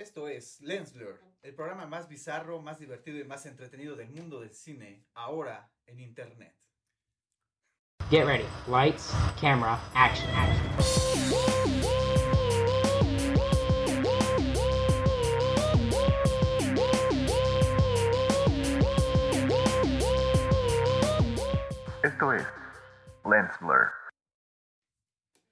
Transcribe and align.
Esto 0.00 0.28
es 0.28 0.62
Lens 0.62 0.94
Blur, 0.94 1.20
el 1.42 1.54
programa 1.54 1.84
más 1.84 2.08
bizarro, 2.08 2.62
más 2.62 2.78
divertido 2.78 3.18
y 3.18 3.24
más 3.24 3.44
entretenido 3.44 3.96
del 3.96 4.08
mundo 4.08 4.40
del 4.40 4.54
cine, 4.54 5.04
ahora 5.12 5.70
en 5.84 6.00
internet. 6.00 6.56
Get 8.08 8.24
ready. 8.24 8.46
Lights, 8.66 9.12
camera, 9.38 9.78
action, 9.94 10.30
action. 10.30 10.70
Esto 22.02 22.32
es 22.32 22.46
Lens 23.30 23.52
Blur. 23.60 23.92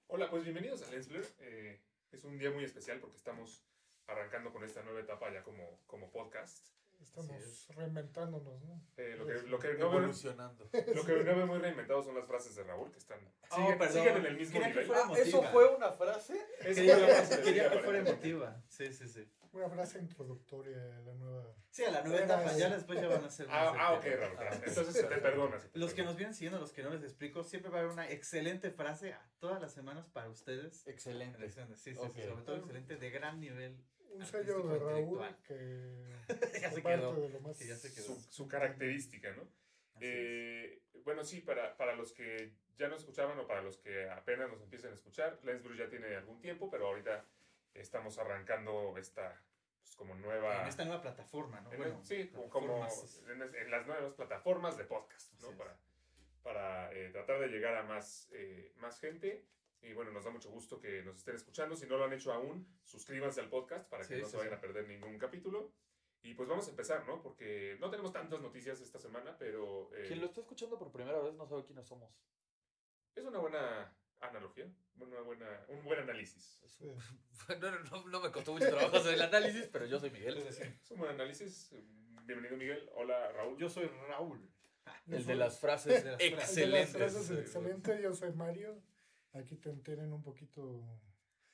Hola, 0.07 0.31
pues 0.31 0.45
bienvenidos 0.45 0.83
a 0.85 0.91
Lens 0.91 1.07
Blur. 1.11 1.27
Eh, 1.41 1.83
es 2.13 2.25
un 2.25 2.39
día 2.39 2.51
muy 2.51 2.65
especial 2.65 2.99
porque 2.99 3.19
estamos 3.19 3.68
arrancando 4.09 4.53
con 4.53 4.65
esta 4.65 4.83
nueva 4.83 5.01
etapa 5.01 5.33
ya 5.33 5.43
como, 5.45 5.81
como 5.87 6.11
podcast. 6.11 6.67
Estamos 7.01 7.31
es. 7.31 7.69
reinventándonos, 7.77 8.61
¿no? 8.65 8.83
Eh, 8.97 9.15
lo, 9.17 9.25
que, 9.25 9.35
lo, 9.49 9.59
que 9.61 9.75
no 9.75 9.87
evolucionando. 9.87 10.69
lo 10.95 11.05
que 11.05 11.13
no 11.13 11.25
veo 11.37 11.47
muy 11.47 11.59
reinventado 11.59 12.03
son 12.03 12.17
las 12.17 12.27
frases 12.27 12.57
de 12.57 12.65
Raúl 12.65 12.91
que 12.91 12.99
están 12.99 13.21
Oh, 13.51 13.57
siguen, 13.57 13.79
perdón. 13.79 13.95
siguen 14.03 14.17
en 14.17 14.27
el 14.27 14.37
mismo 14.37 14.59
nivel. 14.61 14.85
fuera 14.87 15.03
Ah, 15.07 15.13
¿Eso 15.17 15.43
fue 15.45 15.75
una 15.77 15.93
frase? 15.93 16.45
Quería, 16.61 16.97
una 16.97 17.07
frase 17.07 17.43
quería 17.43 17.71
que 17.71 17.79
fuera 17.79 17.99
emotiva. 18.01 18.63
Sí, 18.69 18.93
sí, 18.93 19.07
sí. 19.09 19.31
Una 19.53 19.71
frase 19.71 19.99
introductoria 20.01 20.77
a 20.77 21.01
la 21.03 21.15
nueva. 21.15 21.55
Sí, 21.71 21.85
a 21.85 21.91
la 21.93 22.03
nueva 22.03 22.25
etapa, 22.25 22.53
ya 22.57 22.69
después 22.69 23.01
ya 23.01 23.09
van 23.09 23.25
a 23.25 23.31
ser 23.31 23.47
Ah, 23.49 23.73
ah, 23.79 23.93
ok. 23.95 24.05
Raúl. 24.05 24.37
Ah, 24.39 24.51
te 24.51 25.21
perdonas. 25.21 25.71
te 25.71 25.79
Los 25.79 25.95
que 25.95 26.03
nos 26.03 26.17
vienen 26.17 26.35
siguiendo, 26.35 26.59
los 26.59 26.73
que 26.73 26.83
no 26.83 26.91
les 26.91 27.05
explico, 27.05 27.45
siempre 27.45 27.71
va 27.71 27.79
a 27.79 27.81
haber 27.83 27.93
una 27.93 28.11
excelente 28.11 28.71
frase 28.73 29.13
a 29.13 29.31
todas 29.39 29.61
las 29.63 29.73
semanas 29.73 30.09
para 30.09 30.29
ustedes. 30.29 30.85
Excelente. 30.89 31.45
Excelente, 31.45 31.77
sí, 31.77 31.95
sí, 31.95 32.01
sí, 32.13 32.23
sobre 32.23 32.43
todo 32.43 32.57
excelente, 32.57 32.97
de 32.97 33.11
gran 33.11 33.39
nivel. 33.41 33.81
Un 34.11 34.27
sello 34.27 34.63
de 34.63 34.79
Raúl 34.79 35.21
que. 35.47 36.19
Ya 36.61 36.71
se 36.71 36.83
quedó, 36.83 37.15
de 37.15 37.29
lo 37.31 37.41
más. 37.41 37.57
que 37.59 37.67
ya 37.67 37.77
se 37.77 37.93
quedó. 37.95 38.15
Su, 38.15 38.21
su 38.31 38.49
característica, 38.49 39.31
¿no? 39.33 39.49
Eh, 40.01 40.83
bueno, 41.05 41.25
sí, 41.25 41.41
para, 41.41 41.77
para 41.77 41.95
los 41.95 42.13
que 42.13 42.53
ya 42.79 42.89
nos 42.89 43.01
escuchaban 43.01 43.39
o 43.39 43.47
para 43.47 43.63
los 43.63 43.79
que 43.79 44.09
apenas 44.11 44.51
nos 44.51 44.61
empiecen 44.61 44.91
a 44.91 44.95
escuchar, 44.95 45.39
Lens 45.43 45.63
Blur 45.63 45.77
ya 45.77 45.89
tiene 45.89 46.15
algún 46.17 46.41
tiempo, 46.41 46.71
pero 46.71 46.87
ahorita 46.87 47.25
estamos 47.75 48.19
arrancando 48.19 48.97
esta 48.99 49.43
pues, 49.81 49.97
como 49.97 50.15
nueva... 50.15 50.63
En 50.63 50.69
esta 50.69 50.85
nueva 50.85 51.03
plataforma, 51.03 51.61
¿no? 51.61 51.73
En 51.73 51.79
Bueno, 51.79 52.01
sí, 52.05 52.31
como, 52.51 52.87
en, 53.29 53.43
en 53.43 53.71
las 53.71 53.87
nuevas 53.87 54.15
plataformas 54.15 54.77
de 54.77 54.85
podcast, 54.85 55.33
¿no? 55.41 55.51
Para, 55.57 55.77
para 56.43 56.93
eh, 56.93 57.11
tratar 57.11 57.41
de 57.41 57.49
llegar 57.49 57.77
a 57.77 57.83
más, 57.83 58.29
eh, 58.33 58.73
más 58.77 59.01
gente. 59.01 59.45
Y 59.81 59.93
bueno, 59.93 60.11
nos 60.11 60.25
da 60.25 60.31
mucho 60.31 60.51
gusto 60.51 60.81
que 60.81 61.03
nos 61.03 61.19
estén 61.19 61.37
escuchando. 61.37 61.77
Si 61.77 61.87
no 61.87 61.97
lo 61.97 62.05
han 62.05 62.13
hecho 62.13 62.33
aún, 62.33 62.67
suscríbanse 62.85 63.41
al 63.41 63.49
podcast 63.49 63.89
para 63.89 64.07
que 64.07 64.15
Sí, 64.17 64.21
no 64.21 64.27
sí, 64.27 64.33
se 64.33 64.37
vayan 64.39 64.53
sí. 64.53 64.57
a 64.57 64.61
perder 64.61 64.89
ningún 64.89 65.19
capítulo. 65.19 65.73
Y 66.23 66.35
pues 66.35 66.49
vamos 66.49 66.67
a 66.67 66.71
empezar, 66.71 67.07
¿no? 67.07 67.23
Porque 67.23 67.77
no 67.81 67.91
tenemos 67.91 68.13
tantas 68.13 68.41
noticias 68.41 68.81
esta 68.81 68.99
semana, 68.99 69.37
pero 69.39 69.91
eh, 69.95 70.05
Quien 70.09 70.21
lo 70.21 70.27
está 70.27 70.41
escuchando 70.41 70.77
por 70.79 70.91
primera 70.91 71.21
vez 71.21 71.33
no 71.35 71.47
sabe 71.47 71.65
quiénes 71.65 71.87
somos. 71.87 72.13
es 73.15 73.25
una 73.25 73.39
buena 73.39 73.95
analogía, 74.21 74.69
una 74.97 75.21
buena, 75.21 75.65
un 75.69 75.85
buen 75.85 76.01
análisis. 76.01 76.57
No, 77.61 77.71
no, 77.71 78.07
no, 78.07 78.21
me 78.21 78.31
costó 78.31 78.53
mucho 78.53 78.69
trabajo 78.69 78.97
hacer 78.97 79.15
el 79.15 79.23
análisis, 79.23 79.69
pero 79.73 79.87
yo 79.87 79.99
soy 79.99 80.11
Miguel. 80.11 80.37
Es 80.39 80.91
un 80.91 80.99
buen 80.99 81.13
análisis. 81.13 81.71
Bienvenido, 82.25 82.57
Miguel. 82.57 82.91
Hola, 82.95 83.33
Raúl. 83.33 83.57
yo 83.59 83.69
soy 83.71 83.87
Raúl. 83.87 84.51
El 85.07 85.25
de 85.25 85.35
las 85.35 85.59
frases 85.59 86.05
de 86.05 86.11
las 86.11 86.23
frases. 86.35 86.57
el 86.59 86.71
de 86.73 86.79
las 86.79 86.89
excelentes. 86.91 86.97
frases 86.97 87.31
excelente, 87.39 88.03
yo 88.03 88.13
soy 88.15 88.33
Mario. 88.33 88.83
Aquí 89.33 89.57
te 89.57 89.71
tienen 89.77 90.13
un 90.13 90.23
poquito. 90.23 91.01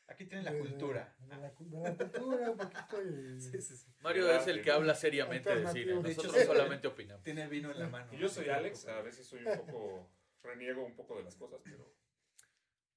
Aquí 0.06 0.26
tienen 0.26 0.44
la 0.44 0.52
de- 0.52 0.58
cultura. 0.60 1.16
De, 1.18 1.36
la, 1.36 1.50
cu- 1.52 1.68
de 1.70 1.80
la 1.80 1.96
cultura, 1.96 2.50
un 2.50 2.56
poquito. 2.58 3.02
Y, 3.02 3.40
Sí, 3.40 3.60
sí, 3.62 3.76
sí. 3.76 3.86
Mario 4.00 4.30
es 4.30 4.46
el 4.46 4.62
que 4.62 4.70
habla 4.70 4.94
seriamente 4.94 5.54
de 5.54 5.66
cine. 5.68 5.92
Hecho, 5.92 6.02
Nosotros 6.02 6.34
sí. 6.36 6.44
solamente 6.44 6.86
opinamos. 6.88 7.22
Tiene 7.22 7.48
vino 7.48 7.70
en 7.70 7.78
la 7.78 7.88
mano. 7.88 8.12
Y 8.12 8.18
yo 8.18 8.28
soy 8.28 8.48
Alex, 8.48 8.86
a 8.86 9.00
veces 9.02 9.26
soy 9.26 9.44
un 9.44 9.56
poco, 9.58 10.10
reniego 10.42 10.84
un 10.84 10.94
poco 10.94 11.16
de 11.16 11.24
las 11.24 11.34
cosas, 11.36 11.60
pero 11.64 11.94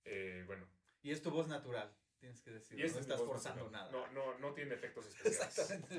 eh, 0.06 0.44
bueno. 0.46 0.68
Y 1.02 1.12
es 1.12 1.22
tu 1.22 1.32
voz 1.32 1.48
natural, 1.48 1.96
tienes 2.20 2.42
que 2.42 2.52
decir. 2.52 2.78
Y 2.80 2.82
no 2.84 3.00
estás 3.00 3.22
forzando 3.22 3.70
natural. 3.70 3.92
nada. 3.92 4.12
No, 4.14 4.34
no, 4.34 4.40
no 4.40 4.54
tiene 4.54 4.76
efectos 4.76 5.06
especiales. 5.08 5.58
Exactamente. 5.58 5.96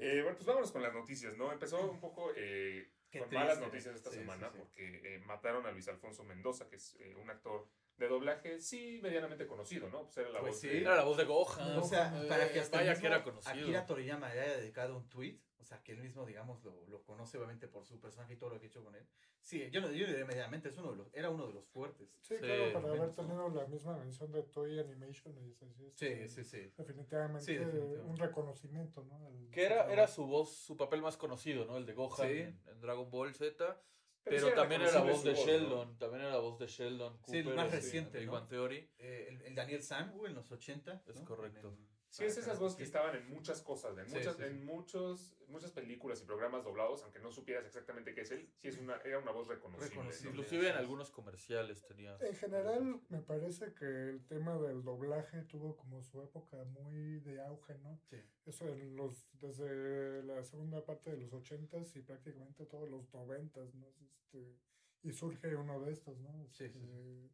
Eh, 0.00 0.20
bueno, 0.22 0.36
pues 0.36 0.46
vámonos 0.46 0.70
con 0.72 0.82
las 0.82 0.94
noticias, 0.94 1.36
¿no? 1.36 1.52
Empezó 1.52 1.90
un 1.90 2.00
poco 2.00 2.30
eh, 2.36 2.90
Qué 3.10 3.20
triste. 3.20 3.34
malas 3.36 3.58
noticias 3.60 3.94
esta 3.94 4.10
Sí, 4.10 4.16
semana 4.16 4.48
sí, 4.48 4.52
sí. 4.52 4.58
porque 4.58 5.14
eh, 5.14 5.18
mataron 5.20 5.66
a 5.66 5.70
Luis 5.70 5.88
Alfonso 5.88 6.24
Mendoza, 6.24 6.68
que 6.68 6.76
es 6.76 6.96
eh, 7.00 7.14
un 7.14 7.30
actor 7.30 7.68
de 7.98 8.08
doblaje, 8.08 8.60
sí, 8.60 9.00
medianamente 9.02 9.46
conocido, 9.46 9.88
¿no? 9.90 10.04
Pues 10.04 10.18
era 10.18 10.30
la 10.30 10.40
Pues 10.40 10.52
voz 10.52 10.60
sí. 10.60 10.68
de... 10.68 10.80
Era 10.82 10.94
la 10.94 11.04
voz 11.04 11.16
de 11.16 11.24
Gohan. 11.24 11.78
O 11.78 11.82
sea, 11.82 12.12
Eh, 12.24 12.28
para 12.28 12.50
que 12.52 12.60
hasta 12.60 12.78
Vaya 12.78 12.92
el 12.92 13.00
que 13.00 13.06
era 13.06 13.24
conocido. 13.24 13.52
Akira 13.52 13.86
Toriyama 13.86 14.32
le 14.32 14.40
haya 14.40 14.56
dedicado 14.58 14.96
un 14.96 15.08
tweet, 15.08 15.40
o 15.58 15.64
sea, 15.64 15.82
que 15.82 15.92
él 15.92 15.98
mismo, 16.00 16.24
digamos, 16.24 16.62
lo, 16.62 16.86
lo 16.86 17.02
conoce 17.02 17.36
obviamente 17.38 17.66
por 17.66 17.84
su 17.84 17.98
personaje 18.00 18.34
y 18.34 18.36
todo 18.36 18.50
lo 18.50 18.60
que 18.60 18.66
ha 18.66 18.68
hecho 18.68 18.84
con 18.84 18.94
él. 18.94 19.04
Sí, 19.40 19.68
yo, 19.70 19.80
no- 19.80 19.90
yo 19.90 20.06
diría 20.06 20.24
medianamente, 20.24 20.68
es 20.68 20.76
uno 20.78 20.92
de 20.92 20.96
los, 20.98 21.08
era 21.12 21.28
uno 21.30 21.48
de 21.48 21.54
los 21.54 21.66
fuertes. 21.66 22.08
Sí, 22.20 22.34
Sí, 22.36 22.40
claro, 22.40 22.72
para 22.72 22.88
haber 22.94 23.10
tenido 23.14 23.48
la 23.48 23.66
misma 23.66 23.96
mención 23.96 24.30
de 24.30 24.42
Toy 24.44 24.78
Animation. 24.78 25.36
Y 25.44 25.50
es 25.50 25.62
así, 25.62 25.92
Sí, 25.96 26.06
este, 26.06 26.28
sí, 26.28 26.44
sí. 26.44 26.72
Definitivamente, 26.76 27.44
Sí, 27.44 27.54
definitivamente. 27.56 28.00
un 28.10 28.16
reconocimiento, 28.16 29.02
¿no? 29.04 29.26
Al- 29.26 29.50
Que 29.50 29.64
era, 29.66 29.92
era 29.92 30.06
su 30.06 30.24
voz, 30.26 30.52
su 30.56 30.76
papel 30.76 31.02
más 31.02 31.16
conocido, 31.16 31.64
¿no? 31.64 31.76
El 31.76 31.86
de 31.86 31.94
Gohan 31.94 32.28
Sí. 32.28 32.38
en, 32.38 32.60
en 32.66 32.80
Dragon 32.80 33.10
Ball 33.10 33.34
Z. 33.34 33.80
Pero 34.28 34.52
también 34.54 34.82
era 34.82 34.92
la 34.92 35.00
voz 35.02 35.24
de 35.24 35.30
voz, 35.32 35.40
¿no? 35.40 35.46
Sheldon. 35.46 35.98
También 35.98 36.22
era 36.22 36.30
la 36.32 36.38
voz 36.38 36.58
de 36.58 36.66
Sheldon. 36.66 37.18
Sí, 37.26 37.36
el 37.38 37.44
Cooper 37.44 37.56
más 37.56 37.66
en 37.66 37.72
reciente, 37.72 38.18
Big 38.18 38.26
¿no? 38.26 38.32
Bang 38.32 38.46
Theory. 38.48 38.90
Eh, 38.98 39.26
el, 39.30 39.42
el 39.42 39.54
Daniel 39.54 39.82
San, 39.82 40.12
en 40.26 40.34
los 40.34 40.50
80. 40.50 41.02
Es 41.06 41.16
¿no? 41.20 41.24
correcto. 41.24 41.68
En 41.68 41.74
el- 41.74 41.87
Sí, 42.10 42.24
es 42.24 42.38
esas 42.38 42.58
voces 42.58 42.76
que 42.76 42.84
estaban 42.84 43.14
en 43.14 43.28
muchas 43.28 43.60
cosas, 43.62 43.96
en 43.98 44.08
muchas, 44.08 44.36
sí, 44.36 44.42
sí. 44.42 44.48
en 44.48 44.64
muchos, 44.64 45.36
muchas 45.48 45.70
películas 45.72 46.20
y 46.22 46.24
programas 46.24 46.64
doblados, 46.64 47.02
aunque 47.02 47.20
no 47.20 47.30
supieras 47.30 47.66
exactamente 47.66 48.14
qué 48.14 48.22
es 48.22 48.30
él, 48.30 48.50
sí 48.56 48.68
es 48.68 48.78
una, 48.78 48.96
era 49.04 49.18
una 49.18 49.30
voz 49.30 49.46
reconocible. 49.46 49.90
Reconocible. 49.90 50.32
¿no? 50.32 50.36
Inclusive 50.40 50.70
en 50.70 50.76
algunos 50.76 51.10
comerciales 51.10 51.84
tenía. 51.86 52.16
En 52.20 52.34
general, 52.34 53.00
me 53.08 53.20
parece 53.20 53.74
que 53.74 53.84
el 53.84 54.24
tema 54.26 54.58
del 54.58 54.82
doblaje 54.82 55.42
tuvo 55.42 55.76
como 55.76 56.02
su 56.02 56.22
época 56.22 56.64
muy 56.64 57.20
de 57.20 57.40
auge, 57.42 57.74
¿no? 57.78 58.00
Sí. 58.08 58.16
Eso 58.46 58.66
en 58.68 58.96
los, 58.96 59.28
desde 59.38 60.22
la 60.22 60.42
segunda 60.44 60.84
parte 60.84 61.10
de 61.10 61.18
los 61.18 61.32
ochentas 61.32 61.94
y 61.94 62.00
prácticamente 62.00 62.64
todos 62.66 62.88
los 62.88 63.12
noventas, 63.12 63.74
¿no? 63.74 63.86
Este, 64.00 64.56
y 65.02 65.12
surge 65.12 65.54
uno 65.54 65.80
de 65.80 65.92
estos, 65.92 66.18
¿no? 66.18 66.48
Sí, 66.50 66.68
sí, 66.68 66.80
sí. 66.80 67.30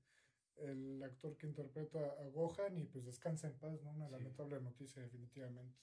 El 0.59 1.03
actor 1.03 1.37
que 1.37 1.47
interpreta 1.47 1.98
a 2.20 2.28
Gohan 2.28 2.78
y 2.78 2.84
pues 2.84 3.04
descansa 3.04 3.48
en 3.48 3.59
paz, 3.59 3.82
¿no? 3.82 3.91
Una 3.92 4.06
Sí. 4.06 4.12
lamentable 4.12 4.60
noticia 4.60 5.03
definitivamente. 5.03 5.76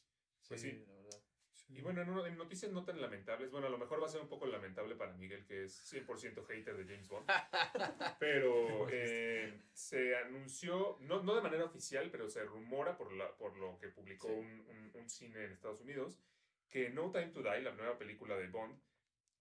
Pues 0.47 0.61
sí. 0.61 0.71
la 0.87 0.93
verdad. 0.95 1.19
Sí. 1.53 1.77
Y 1.77 1.81
bueno, 1.81 2.01
en, 2.01 2.09
uno- 2.09 2.25
en 2.25 2.37
noticias 2.37 2.71
no 2.71 2.83
tan 2.83 2.99
lamentables, 3.01 3.51
bueno, 3.51 3.67
a 3.67 3.69
lo 3.69 3.77
mejor 3.77 4.01
va 4.01 4.05
a 4.07 4.09
ser 4.09 4.21
un 4.21 4.27
poco 4.29 4.45
lamentable 4.45 4.95
para 4.95 5.13
Miguel, 5.13 5.45
que 5.45 5.65
es 5.65 5.77
100% 5.93 6.43
hater 6.45 6.75
de 6.77 6.85
James 6.85 7.07
Bond, 7.07 7.27
pero 8.19 8.87
eh, 8.89 9.61
se 9.73 10.15
anunció, 10.15 10.97
no, 11.01 11.21
no 11.23 11.35
de 11.35 11.41
manera 11.41 11.65
oficial, 11.65 12.09
pero 12.11 12.29
se 12.29 12.43
rumora 12.43 12.97
por, 12.97 13.11
la, 13.13 13.31
por 13.37 13.55
lo 13.57 13.77
que 13.77 13.89
publicó 13.89 14.27
Sí. 14.27 14.33
un, 14.33 14.47
un- 14.69 14.91
un 14.95 15.09
cine 15.09 15.45
en 15.45 15.51
Estados 15.51 15.81
Unidos, 15.81 16.19
que 16.69 16.89
No 16.89 17.11
Time 17.11 17.27
to 17.27 17.41
Die, 17.43 17.61
la 17.61 17.73
nueva 17.73 17.97
película 17.97 18.35
de 18.37 18.47
Bond, 18.47 18.79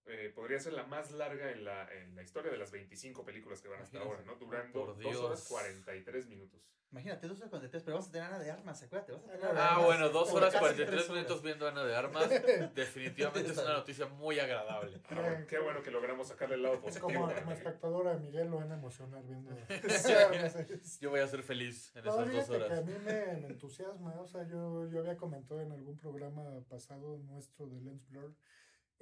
eh, 0.05 0.31
podría 0.35 0.59
ser 0.59 0.73
la 0.73 0.83
más 0.85 1.11
larga 1.11 1.51
en 1.51 1.63
la, 1.63 1.87
en 1.93 2.15
la 2.15 2.23
historia 2.23 2.51
de 2.51 2.57
las 2.57 2.71
25 2.71 3.23
películas 3.23 3.61
que 3.61 3.67
van 3.69 3.81
hasta 3.81 3.99
ahora. 3.99 4.21
¿no? 4.25 4.35
Durando 4.35 4.85
Por 4.85 5.01
2 5.01 5.15
horas 5.17 5.39
Dios. 5.39 5.47
43 5.49 6.27
minutos. 6.27 6.61
Imagínate, 6.91 7.25
dos 7.25 7.37
horas 7.37 7.49
43, 7.51 7.83
pero 7.83 7.95
vamos 7.95 8.09
a 8.09 8.11
tener 8.11 8.27
Ana 8.27 8.37
de 8.39 8.51
Armas, 8.51 8.83
acuérdate. 8.83 9.13
Vas 9.13 9.23
a 9.23 9.27
tener 9.31 9.45
Ah, 9.55 9.69
Armas 9.75 9.85
bueno, 9.85 10.09
dos 10.09 10.27
por 10.29 10.39
horas 10.41 10.51
casi 10.51 10.59
43 10.59 10.89
tres 10.89 11.09
horas. 11.09 11.15
minutos 11.23 11.41
viendo 11.41 11.65
Ana 11.69 11.85
de 11.85 11.95
Armas. 11.95 12.29
Definitivamente 12.75 13.51
es 13.51 13.57
una 13.59 13.73
noticia 13.75 14.07
muy 14.07 14.39
agradable. 14.39 14.99
Ah, 15.09 15.37
qué 15.47 15.57
bueno 15.59 15.81
que 15.81 15.89
logramos 15.89 16.27
sacarle 16.27 16.55
el 16.55 16.63
lado 16.63 16.81
positivo. 16.81 17.07
Como, 17.07 17.31
espectadora, 17.31 18.17
Miguel 18.17 18.49
lo 18.49 18.57
van 18.57 18.73
a 18.73 18.75
emocionar 18.75 19.23
viendo. 19.25 19.51
Yo 20.99 21.09
voy 21.11 21.21
a 21.21 21.27
ser 21.27 21.43
feliz 21.43 21.95
en 21.95 22.03
No, 22.03 22.11
esas 22.11 22.25
dos 22.25 22.45
fíjate 22.45 22.57
que 22.57 22.63
a 22.63 22.65
horas. 22.65 22.85
mí 22.85 22.93
me, 23.05 23.37
me 23.37 23.47
entusiasma, 23.47 24.19
o 24.19 24.27
sea, 24.27 24.43
yo, 24.47 24.85
yo 24.89 24.99
había 24.99 25.15
comentado 25.15 25.61
en 25.61 25.71
algún 25.71 25.97
programa 25.97 26.43
pasado 26.67 27.19
nuestro 27.19 27.67
de 27.67 27.79
Lens 27.79 28.05
Blur 28.09 28.35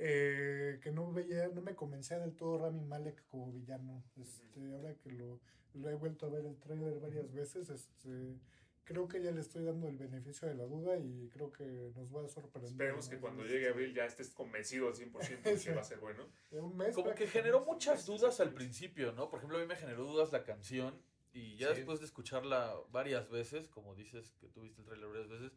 eh, 0.01 0.79
que 0.81 0.91
no 0.91 1.11
veía, 1.11 1.49
no 1.49 1.61
me 1.61 1.75
convencía 1.75 2.19
del 2.19 2.33
todo 2.35 2.57
Rami 2.57 2.83
Malek 2.85 3.25
como 3.27 3.51
villano. 3.51 4.01
Este, 4.17 4.73
ahora 4.73 4.95
que 4.95 5.11
lo, 5.11 5.39
lo 5.73 5.89
he 5.89 5.95
vuelto 5.95 6.25
a 6.25 6.29
ver 6.29 6.45
el 6.45 6.57
trailer 6.57 6.99
varias 6.99 7.31
veces, 7.33 7.69
este, 7.69 8.39
creo 8.85 9.07
que 9.09 9.21
ya 9.21 9.31
le 9.31 9.41
estoy 9.41 9.65
dando 9.65 9.89
el 9.89 9.97
beneficio 9.97 10.47
de 10.47 10.55
la 10.55 10.63
duda 10.63 10.97
y 10.97 11.27
creo 11.29 11.51
que 11.51 11.91
nos 11.95 12.15
va 12.15 12.23
a 12.25 12.29
sorprender. 12.29 12.71
Esperemos 12.71 13.09
que 13.09 13.19
cuando 13.19 13.43
Este, 13.43 13.55
llegue 13.55 13.69
abril 13.69 13.93
ya 13.93 14.05
estés 14.05 14.29
convencido 14.29 14.87
al 14.87 14.93
100% 14.95 15.43
de 15.43 15.51
que 15.51 15.57
Sí. 15.59 15.69
va 15.71 15.81
a 15.81 15.83
ser 15.83 15.99
bueno. 15.99 16.25
de 16.51 16.61
un 16.61 16.77
mes 16.77 16.95
Como 16.95 17.13
que 17.13 17.27
generó 17.27 17.65
muchas 17.65 18.05
dudas 18.05 18.39
al 18.39 18.53
principio, 18.53 19.11
¿no? 19.11 19.29
Por 19.29 19.39
ejemplo, 19.39 19.57
a 19.57 19.61
mí 19.61 19.67
me 19.67 19.75
generó 19.75 20.05
dudas 20.05 20.31
la 20.31 20.43
canción. 20.43 20.97
Y 21.31 21.57
ya 21.57 21.69
Sí. 21.69 21.75
después 21.75 21.99
de 21.99 22.05
escucharla 22.05 22.73
varias 22.89 23.29
veces, 23.29 23.67
como 23.67 23.93
dices 23.93 24.31
que 24.39 24.47
tuviste 24.47 24.81
el 24.81 24.87
trailer 24.87 25.09
varias 25.09 25.27
veces, 25.29 25.51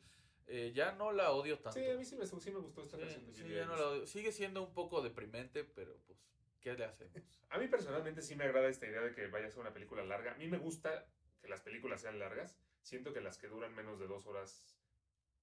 eh, 0.46 0.72
ya 0.74 0.92
no 0.92 1.12
la 1.12 1.32
odio 1.32 1.58
tanto. 1.58 1.78
Sí, 1.78 1.86
a 1.88 1.96
mí 1.96 2.04
sí 2.04 2.16
me, 2.16 2.26
sí 2.26 2.50
me 2.50 2.58
gustó 2.60 2.82
esta 2.82 2.96
Sí, 2.96 3.02
canción 3.02 3.26
de 3.26 3.32
sí, 3.34 3.48
ya 3.54 3.64
no 3.66 3.76
la 3.76 3.88
odio. 3.88 4.06
Sigue 4.06 4.32
siendo 4.32 4.62
un 4.62 4.72
poco 4.74 5.02
deprimente, 5.02 5.64
pero 5.64 5.96
pues, 6.06 6.18
¿qué 6.60 6.74
le 6.74 6.84
hacemos? 6.84 7.14
A 7.50 7.58
mí 7.58 7.68
personalmente 7.68 8.22
sí 8.22 8.34
me 8.34 8.44
agrada 8.44 8.68
esta 8.68 8.86
idea 8.86 9.02
de 9.02 9.14
que 9.14 9.26
vaya 9.26 9.46
a 9.46 9.50
ser 9.50 9.60
una 9.60 9.72
película 9.74 10.02
larga. 10.04 10.32
A 10.32 10.36
mí 10.36 10.48
me 10.48 10.58
gusta 10.58 11.06
que 11.40 11.48
las 11.48 11.60
películas 11.60 12.00
sean 12.00 12.18
largas. 12.18 12.58
Siento 12.82 13.12
que 13.12 13.20
las 13.20 13.36
que 13.38 13.48
duran 13.48 13.74
menos 13.74 13.98
de 14.00 14.06
dos 14.06 14.26
horas 14.26 14.78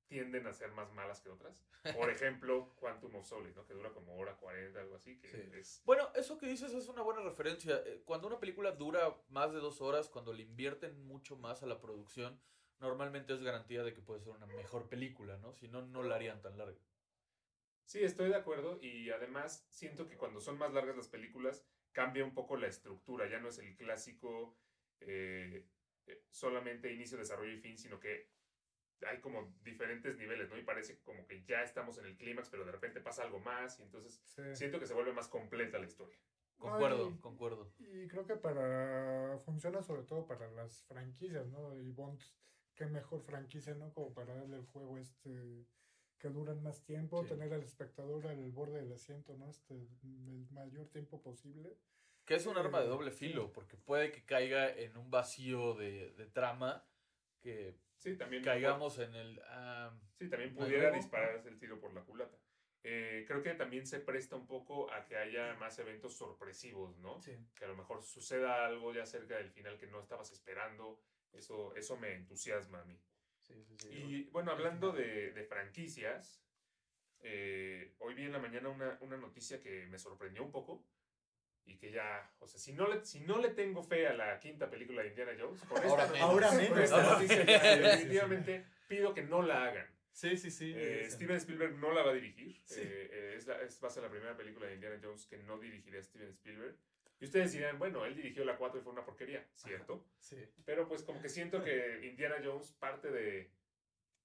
tienden 0.07 0.47
a 0.47 0.53
ser 0.53 0.71
más 0.71 0.91
malas 0.93 1.21
que 1.21 1.29
otras. 1.29 1.63
Por 1.95 2.09
ejemplo, 2.09 2.73
Quantum 2.79 3.15
of 3.15 3.27
Solace, 3.27 3.53
¿no? 3.55 3.65
Que 3.67 3.75
dura 3.75 3.91
como 3.91 4.17
hora 4.17 4.35
40, 4.37 4.79
algo 4.79 4.95
así, 4.95 5.19
que 5.19 5.27
Sí. 5.27 5.49
es... 5.53 5.81
Bueno, 5.85 6.09
eso 6.15 6.37
que 6.39 6.47
dices 6.47 6.73
es 6.73 6.87
una 6.87 7.03
buena 7.03 7.21
referencia. 7.21 7.81
Eh, 7.85 8.01
Cuando 8.05 8.27
una 8.27 8.39
película 8.39 8.71
dura 8.71 9.15
más 9.29 9.53
de 9.53 9.59
dos 9.59 9.79
horas, 9.81 10.09
cuando 10.09 10.33
le 10.33 10.41
invierten 10.41 10.99
mucho 11.05 11.35
más 11.35 11.61
a 11.61 11.67
la 11.67 11.79
producción, 11.79 12.39
normalmente 12.79 13.33
es 13.33 13.41
garantía 13.41 13.83
de 13.83 13.93
que 13.93 14.01
puede 14.01 14.21
ser 14.21 14.33
una 14.33 14.45
mejor 14.45 14.87
película, 14.89 15.37
¿no? 15.37 15.53
Si 15.53 15.67
no, 15.67 15.81
no 15.85 16.03
la 16.03 16.15
harían 16.15 16.41
tan 16.41 16.57
larga. 16.57 16.79
Sí, 17.85 18.03
estoy 18.03 18.29
de 18.29 18.35
acuerdo 18.35 18.79
y 18.81 19.09
además 19.09 19.65
siento 19.69 20.07
que 20.07 20.15
cuando 20.17 20.39
son 20.39 20.57
más 20.57 20.73
largas 20.73 20.95
las 20.95 21.07
películas 21.07 21.67
cambia 21.91 22.23
un 22.23 22.33
poco 22.33 22.55
la 22.55 22.67
estructura, 22.67 23.27
ya 23.27 23.39
no 23.39 23.49
es 23.49 23.57
el 23.57 23.75
clásico 23.75 24.55
eh, 24.99 25.67
eh, 26.05 26.23
solamente 26.29 26.93
inicio, 26.93 27.17
desarrollo 27.17 27.51
y 27.51 27.59
fin, 27.59 27.77
sino 27.77 27.99
que 27.99 28.29
hay 29.07 29.19
como 29.21 29.55
diferentes 29.63 30.17
niveles, 30.17 30.49
¿no? 30.49 30.57
Y 30.57 30.63
parece 30.63 31.01
como 31.01 31.25
que 31.25 31.43
ya 31.45 31.63
estamos 31.63 31.97
en 31.97 32.05
el 32.05 32.17
clímax, 32.17 32.49
pero 32.49 32.65
de 32.65 32.71
repente 32.71 32.99
pasa 33.01 33.23
algo 33.23 33.39
más 33.39 33.79
y 33.79 33.83
entonces 33.83 34.21
Sí. 34.25 34.41
siento 34.55 34.79
que 34.79 34.85
se 34.85 34.93
vuelve 34.93 35.13
más 35.13 35.27
completa 35.27 35.79
la 35.79 35.85
historia. 35.85 36.17
Concuerdo, 36.57 37.07
Ay. 37.07 37.19
concuerdo. 37.21 37.73
Y 37.79 38.07
creo 38.07 38.25
que 38.25 38.35
para 38.35 39.37
funciona 39.39 39.81
sobre 39.81 40.03
todo 40.03 40.27
para 40.27 40.51
las 40.51 40.83
franquicias, 40.83 41.47
¿no? 41.47 41.79
Y 41.79 41.89
Bond, 41.91 42.21
qué 42.79 42.85
mejor 42.87 43.21
franquicia, 43.21 43.75
¿no? 43.75 43.93
Como 43.93 44.13
para 44.13 44.33
darle 44.33 44.55
el 44.55 44.65
juego 44.65 44.97
este 44.97 45.65
que 46.17 46.29
duran 46.29 46.61
más 46.63 46.83
tiempo, 46.85 47.23
Sí. 47.23 47.29
tener 47.29 47.53
al 47.53 47.63
espectador 47.63 48.25
al 48.27 48.51
borde 48.51 48.81
del 48.81 48.91
asiento, 48.91 49.35
¿no? 49.37 49.49
Este 49.49 49.73
el 49.75 50.47
mayor 50.51 50.87
tiempo 50.89 51.21
posible. 51.21 51.77
Que 52.25 52.35
es 52.35 52.45
un 52.45 52.57
arma 52.57 52.79
de 52.79 52.85
Eh, 52.85 52.89
doble 52.89 53.11
sí. 53.11 53.27
filo, 53.27 53.51
porque 53.53 53.75
puede 53.77 54.11
que 54.11 54.23
caiga 54.25 54.69
en 54.69 54.97
un 54.97 55.09
vacío 55.11 55.73
de, 55.75 56.11
de 56.13 56.25
trama, 56.27 56.85
que 57.41 57.75
Sí, 57.97 58.15
también 58.17 58.43
caigamos 58.43 58.97
en 58.99 59.13
el... 59.13 59.41
ah, 59.45 59.91
Sí, 60.17 60.29
también 60.29 60.53
¿A 60.53 60.55
pudiera 60.55 60.91
dispararse 60.91 61.49
el 61.49 61.59
tiro 61.59 61.79
por 61.81 61.93
la 61.93 62.01
culata. 62.03 62.37
Eh, 62.83 63.25
creo 63.27 63.41
que 63.43 63.53
también 63.55 63.85
se 63.85 63.99
presta 63.99 64.37
un 64.37 64.47
poco 64.47 64.89
a 64.93 65.05
que 65.05 65.17
haya 65.17 65.53
más 65.55 65.77
eventos 65.79 66.15
sorpresivos, 66.15 66.97
¿no? 66.99 67.19
Sí. 67.21 67.35
Que 67.55 67.65
a 67.65 67.67
lo 67.67 67.75
mejor 67.75 68.01
suceda 68.03 68.65
algo 68.65 68.93
ya 68.93 69.05
cerca 69.05 69.35
del 69.35 69.49
final 69.51 69.77
que 69.77 69.87
no 69.87 69.99
estabas 69.99 70.31
esperando. 70.31 71.01
Eso, 71.33 71.75
eso 71.75 71.97
me 71.97 72.13
entusiasma 72.15 72.81
a 72.81 72.85
mí. 72.85 72.99
Sí, 73.41 73.63
sí, 73.63 73.75
sí. 73.77 73.89
Y 73.91 74.23
bueno, 74.31 74.51
hablando 74.51 74.91
de, 74.91 75.31
de 75.31 75.43
franquicias, 75.45 76.41
eh, 77.21 77.93
hoy 77.99 78.13
vi 78.13 78.23
en 78.25 78.31
la 78.33 78.39
mañana 78.39 78.69
una, 78.69 78.97
una 79.01 79.17
noticia 79.17 79.59
que 79.59 79.87
me 79.87 79.99
sorprendió 79.99 80.43
un 80.43 80.51
poco 80.51 80.85
y 81.65 81.77
que 81.77 81.91
ya, 81.91 82.31
o 82.39 82.47
sea, 82.47 82.59
si 82.59 82.73
no 82.73 82.87
le, 82.87 83.05
si 83.05 83.19
no 83.21 83.37
le 83.39 83.49
tengo 83.49 83.83
fe 83.83 84.07
a 84.07 84.13
la 84.13 84.39
quinta 84.39 84.69
película 84.69 85.01
de 85.03 85.09
Indiana 85.09 85.33
Jones, 85.39 85.61
con 85.63 85.77
Ahora 85.83 86.03
esta, 86.03 86.13
menos. 86.13 86.29
Ahora 86.29 86.47
con 86.47 86.57
menos. 86.57 86.79
esta 86.79 87.03
noticia 87.03 87.43
ya 87.45 87.75
definitivamente 87.77 88.65
pido 88.87 89.13
que 89.13 89.23
no 89.23 89.41
la 89.43 89.65
hagan. 89.67 89.87
Sí, 90.11 90.35
sí, 90.37 90.49
sí. 90.51 90.73
Eh, 90.75 91.07
Steven 91.09 91.37
Spielberg 91.37 91.75
no 91.77 91.91
la 91.93 92.01
va 92.03 92.11
a 92.11 92.13
dirigir. 92.13 92.59
Sí. 92.65 92.81
Eh, 92.81 93.09
eh, 93.11 93.33
es, 93.37 93.45
la- 93.47 93.61
es- 93.61 93.81
va 93.83 93.87
a 93.87 93.91
ser 93.91 94.03
la 94.03 94.09
primera 94.09 94.35
película 94.35 94.65
de 94.67 94.73
Indiana 94.75 94.99
Jones 95.01 95.25
que 95.27 95.37
no 95.37 95.59
dirigirá 95.59 96.01
Steven 96.01 96.29
Spielberg. 96.29 96.75
Y 97.21 97.25
ustedes 97.25 97.51
dirán, 97.51 97.77
bueno, 97.77 98.05
él 98.05 98.15
dirigió 98.15 98.43
la 98.45 98.57
4 98.57 98.79
y 98.79 98.83
fue 98.83 98.93
una 98.93 99.03
porquería, 99.05 99.45
¿cierto? 99.53 100.05
Pero 100.79 100.87
pues 100.87 101.03
como 101.03 101.21
que 101.21 101.27
siento 101.27 101.61
que 101.61 102.07
Indiana 102.07 102.37
Jones, 102.41 102.71
parte 102.79 103.11
de, 103.11 103.51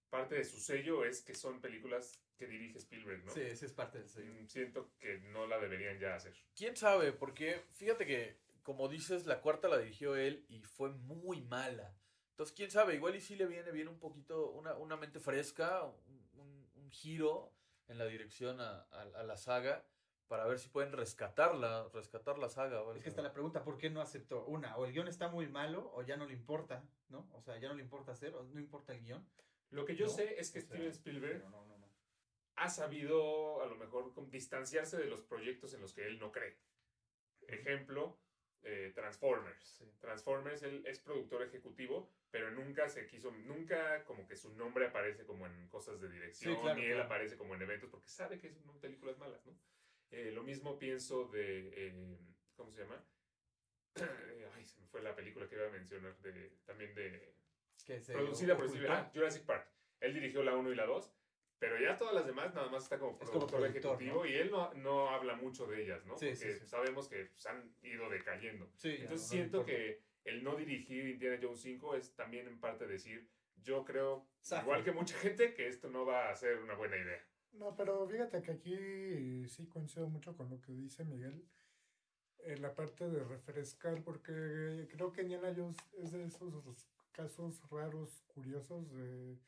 parte 0.09 0.37
de 0.37 0.45
su 0.45 0.61
sello 0.61 1.05
es 1.05 1.21
que 1.21 1.35
son 1.35 1.61
películas 1.61 2.21
que 2.37 2.47
dirige 2.47 2.79
Spielberg, 2.79 3.25
¿no? 3.25 3.33
Sí, 3.33 3.41
ese 3.41 3.67
es 3.67 3.73
parte 3.73 3.99
del 3.99 4.09
sello. 4.09 4.33
Mm, 4.33 4.47
Siento 4.47 4.93
que 5.01 5.19
no 5.33 5.49
la 5.49 5.59
deberían 5.59 5.99
ya 5.99 6.15
hacer. 6.15 6.33
¿Quién 6.55 6.77
sabe? 6.77 7.11
Porque 7.13 7.65
fíjate 7.73 8.07
que, 8.07 8.39
como 8.63 8.87
dices, 8.89 9.27
la 9.27 9.41
cuarta 9.41 9.67
la 9.67 9.79
dirigió 9.79 10.15
él 10.15 10.45
y 10.49 10.63
fue 10.63 10.91
muy 10.91 11.41
mala. 11.43 11.93
Entonces, 12.31 12.55
quién 12.55 12.71
sabe, 12.71 12.95
igual 12.95 13.17
y 13.17 13.21
sí 13.21 13.35
le 13.35 13.47
viene 13.47 13.73
bien 13.73 13.89
un 13.89 13.99
poquito, 13.99 14.51
una, 14.53 14.75
una 14.77 14.97
mente 14.97 15.19
fresca, 15.19 15.83
un, 15.83 16.29
un- 16.35 16.71
un 16.77 16.91
giro 16.93 17.53
en 17.89 17.99
la 17.99 18.07
dirección 18.07 18.61
a, 18.61 18.83
a- 18.93 19.11
a 19.17 19.23
la 19.25 19.37
saga 19.37 19.85
para 20.29 20.47
ver 20.47 20.59
si 20.59 20.69
pueden 20.69 20.93
rescatarla, 20.93 21.89
rescatar 21.93 22.39
la 22.39 22.49
saga. 22.49 22.81
¿vale? 22.83 22.99
Es 22.99 23.03
que 23.05 23.11
está 23.11 23.23
la 23.23 23.33
pregunta, 23.33 23.63
¿por 23.63 23.79
qué 23.79 23.91
no 23.91 24.01
aceptó? 24.01 24.45
Una, 24.47 24.77
o 24.77 24.85
el 24.85 24.93
guion 24.93 25.09
está 25.09 25.29
muy 25.29 25.49
malo, 25.49 25.91
o 25.95 26.03
ya 26.03 26.17
no 26.17 26.27
le 26.27 26.33
importa, 26.33 26.83
¿no? 27.09 27.29
O 27.33 27.41
sea, 27.43 27.59
ya 27.59 27.69
no 27.69 27.75
le 27.75 27.83
importa 27.83 28.13
hacer, 28.13 28.35
o 28.35 28.43
no 28.45 28.59
importa 28.61 28.93
el 28.93 29.03
guion. 29.03 29.27
Lo 29.71 29.85
que 29.85 29.97
yo 29.97 30.07
¿no? 30.07 30.13
sé 30.13 30.39
es 30.41 30.51
que 30.51 30.61
O 30.61 30.63
sea, 30.63 30.71
Steven 30.77 30.91
Spielberg 30.91 31.45
no, 31.45 31.65
no, 31.67 31.79
no. 31.79 31.89
ha 32.57 32.69
sabido 32.69 33.63
a 33.63 33.67
lo 33.67 33.77
mejor 33.77 34.13
distanciarse 34.31 34.97
de 34.97 35.07
los 35.07 35.23
proyectos 35.23 35.75
en 35.75 35.81
los 35.81 35.93
que 35.93 36.07
él 36.07 36.19
no 36.19 36.33
cree. 36.33 36.59
Ejemplo, 37.49 38.19
eh, 38.63 38.93
Transformers. 38.95 39.63
Sí. 39.63 39.85
Transformers, 40.01 40.63
él 40.63 40.83
es 40.87 40.99
productor 41.01 41.43
ejecutivo, 41.43 42.11
pero 42.31 42.51
nunca 42.51 42.89
se 42.89 43.07
quiso, 43.07 43.31
nunca 43.31 44.05
como 44.05 44.27
que 44.27 44.37
su 44.37 44.55
nombre 44.55 44.87
aparece 44.87 45.25
como 45.27 45.47
en 45.47 45.69
cosas 45.69 46.01
de 46.01 46.09
dirección, 46.09 46.55
Sí, 46.55 46.61
claro, 46.63 46.79
ni 46.79 46.87
él 46.87 46.93
claro. 46.93 47.05
aparece 47.05 47.37
como 47.37 47.55
en 47.55 47.63
eventos, 47.63 47.91
porque 47.91 48.09
sabe 48.09 48.39
que 48.39 48.55
son 48.55 48.81
películas 48.81 49.19
malas, 49.19 49.45
¿no? 49.45 49.53
Eh, 50.17 50.31
lo 50.31 50.45
mismo 50.45 50.79
pienso 50.79 51.27
de, 51.27 51.89
eh, 51.89 52.19
¿cómo 52.55 52.71
se 52.71 52.83
llama? 52.83 53.05
Ay, 54.55 54.65
se 54.65 54.79
me 54.81 54.87
fue 54.87 55.03
la 55.03 55.17
película 55.17 55.49
que 55.49 55.57
iba 55.57 55.67
a 55.67 55.71
mencionar, 55.71 56.17
de, 56.19 56.53
también 56.65 56.95
de 56.95 57.35
Que 57.85 57.99
se 58.01 58.13
producida 58.13 58.57
por 58.57 58.67
ah, 58.89 59.11
Jurassic 59.13 59.45
Park. 59.45 59.69
Él 59.99 60.15
dirigió 60.15 60.45
la 60.45 60.55
1 60.55 60.71
y 60.71 60.77
la 60.77 60.87
2, 60.87 61.13
pero 61.59 61.81
ya 61.81 61.97
todas 61.97 62.15
las 62.15 62.27
demás 62.27 62.55
nada 62.55 62.69
más 62.69 62.85
está 62.85 62.97
como 63.01 63.19
Es 63.21 63.29
como 63.29 63.47
productor, 63.49 63.61
productor, 63.61 63.93
ejecutivo 63.93 64.23
¿no? 64.23 64.27
y 64.31 64.35
él 64.35 64.53
no, 64.53 64.73
no 64.75 65.11
habla 65.11 65.35
mucho 65.35 65.67
de 65.67 65.83
ellas, 65.83 66.07
¿no? 66.07 66.17
Sí, 66.17 66.27
Porque 66.29 66.53
sí, 66.53 66.61
sí. 66.61 66.67
sabemos 66.67 67.09
que 67.09 67.25
pues, 67.27 67.47
han 67.47 67.75
ido 67.83 68.09
decayendo. 68.09 68.71
Sí, 68.77 68.97
ya, 68.97 69.05
Entonces 69.05 69.09
no, 69.09 69.09
no 69.09 69.15
le 69.15 69.19
siento 69.19 69.57
importa. 69.63 69.73
que 69.77 70.03
el 70.31 70.45
no 70.45 70.55
dirigir 70.55 71.09
Indiana 71.09 71.41
Jones 71.43 71.61
5 71.61 71.97
es 71.97 72.15
también 72.15 72.47
en 72.47 72.61
parte 72.61 72.87
decir, 72.87 73.29
yo 73.57 73.85
creo, 73.85 74.29
igual 74.63 74.85
que 74.85 74.93
mucha 74.93 75.19
gente, 75.19 75.55
que 75.55 75.67
esto 75.67 75.91
no 75.91 76.07
va 76.07 76.31
a 76.31 76.37
ser 76.37 76.59
una 76.59 76.75
buena 76.75 76.97
idea. 76.97 77.27
No, 77.59 77.75
pero 77.77 78.07
fíjate 78.09 78.43
que 78.43 78.53
aquí 78.53 79.49
sí 79.49 79.67
coincido 79.67 80.09
mucho 80.09 80.37
con 80.37 80.51
lo 80.51 80.61
que 80.61 80.73
dice 80.73 81.05
Miguel. 81.05 81.45
En 82.39 82.61
la 82.61 82.75
parte 82.75 83.09
de 83.09 83.25
refrescar, 83.25 84.03
porque 84.05 84.87
creo 84.91 85.13
que 85.13 85.23
Indiana 85.23 85.55
Jones 85.57 85.79
es 85.97 86.13
de 86.13 86.25
esos 86.25 86.87
casos 87.13 87.63
raros, 87.71 88.23
curiosos 88.35 88.91
de 88.93 89.39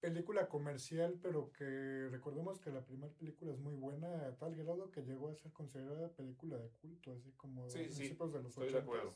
película 0.00 0.48
comercial, 0.48 1.18
pero 1.22 1.52
que 1.52 2.08
recordemos 2.10 2.58
que 2.58 2.70
la 2.70 2.84
primera 2.84 3.12
película 3.12 3.52
es 3.52 3.58
muy 3.58 3.74
buena 3.74 4.26
a 4.26 4.36
tal 4.36 4.54
grado 4.56 4.90
que 4.90 5.02
llegó 5.02 5.28
a 5.28 5.34
ser 5.34 5.52
considerada 5.52 6.08
película 6.14 6.58
de 6.58 6.68
culto, 6.70 7.12
así 7.12 7.30
como 7.36 7.64
Sí, 7.68 7.78
a 7.78 7.82
sí, 7.82 7.84
principios 7.94 8.32
de 8.32 8.42
los 8.42 8.50
estoy 8.52 8.72
de 8.72 8.78
80s. 8.78 8.82
acuerdo. 8.82 9.14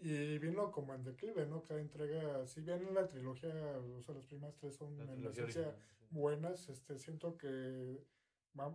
Y 0.00 0.38
vino 0.38 0.70
como 0.70 0.94
en 0.94 1.02
declive, 1.04 1.46
¿no? 1.46 1.62
Cada 1.64 1.80
entrega, 1.80 2.46
si 2.46 2.60
bien 2.60 2.94
la 2.94 3.06
trilogía, 3.08 3.52
o 3.96 4.00
sea, 4.02 4.14
las 4.14 4.24
primeras 4.24 4.54
tres 4.56 4.76
son 4.76 4.96
La 4.98 5.04
en 5.04 5.10
esencia 5.18 5.44
original, 5.44 5.74
sí. 5.76 6.06
buenas, 6.10 6.68
este, 6.68 6.98
siento 6.98 7.36
que 7.36 8.00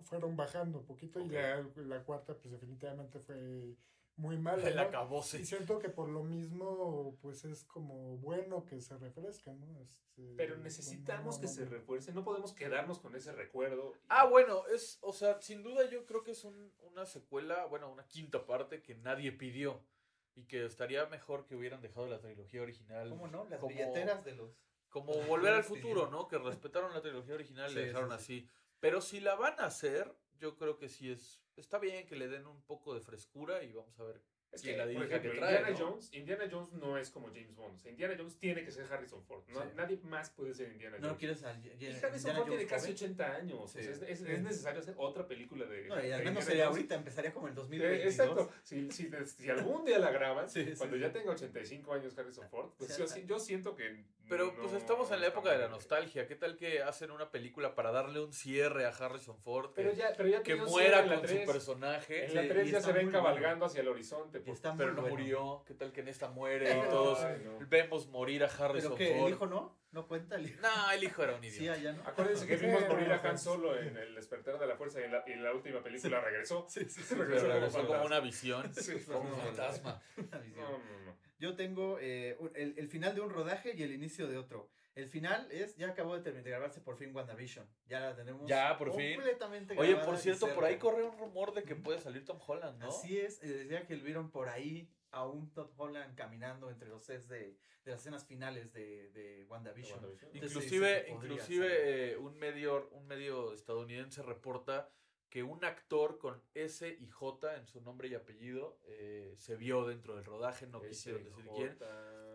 fueron 0.03 0.35
bajando 0.37 0.79
un 0.79 0.85
poquito 0.85 1.19
y 1.19 1.29
ya 1.29 1.65
la 1.75 2.03
cuarta 2.03 2.35
pues 2.37 2.51
definitivamente 2.51 3.19
fue 3.19 3.75
muy 4.15 4.37
mala. 4.37 4.63
El 4.69 4.75
¿no? 4.75 4.81
acabose. 4.83 5.41
Y 5.41 5.45
siento 5.45 5.79
que 5.79 5.89
por 5.89 6.07
lo 6.09 6.23
mismo 6.23 7.17
pues 7.21 7.43
es 7.45 7.63
como 7.65 8.17
bueno 8.17 8.65
que 8.65 8.79
se 8.81 8.97
refresca, 8.97 9.51
¿no? 9.53 9.79
Este, 9.81 10.33
Pero 10.37 10.55
con 10.55 10.63
necesitamos 10.63 11.39
que 11.39 11.47
se 11.47 11.65
refuerce, 11.65 12.13
no 12.13 12.23
podemos 12.23 12.53
quedarnos 12.53 12.99
con 12.99 13.15
ese 13.15 13.31
recuerdo. 13.33 13.93
Ah, 14.09 14.25
bueno, 14.27 14.67
es, 14.67 14.99
o 15.01 15.11
sea, 15.13 15.41
sin 15.41 15.63
duda 15.63 15.89
yo 15.89 16.05
creo 16.05 16.23
que 16.23 16.31
es 16.31 16.43
un- 16.43 16.71
una 16.81 17.05
secuela, 17.05 17.65
bueno, 17.65 17.91
una 17.91 18.05
quinta 18.07 18.45
parte 18.45 18.81
que 18.81 18.95
nadie 18.95 19.31
pidió 19.31 19.81
y 20.35 20.45
que 20.45 20.65
estaría 20.65 21.05
mejor 21.07 21.45
que 21.45 21.55
hubieran 21.55 21.81
dejado 21.81 22.07
la 22.07 22.19
trilogía 22.19 22.61
original. 22.61 23.09
¿Cómo 23.09 23.27
no? 23.27 23.45
Las 23.49 23.59
como- 23.59 23.69
billeteras 23.73 24.23
de 24.25 24.33
los... 24.35 24.51
Como 24.89 25.13
Volver 25.23 25.53
al 25.53 25.63
Sí. 25.63 25.69
Futuro, 25.69 26.09
¿no? 26.09 26.27
Que 26.27 26.37
respetaron 26.37 26.93
la 26.93 27.01
trilogía 27.01 27.33
original 27.35 27.71
y 27.71 27.75
la 27.75 27.81
Sí, 27.81 27.87
dejaron 27.87 28.09
sí, 28.09 28.15
así. 28.15 28.49
Pero 28.79 29.01
si 29.01 29.19
la 29.19 29.35
van 29.35 29.59
a 29.59 29.65
hacer, 29.65 30.13
yo 30.39 30.55
creo 30.55 30.77
que 30.77 30.89
sí 30.89 31.11
es. 31.11 31.41
Está 31.55 31.79
bien 31.79 32.05
que 32.05 32.15
le 32.15 32.27
den 32.27 32.45
un 32.47 32.61
poco 32.63 32.93
de 32.93 33.01
frescura 33.01 33.63
y 33.63 33.71
vamos 33.73 33.99
a 33.99 34.03
ver. 34.03 34.21
Es 34.53 34.61
que, 34.61 34.77
la 34.77 34.83
por 34.83 34.91
ejemplo, 35.03 35.31
que 35.31 35.37
trae, 35.39 35.55
Indiana, 35.57 35.69
¿no? 35.79 35.85
Jones, 35.89 36.09
Indiana 36.13 36.43
Jones 36.51 36.73
no 36.73 36.97
es 36.97 37.09
como 37.09 37.27
James 37.27 37.55
Bond. 37.55 37.75
O 37.75 37.79
sea, 37.79 37.89
Indiana 37.91 38.13
Jones 38.17 38.37
tiene 38.37 38.63
que 38.63 38.71
ser 38.71 38.85
Harrison 38.91 39.23
Ford. 39.23 39.43
No- 39.49 39.61
Sí. 39.63 39.67
Nadie 39.75 39.97
más 40.03 40.29
puede 40.29 40.53
ser 40.53 40.71
Indiana 40.71 40.97
No 40.99 41.07
Jones. 41.07 41.19
quieres 41.19 41.43
al... 41.43 41.65
y 41.65 41.85
Harrison 41.87 42.35
Ford 42.35 42.47
tiene 42.47 42.65
casi 42.67 42.91
80 42.91 43.35
años. 43.35 43.59
o 43.59 43.67
Sí. 43.67 43.83
sea, 43.83 43.91
es, 43.93 44.01
es- 44.03 44.21
es 44.21 44.41
necesario 44.43 44.79
hacer 44.81 44.93
otra 44.97 45.27
película 45.27 45.65
de. 45.65 45.87
No, 45.87 45.95
y 45.95 45.97
al 45.97 46.03
menos 46.03 46.17
Indiana 46.19 46.41
sería 46.41 46.65
Jones. 46.65 46.77
ahorita, 46.77 46.95
empezaría 46.95 47.33
como 47.33 47.47
en 47.47 47.53
Eh, 47.53 47.55
2022. 47.55 48.05
Exacto. 48.13 48.51
Si, 48.63 48.91
si, 48.91 49.09
si 49.25 49.49
algún 49.49 49.85
día 49.85 49.97
la 49.99 50.11
graban, 50.11 50.47
Sí, 50.49 50.73
cuando 50.77 50.95
sí. 50.97 51.01
ya 51.01 51.11
tenga 51.11 51.31
85 51.31 51.93
años 51.93 52.17
Harrison 52.17 52.47
Ford, 52.49 52.69
pues 52.77 52.93
Sí, 52.93 53.01
yo, 53.01 53.07
sí- 53.07 53.23
yo 53.25 53.39
siento 53.39 53.75
que. 53.75 54.03
Pero 54.29 54.45
no 54.53 54.53
pues 54.61 54.73
estamos 54.73 55.11
en 55.11 55.19
la 55.19 55.27
época 55.27 55.51
de 55.51 55.57
la 55.57 55.67
nostalgia. 55.67 56.25
¿Qué 56.27 56.35
tal 56.35 56.55
que 56.55 56.81
hacen 56.81 57.11
una 57.11 57.29
película 57.29 57.75
para 57.75 57.91
darle 57.91 58.21
un 58.21 58.31
cierre 58.31 58.85
a 58.85 58.89
Harrison 58.89 59.37
Ford? 59.37 59.71
Que, 59.73 59.81
Pero 59.83 59.93
ya, 59.93 60.13
pero 60.15 60.29
ya 60.29 60.41
que 60.43 60.55
muera 60.55 61.05
con 61.05 61.15
su 61.21 61.21
3. 61.25 61.45
personaje. 61.45 62.25
En 62.27 62.35
la 62.35 62.41
Sí, 62.43 62.47
3 62.47 62.67
y 62.67 62.71
ya 62.71 62.81
se 62.81 62.91
ven 62.93 63.05
muy 63.05 63.11
cabalgando 63.11 63.65
hacia 63.65 63.81
el 63.81 63.87
horizonte. 63.89 64.41
Pues. 64.43 64.61
Pero 64.61 64.93
no 64.93 65.01
bueno. 65.01 65.15
murió. 65.17 65.63
¿Qué 65.65 65.73
tal 65.73 65.91
que 65.91 66.01
en 66.01 66.07
esta 66.07 66.29
muere 66.29 66.65
y 66.69 66.71
Ay, 66.71 66.89
todos 66.89 67.19
no. 67.43 67.67
vemos 67.67 68.07
morir 68.07 68.43
a 68.43 68.47
Harrison 68.47 68.95
¿Pero 68.95 68.95
qué? 68.95 69.15
Ford? 69.17 69.27
¿El 69.27 69.33
hijo 69.33 69.47
no? 69.47 69.77
¿No 69.91 70.07
cuenta 70.07 70.35
el 70.37 70.47
hijo? 70.47 70.59
No, 70.61 70.91
el 70.91 71.03
hijo 71.03 71.23
era 71.23 71.35
un 71.35 71.41
Sí, 71.43 71.47
idiota. 71.49 71.79
allá 71.79 71.91
no. 71.93 72.03
Acuérdense 72.07 72.47
que 72.47 72.57
Sí, 72.57 72.65
vimos 72.65 72.87
morir 72.87 73.11
a 73.11 73.21
Han. 73.21 73.37
Solo 73.37 73.77
en 73.79 73.95
el 73.95 74.15
despertar 74.15 74.57
de 74.59 74.65
la 74.67 74.75
fuerza 74.75 74.99
y 75.01 75.03
en 75.03 75.11
la, 75.11 75.23
y 75.27 75.31
en 75.33 75.43
la 75.43 75.53
última 75.53 75.83
película 75.83 76.19
regresó. 76.21 76.65
Sí, 76.69 76.85
sí, 76.89 77.01
sí. 77.03 77.13
Regresó 77.15 77.41
como 77.45 77.53
regresó 77.53 77.77
como 77.77 77.87
fantasma. 77.89 78.05
una 78.07 78.19
visión, 78.19 78.73
Sí, 78.75 78.99
como 79.05 79.29
un 79.29 79.39
fantasma. 79.39 80.01
Una 80.17 80.37
visión. 80.39 80.63
No, 80.65 80.77
no, 80.79 80.99
no. 81.05 81.17
Yo 81.39 81.55
tengo 81.55 81.97
eh, 81.99 82.37
el, 82.55 82.73
el 82.77 82.87
final 82.87 83.13
de 83.15 83.21
un 83.21 83.29
rodaje 83.29 83.73
y 83.75 83.83
el 83.83 83.91
inicio 83.91 84.27
de 84.27 84.37
otro. 84.37 84.69
El 84.95 85.07
final 85.07 85.51
es, 85.51 85.75
ya 85.75 85.89
acabó 85.89 86.15
de, 86.15 86.21
terminar 86.21 86.43
de 86.43 86.49
grabarse 86.51 86.81
por 86.81 86.97
fin 86.97 87.15
WandaVision. 87.15 87.67
Ya 87.87 87.99
la 87.99 88.15
tenemos 88.15 88.47
Ya, 88.47 88.77
por 88.77 88.95
fin. 88.95 89.15
completamente 89.15 89.73
Oye, 89.77 89.89
grabada 89.91 90.05
por 90.07 90.17
cierto, 90.19 90.53
por 90.53 90.65
ahí 90.65 90.77
corre 90.77 91.03
un 91.03 91.17
rumor 91.17 91.53
de 91.53 91.63
que 91.63 91.75
puede 91.75 91.99
salir 91.99 92.25
Tom 92.25 92.39
Holland, 92.45 92.79
¿no? 92.79 92.89
Así 92.89 93.17
es, 93.17 93.41
eh, 93.43 93.47
decía 93.47 93.85
que 93.85 93.95
vieron 93.95 94.29
por 94.29 94.49
ahí 94.49 94.89
a 95.11 95.27
un 95.27 95.51
Tom 95.53 95.69
Holland 95.77 96.15
caminando 96.15 96.69
entre 96.69 96.89
los 96.89 97.03
sets 97.03 97.27
de, 97.27 97.57
de 97.85 97.91
las 97.91 98.01
escenas 98.01 98.25
finales 98.25 98.71
de, 98.71 99.09
de 99.11 99.45
WandaVision. 99.45 99.99
WandaVision. 99.99 100.31
Entonces, 100.33 100.63
Inclusive, 100.63 101.05
inclusive 101.09 102.11
eh, 102.11 102.17
un 102.17 102.37
medio, 102.37 102.89
un 102.91 103.07
medio 103.07 103.53
estadounidense 103.53 104.21
reporta 104.21 104.89
que 105.29 105.41
un 105.41 105.65
actor 105.65 106.19
con 106.19 106.43
S 106.53 106.95
y 106.99 107.09
J 107.09 107.55
en 107.57 107.65
su 107.65 107.81
nombre 107.81 108.07
y 108.07 108.13
apellido 108.13 108.77
eh, 108.85 109.33
se 109.37 109.55
vio 109.55 109.83
dentro 109.85 110.15
del 110.15 110.23
rodaje, 110.23 110.67
no 110.67 110.79
quisieron 110.83 111.23
decir 111.23 111.45
quién. 111.55 111.77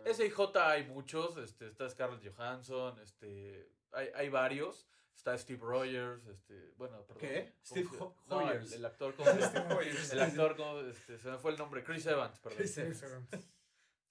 S 0.09 0.25
y 0.25 0.29
J 0.29 0.69
hay 0.71 0.85
muchos, 0.85 1.37
este, 1.37 1.67
está 1.67 1.89
Scarlett 1.89 2.23
Johansson, 2.35 2.99
este, 2.99 3.69
hay, 3.91 4.09
hay 4.15 4.29
varios. 4.29 4.87
Está 5.15 5.37
Steve 5.37 5.59
Rogers, 5.61 6.25
este, 6.27 6.71
bueno, 6.77 7.03
perdón. 7.05 7.19
¿Qué? 7.19 7.51
¿cómo 7.51 7.65
Steve 7.65 7.89
Ho- 7.99 8.15
no, 8.27 8.39
Rogers. 8.39 8.71
el 8.71 8.85
actor, 8.85 9.13
¿cómo 9.15 9.29
se 9.33 9.39
llama? 9.53 9.79
El 10.13 10.19
actor, 10.21 10.55
¿cómo? 10.55 10.79
Este, 10.79 11.17
se 11.17 11.29
me 11.29 11.37
fue 11.37 11.51
el 11.51 11.57
nombre, 11.57 11.83
Chris 11.83 12.05
Evans, 12.05 12.39
perdón. 12.39 12.57
Chris 12.57 12.77
Evans. 12.77 13.27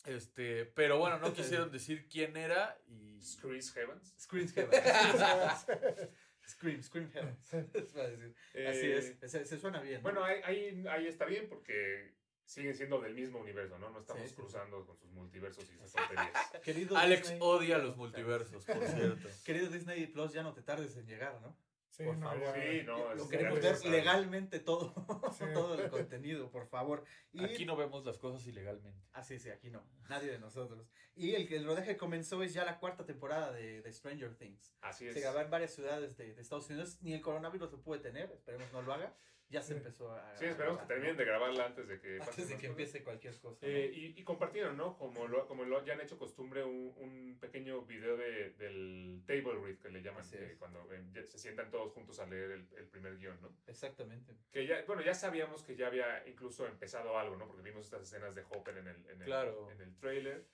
Este, 0.04 0.66
pero 0.66 0.98
bueno, 0.98 1.18
no 1.18 1.32
quisieron 1.32 1.70
decir 1.70 2.06
quién 2.08 2.36
era 2.36 2.78
y 2.86 3.20
Chris 3.40 3.74
Evans. 3.76 4.14
Scream 4.20 4.48
Heaven. 4.48 4.70
Scream, 6.46 6.82
Scream 6.82 7.10
Heaven. 7.10 7.38
Es 7.74 7.92
para 7.92 8.08
decir. 8.08 8.34
Así 8.52 8.86
Eh, 8.86 9.16
es, 9.22 9.30
se, 9.30 9.44
se 9.44 9.58
suena 9.58 9.80
bien. 9.80 9.96
¿no? 9.96 10.02
Bueno, 10.02 10.24
ahí, 10.24 10.40
ahí, 10.44 10.84
ahí 10.88 11.06
está 11.06 11.24
bien 11.26 11.48
porque 11.48 12.14
siguen 12.48 12.74
siendo 12.74 12.98
del 13.00 13.14
mismo 13.14 13.38
universo, 13.40 13.78
¿no? 13.78 13.90
No 13.90 14.00
estamos 14.00 14.22
Sí, 14.22 14.28
sí. 14.30 14.34
cruzando 14.36 14.84
con 14.86 14.96
sus 14.96 15.10
multiversos 15.10 15.64
y 15.70 15.76
sus 15.76 15.92
tonterías. 15.92 16.32
Querido 16.64 16.96
Alex 16.96 17.28
Disney- 17.28 17.38
odia 17.42 17.78
los 17.78 17.96
multiversos, 17.96 18.64
por 18.64 18.76
cierto. 18.86 19.28
Querido 19.44 19.68
Disney 19.68 20.06
Plus, 20.06 20.32
ya 20.32 20.42
no 20.42 20.54
te 20.54 20.62
tardes 20.62 20.96
en 20.96 21.06
llegar, 21.06 21.40
¿no? 21.42 21.54
Sí, 21.90 22.04
Por 22.04 22.16
no, 22.16 22.28
favor. 22.30 22.54
Sí, 22.54 22.82
no, 22.84 23.14
Lo 23.14 23.28
queremos 23.28 23.60
ver 23.60 23.84
legalmente 23.86 24.60
todo, 24.60 24.94
Sí. 25.36 25.44
todo 25.52 25.74
el 25.82 25.90
contenido, 25.90 26.48
por 26.50 26.66
favor. 26.68 27.02
Y 27.32 27.42
Aquí 27.44 27.66
no 27.66 27.76
vemos 27.76 28.04
las 28.06 28.18
cosas 28.18 28.46
ilegalmente. 28.46 29.04
Así 29.12 29.38
sí, 29.40 29.50
aquí 29.50 29.68
no. 29.70 29.84
Nadie 30.08 30.30
de 30.30 30.38
nosotros. 30.38 30.88
Y 31.16 31.34
el, 31.34 31.52
el 31.52 31.64
rodaje 31.66 31.96
comenzó 31.96 32.42
es 32.44 32.54
ya 32.54 32.64
la 32.64 32.78
cuarta 32.78 33.04
temporada 33.04 33.50
de, 33.52 33.82
de 33.82 33.92
Stranger 33.92 34.36
Things. 34.36 34.76
Así 34.80 35.08
es. 35.08 35.14
Se 35.14 35.20
grabó 35.20 35.40
en 35.40 35.50
varias 35.50 35.74
ciudades 35.74 36.16
de, 36.16 36.34
de 36.34 36.40
Estados 36.40 36.68
Unidos. 36.70 36.98
Ni 37.02 37.14
el 37.14 37.20
coronavirus 37.20 37.72
lo 37.72 37.82
puede 37.82 38.00
tener. 38.00 38.30
Esperemos 38.30 38.72
no 38.72 38.80
lo 38.82 38.92
haga. 38.92 39.16
Ya 39.50 39.62
se 39.62 39.72
empezó 39.74 40.12
a. 40.12 40.36
Sí, 40.36 40.44
esperemos 40.44 40.78
que 40.78 40.86
terminen 40.86 41.16
de 41.16 41.24
grabarla 41.24 41.64
antes 41.66 41.88
de 41.88 41.98
que 41.98 42.18
pase 42.18 42.30
Antes 42.30 42.48
de 42.48 42.54
que 42.54 42.60
cosas. 42.60 42.70
empiece 42.70 43.02
cualquier 43.02 43.38
cosa. 43.40 43.66
¿no? 43.66 43.72
Eh, 43.72 43.90
y, 43.94 44.20
y 44.20 44.22
compartieron, 44.24 44.76
¿no? 44.76 44.98
Como 44.98 45.26
lo, 45.26 45.46
como 45.46 45.64
lo 45.64 45.82
ya 45.86 45.94
han 45.94 46.02
hecho 46.02 46.18
costumbre, 46.18 46.62
un, 46.64 46.92
un 46.98 47.38
pequeño 47.40 47.80
video 47.86 48.18
de, 48.18 48.50
del 48.58 49.22
table 49.26 49.58
read 49.64 49.78
que 49.78 49.88
le 49.88 50.02
llaman, 50.02 50.28
que 50.30 50.56
cuando 50.58 50.86
eh, 50.92 51.24
se 51.26 51.38
sientan 51.38 51.70
todos 51.70 51.92
juntos 51.94 52.18
a 52.20 52.26
leer 52.26 52.50
el, 52.50 52.68
el 52.76 52.86
primer 52.88 53.16
guion, 53.16 53.40
¿no? 53.40 53.56
Exactamente. 53.66 54.34
Que 54.52 54.66
ya, 54.66 54.84
bueno, 54.86 55.00
ya 55.02 55.14
sabíamos 55.14 55.62
que 55.62 55.76
ya 55.76 55.86
había 55.86 56.28
incluso 56.28 56.66
empezado 56.66 57.18
algo, 57.18 57.36
¿no? 57.36 57.46
Porque 57.46 57.62
vimos 57.62 57.86
estas 57.86 58.02
escenas 58.02 58.34
de 58.34 58.44
Hopper 58.50 58.76
en 58.76 58.88
el, 58.88 59.06
en 59.08 59.20
el, 59.22 59.24
Claro. 59.24 59.70
en 59.70 59.80
el 59.80 59.96
trailer. 59.96 60.46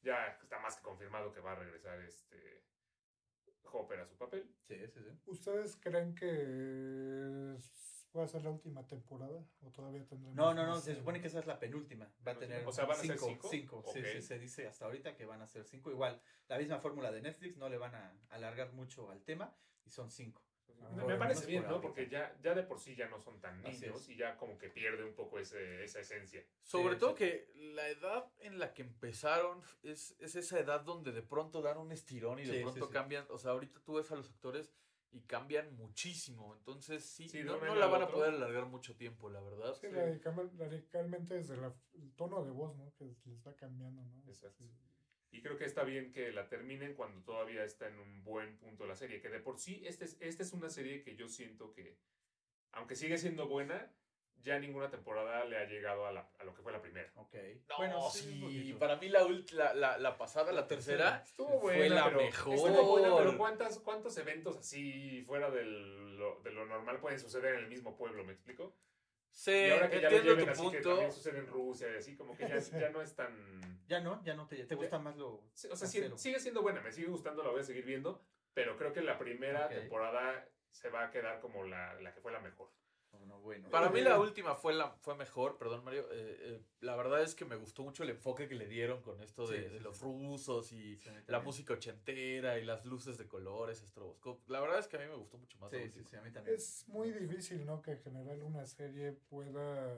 Ya 0.00 0.38
está 0.40 0.58
más 0.60 0.76
que 0.76 0.82
confirmado 0.82 1.32
que 1.34 1.40
va 1.40 1.52
a 1.52 1.56
regresar 1.56 2.00
este 2.00 2.62
Hopper 3.64 4.00
a 4.00 4.06
su 4.06 4.16
papel. 4.16 4.48
Sí, 4.66 4.74
sí, 4.86 5.00
sí. 5.02 5.10
¿Ustedes 5.26 5.76
creen 5.76 6.14
que 6.14 7.54
va 8.16 8.24
a 8.24 8.28
ser 8.28 8.42
la 8.42 8.50
última 8.50 8.86
temporada? 8.86 9.44
¿O 9.60 9.70
todavía 9.70 10.04
tendremos 10.06 10.36
No, 10.36 10.54
no, 10.54 10.66
no. 10.66 10.80
Se 10.80 10.94
supone 10.94 11.20
que 11.20 11.28
esa 11.28 11.40
es 11.40 11.46
la 11.46 11.58
penúltima. 11.58 12.10
Va 12.26 12.32
a 12.32 12.38
tener. 12.38 12.66
O 12.66 12.72
sea, 12.72 12.84
¿van 12.84 12.98
a 12.98 13.02
ser 13.02 13.18
cinco. 13.18 13.48
cinco? 13.50 13.84
Sí, 13.92 14.02
sí, 14.04 14.22
se 14.22 14.38
dice 14.38 14.66
hasta 14.66 14.86
ahorita 14.86 15.14
que 15.14 15.26
van 15.26 15.42
a 15.42 15.46
ser 15.46 15.64
cinco. 15.64 15.90
Igual, 15.90 16.20
la 16.48 16.58
misma 16.58 16.78
fórmula 16.78 17.10
de 17.12 17.20
Netflix. 17.20 17.56
No 17.56 17.68
le 17.68 17.76
van 17.78 17.94
a 17.94 18.12
alargar 18.30 18.72
mucho 18.72 19.10
al 19.10 19.22
tema. 19.22 19.54
Y 19.84 19.90
son 19.90 20.10
cinco. 20.10 20.42
Ah, 20.80 20.90
me, 21.06 21.16
parece 21.16 21.46
bien, 21.46 21.64
¿no? 21.66 21.80
Porque 21.80 22.08
ya, 22.08 22.36
ya 22.42 22.54
de 22.54 22.62
por 22.62 22.78
sí 22.78 22.94
ya 22.94 23.08
no 23.08 23.20
son 23.20 23.40
tan 23.40 23.60
niños 23.62 24.08
y 24.08 24.16
ya 24.16 24.36
como 24.36 24.56
que 24.58 24.68
pierde 24.68 25.04
un 25.04 25.14
poco 25.14 25.38
ese, 25.38 25.82
esa 25.82 26.00
esencia. 26.00 26.44
Sobre 26.62 26.94
Sí, 26.94 27.00
todo 27.00 27.10
sí. 27.10 27.16
que 27.16 27.50
la 27.54 27.88
edad 27.88 28.30
en 28.38 28.58
la 28.58 28.74
que 28.74 28.82
empezaron 28.82 29.60
es, 29.82 30.14
es 30.20 30.36
esa 30.36 30.60
edad 30.60 30.82
donde 30.82 31.12
de 31.12 31.22
pronto 31.22 31.62
dan 31.62 31.78
un 31.78 31.90
estirón 31.90 32.38
y 32.38 32.44
de 32.44 32.58
Sí, 32.58 32.62
pronto 32.62 32.86
sí. 32.86 32.92
cambian. 32.92 33.26
O 33.30 33.38
sea, 33.38 33.52
ahorita 33.52 33.80
tú 33.84 33.94
ves 33.94 34.10
a 34.12 34.16
los 34.16 34.30
actores 34.30 34.70
y 35.10 35.20
cambian 35.22 35.74
muchísimo. 35.76 36.54
Entonces, 36.54 37.04
sí, 37.04 37.28
no, 37.44 37.74
la 37.74 37.86
van 37.86 38.02
a 38.02 38.08
poder 38.08 38.34
alargar 38.34 38.66
mucho 38.66 38.94
tiempo, 38.96 39.30
la 39.30 39.40
verdad. 39.40 39.74
Sí, 39.74 39.86
radical- 39.88 40.50
radicalmente 40.58 41.34
desde 41.34 41.56
la- 41.56 41.74
el 41.94 42.12
tono 42.14 42.44
de 42.44 42.50
voz, 42.50 42.76
¿no? 42.76 42.92
Que 42.94 43.04
les 43.24 43.46
va 43.46 43.54
cambiando, 43.56 44.04
¿no? 44.04 44.22
Exacto. 44.28 44.64
Sí. 44.64 44.70
Y 45.30 45.42
creo 45.42 45.56
que 45.58 45.64
está 45.66 45.84
bien 45.84 46.12
que 46.12 46.32
la 46.32 46.48
terminen 46.48 46.94
cuando 46.94 47.22
todavía 47.22 47.62
está 47.64 47.86
en 47.88 47.98
un 47.98 48.24
buen 48.24 48.56
punto 48.58 48.86
la 48.86 48.96
serie. 48.96 49.20
Que 49.20 49.28
de 49.28 49.40
por 49.40 49.58
sí, 49.58 49.82
esta 49.86 50.04
es, 50.04 50.16
esta 50.20 50.42
es 50.42 50.52
una 50.52 50.70
serie 50.70 51.02
que 51.02 51.16
yo 51.16 51.28
siento 51.28 51.72
que, 51.72 51.98
aunque 52.72 52.96
sigue 52.96 53.18
siendo 53.18 53.46
buena, 53.48 53.92
ya 54.42 54.58
ninguna 54.58 54.88
temporada 54.90 55.44
le 55.44 55.58
ha 55.58 55.64
llegado 55.66 56.06
a, 56.06 56.12
la- 56.12 56.28
a 56.38 56.44
lo 56.44 56.54
que 56.54 56.62
fue 56.62 56.72
la 56.72 56.80
primera. 56.80 57.10
Ok. 57.16 57.34
No, 57.68 57.76
bueno, 57.78 58.10
sí, 58.10 58.74
para 58.78 58.96
mí 58.96 59.08
la, 59.08 59.22
ult- 59.24 59.52
la, 59.52 59.74
la, 59.74 59.98
la 59.98 60.16
pasada, 60.16 60.52
la 60.52 60.66
tercera, 60.66 61.22
Estuvo 61.24 61.60
Fue 61.60 61.76
buena, 61.76 61.94
la 61.96 62.04
pero, 62.06 62.18
mejor. 62.18 62.54
estuvo 62.54 62.86
buena, 62.98 63.16
pero 63.16 63.36
¿cuántas, 63.38 63.78
¿cuántos 63.80 64.16
eventos 64.18 64.56
así 64.56 65.22
fuera 65.26 65.50
del- 65.50 66.16
lo, 66.16 66.40
de 66.40 66.50
lo 66.52 66.66
normal 66.66 67.00
pueden 67.00 67.18
suceder 67.20 67.54
en 67.54 67.60
el 67.60 67.68
mismo 67.68 67.96
pueblo? 67.96 68.24
¿Me 68.24 68.32
explico? 68.32 68.74
sí, 69.30 69.52
y 69.52 69.70
ahora 69.70 69.88
que 69.90 70.00
ya 70.00 70.10
lo 70.10 70.18
lleven 70.20 70.46
tu 70.46 70.50
así 70.50 70.62
que 70.62 70.68
punto. 70.78 70.88
también 70.90 71.12
sucede 71.12 71.38
en 71.38 71.46
Rusia 71.46 71.88
y 71.92 71.96
así, 71.98 72.16
como 72.16 72.36
que 72.36 72.48
ya, 72.48 72.58
ya 72.80 72.90
no 72.90 73.02
es 73.02 73.14
tan... 73.14 73.84
Ya 73.86 74.00
no, 74.00 74.20
ya 74.24 74.34
no 74.34 74.48
te, 74.48 74.64
te 74.64 74.74
gusta 74.74 74.98
más 74.98 75.16
lo. 75.16 75.44
Sí, 75.54 75.68
O 75.70 75.76
sea, 75.76 75.86
sí- 75.86 75.98
casero. 75.98 76.18
sigue 76.18 76.40
siendo 76.40 76.62
buena, 76.62 76.80
me 76.80 76.90
sigue 76.90 77.06
gustando, 77.08 77.42
la 77.44 77.50
voy 77.50 77.60
a 77.60 77.64
seguir 77.64 77.84
viendo, 77.84 78.24
pero 78.54 78.76
creo 78.76 78.92
que 78.92 79.00
la 79.02 79.16
primera 79.18 79.66
Ok. 79.66 79.72
temporada 79.72 80.48
se 80.70 80.88
va 80.90 81.04
a 81.04 81.10
quedar 81.10 81.40
como 81.40 81.64
la, 81.64 81.94
la 82.00 82.12
que 82.14 82.20
fue 82.20 82.32
la 82.32 82.40
mejor. 82.40 82.70
Bueno, 83.10 83.40
bueno. 83.40 83.68
Para 83.70 83.90
mí 83.90 84.00
la 84.00 84.18
última 84.20 84.54
fue 84.54 84.74
la 84.74 84.90
fue 85.00 85.14
mejor, 85.16 85.56
perdón 85.58 85.84
Mario. 85.84 86.02
eh, 86.12 86.36
eh, 86.40 86.62
la 86.80 86.94
verdad 86.96 87.22
es 87.22 87.34
que 87.34 87.44
me 87.44 87.56
gustó 87.56 87.82
mucho 87.82 88.02
el 88.02 88.10
enfoque 88.10 88.48
que 88.48 88.54
le 88.54 88.66
dieron 88.68 89.02
con 89.02 89.20
esto 89.22 89.46
de, 89.46 89.62
Sí, 89.62 89.62
de 89.64 89.78
sí, 89.78 89.84
los 89.84 89.96
sí. 89.96 90.04
rusos 90.04 90.72
y 90.72 90.98
la 91.26 91.40
música 91.40 91.74
ochentera 91.74 92.58
y 92.58 92.64
las 92.64 92.84
luces 92.84 93.16
de 93.18 93.26
colores, 93.26 93.82
estroboscopio. 93.82 94.44
La 94.52 94.60
verdad 94.60 94.78
es 94.78 94.88
que 94.88 94.96
a 94.96 95.00
mí 95.00 95.06
me 95.06 95.14
gustó 95.16 95.38
mucho 95.38 95.58
más. 95.58 95.72
la 95.72 95.78
Sí, 95.78 95.84
última. 95.84 96.04
sí, 96.04 96.10
sí, 96.10 96.16
a 96.16 96.22
mí 96.22 96.30
también. 96.30 96.56
Es 96.56 96.84
muy 96.88 97.10
difícil, 97.12 97.64
¿no? 97.66 97.80
Que 97.82 97.92
en 97.92 97.98
general 97.98 98.42
una 98.42 98.64
serie 98.66 99.12
pueda 99.12 99.94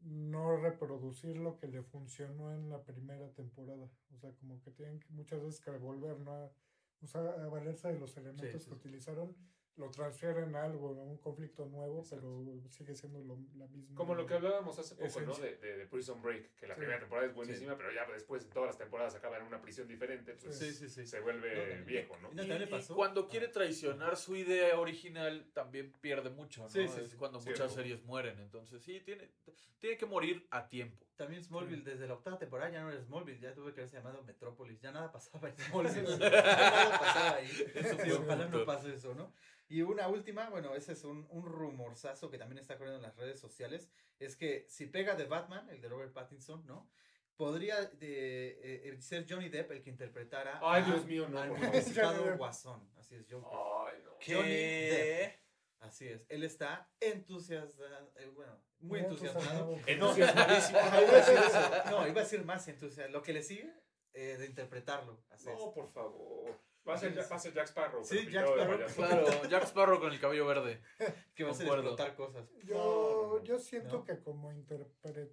no 0.00 0.56
reproducir 0.56 1.36
lo 1.38 1.56
que 1.56 1.66
le 1.66 1.82
funcionó 1.82 2.52
en 2.52 2.68
la 2.70 2.82
primera 2.84 3.28
temporada. 3.32 3.90
O 4.14 4.18
sea, 4.18 4.32
como 4.34 4.60
que 4.60 4.70
tienen 4.70 5.00
que 5.00 5.08
muchas 5.10 5.42
veces 5.42 5.60
que 5.60 5.70
volver, 5.72 6.18
¿no? 6.20 6.32
A, 6.32 6.52
usar, 7.00 7.26
a 7.26 7.48
valerse 7.48 7.88
de 7.92 7.98
los 7.98 8.16
elementos 8.16 8.62
sí, 8.62 8.68
que 8.68 8.74
sí. 8.74 8.80
utilizaron, 8.80 9.36
lo 9.78 9.90
transfieren 9.90 10.54
a 10.56 10.64
algo, 10.64 10.88
a 10.88 11.04
un 11.04 11.16
conflicto 11.18 11.64
nuevo, 11.66 12.00
Exacto. 12.00 12.44
pero 12.46 12.68
sigue 12.70 12.94
siendo 12.94 13.20
lo, 13.20 13.38
la 13.56 13.66
misma. 13.68 13.94
Como 13.94 14.14
lo 14.14 14.26
que 14.26 14.34
hablábamos 14.34 14.78
hace 14.78 14.96
poco, 14.96 15.20
¿no? 15.20 15.34
De, 15.36 15.56
de, 15.56 15.76
de 15.78 15.86
Prison 15.86 16.20
Break, 16.20 16.56
que 16.56 16.66
la 16.66 16.74
Sí. 16.74 16.80
primera 16.80 16.98
temporada 16.98 17.26
es 17.28 17.34
buenísima, 17.34 17.76
pero 17.76 17.92
ya 17.92 18.04
después 18.12 18.44
en 18.44 18.50
todas 18.50 18.66
las 18.68 18.78
temporadas 18.78 19.14
acaba 19.14 19.38
en 19.38 19.44
una 19.44 19.60
prisión 19.62 19.86
diferente, 19.88 20.34
pues 20.34 20.58
Sí, 20.58 20.72
sí, 20.72 20.88
sí. 20.88 21.06
se 21.06 21.20
vuelve 21.20 21.78
No, 21.78 21.84
viejo, 21.86 22.16
¿no? 22.18 22.30
Y 22.32 22.82
cuando 22.94 23.28
quiere 23.28 23.46
Ah. 23.46 23.52
traicionar 23.52 24.16
su 24.16 24.36
idea 24.36 24.78
original, 24.78 25.48
también 25.54 25.92
pierde 26.00 26.30
mucho, 26.30 26.62
¿no? 26.62 26.68
Sí, 26.68 26.86
sí, 26.88 27.00
es 27.00 27.14
cuando 27.14 27.40
Cierto. 27.40 27.62
muchas 27.62 27.74
series 27.74 28.02
mueren. 28.04 28.38
Entonces, 28.40 28.82
sí, 28.82 29.00
tiene, 29.00 29.30
tiene 29.78 29.96
que 29.96 30.06
morir 30.06 30.46
a 30.50 30.68
tiempo. 30.68 31.06
También 31.18 31.42
Smallville, 31.42 31.82
desde 31.82 32.06
la 32.06 32.14
octava 32.14 32.38
temporada 32.38 32.70
ya 32.70 32.80
no 32.80 32.90
era 32.92 33.02
Smallville, 33.02 33.40
ya 33.40 33.52
tuve 33.52 33.74
que 33.74 33.80
haberse 33.80 33.96
llamado 33.96 34.22
Metrópolis, 34.22 34.80
ya 34.80 34.92
nada 34.92 35.10
pasaba 35.10 35.48
en 35.48 35.56
Smallville, 35.58 36.16
nada 36.16 36.98
pasaba 36.98 37.34
ahí. 37.34 37.48
Sí, 38.04 38.10
ojalá 38.12 38.46
no 38.46 38.64
pase 38.64 38.94
eso, 38.94 39.14
¿no? 39.14 39.32
Y 39.68 39.82
una 39.82 40.06
última, 40.08 40.48
bueno, 40.48 40.74
ese 40.76 40.92
es 40.92 41.02
un, 41.04 41.26
un 41.30 41.44
rumorzazo 41.44 42.30
que 42.30 42.38
también 42.38 42.58
está 42.60 42.78
corriendo 42.78 42.96
en 42.98 43.02
las 43.02 43.16
redes 43.16 43.38
sociales, 43.40 43.90
es 44.20 44.36
que 44.36 44.64
si 44.68 44.86
pega 44.86 45.16
de 45.16 45.24
Batman, 45.24 45.68
el 45.70 45.80
de 45.80 45.88
Robert 45.88 46.12
Pattinson, 46.12 46.64
¿no? 46.66 46.88
Podría 47.36 47.82
eh, 48.00 48.80
eh, 48.84 48.96
ser 49.00 49.26
Johnny 49.28 49.48
Depp 49.48 49.70
el 49.72 49.82
que 49.82 49.90
interpretara 49.90 50.60
Ay, 50.62 50.82
a- 50.82 50.86
Dios 50.86 51.04
mío, 51.04 51.28
no, 51.28 51.40
al 51.40 51.50
Johnny 51.50 51.80
Depp. 51.80 52.36
Guasón, 52.38 52.88
así 52.96 53.16
es, 53.16 53.26
Joker. 53.28 53.48
Ay, 53.52 54.02
no. 54.04 54.10
Johnny 54.24 54.50
Depp. 54.54 55.34
Así 55.80 56.08
es, 56.08 56.24
él 56.28 56.42
está 56.42 56.90
entusiasmado, 57.00 58.12
eh, 58.16 58.26
bueno, 58.34 58.52
muy 58.80 58.98
entusiasmado. 59.00 59.78
Entusiasmadísimo. 59.86 60.78
A 60.82 61.00
decir 61.00 61.34
eso. 61.38 61.90
No, 61.90 62.06
iba 62.08 62.20
a 62.20 62.24
decir 62.24 62.44
más 62.44 62.66
entusiasmado. 62.68 63.10
Lo 63.18 63.22
que 63.22 63.32
le 63.32 63.42
sigue 63.42 63.72
eh, 64.12 64.36
de 64.38 64.46
interpretarlo. 64.46 65.22
Así 65.30 65.46
No, 65.46 65.52
es. 65.52 65.74
por 65.74 65.88
favor. 65.92 66.58
Va 66.88 66.94
a 66.94 66.98
ser, 66.98 67.16
va 67.18 67.36
a 67.36 67.38
ser 67.38 67.52
Jack 67.52 67.68
Sparrow. 67.68 68.02
Sí, 68.02 68.28
Jack 68.30 68.46
Sparrow. 68.48 68.86
Claro, 68.96 69.44
Jack 69.48 69.62
Sparrow 69.64 70.00
con 70.00 70.12
el 70.12 70.18
cabello 70.20 70.46
verde. 70.46 70.80
Que 71.34 71.44
va 71.44 71.50
a 71.50 71.52
explotar 71.52 72.14
cosas. 72.16 72.48
Yo, 72.64 72.74
No, 72.74 72.84
no, 72.84 73.38
no. 73.38 73.44
yo 73.44 73.58
siento 73.58 73.98
No. 73.98 74.04
que 74.04 74.18
como 74.20 74.50
interpreta, 74.52 75.30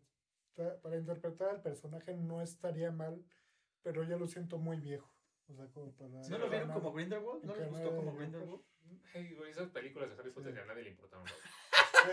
para 0.81 0.97
interpretar 0.97 1.49
al 1.49 1.61
personaje 1.61 2.13
no 2.13 2.41
estaría 2.41 2.91
mal, 2.91 3.23
pero 3.81 4.03
yo 4.03 4.19
lo 4.19 4.27
siento 4.27 4.57
muy 4.57 4.77
viejo. 4.79 5.09
O 5.47 5.53
sea, 5.55 5.67
como 5.67 5.91
para... 5.95 6.09
¿No 6.09 6.37
lo 6.37 6.49
vieron 6.49 6.71
como 6.71 6.91
Grindelwald? 6.93 7.43
¿No 7.43 7.55
les 7.55 7.69
gustó 7.69 7.95
como 7.95 8.11
de 8.11 8.17
Grindelwald? 8.17 8.61
Hey, 9.13 9.33
güey, 9.37 9.51
esas 9.51 9.69
películas 9.69 10.09
de 10.09 10.15
Harry 10.19 10.31
Potter 10.31 10.51
Sí. 10.51 10.57
ya 10.57 10.63
a 10.63 10.65
nadie 10.65 10.83
le 10.83 10.89
importaron. 10.91 11.25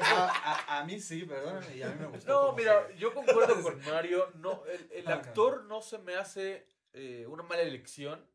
A, 0.00 0.26
a- 0.70 0.78
a 0.80 0.84
mí 0.84 1.00
sí, 1.00 1.24
perdóname, 1.24 1.76
y 1.76 1.82
a 1.82 1.88
mí 1.90 1.96
me 2.00 2.06
gustó. 2.06 2.28
No, 2.50 2.52
mira, 2.56 2.90
yo 2.92 3.12
concuerdo 3.12 3.62
con 3.62 3.78
Mario. 3.84 4.30
No, 4.36 4.62
el, 4.90 5.04
no. 5.04 5.10
actor 5.10 5.64
no 5.64 5.82
se 5.82 5.98
me 5.98 6.14
hace 6.16 6.66
eh, 6.92 7.26
una 7.28 7.42
mala 7.42 7.62
elección. 7.62 8.26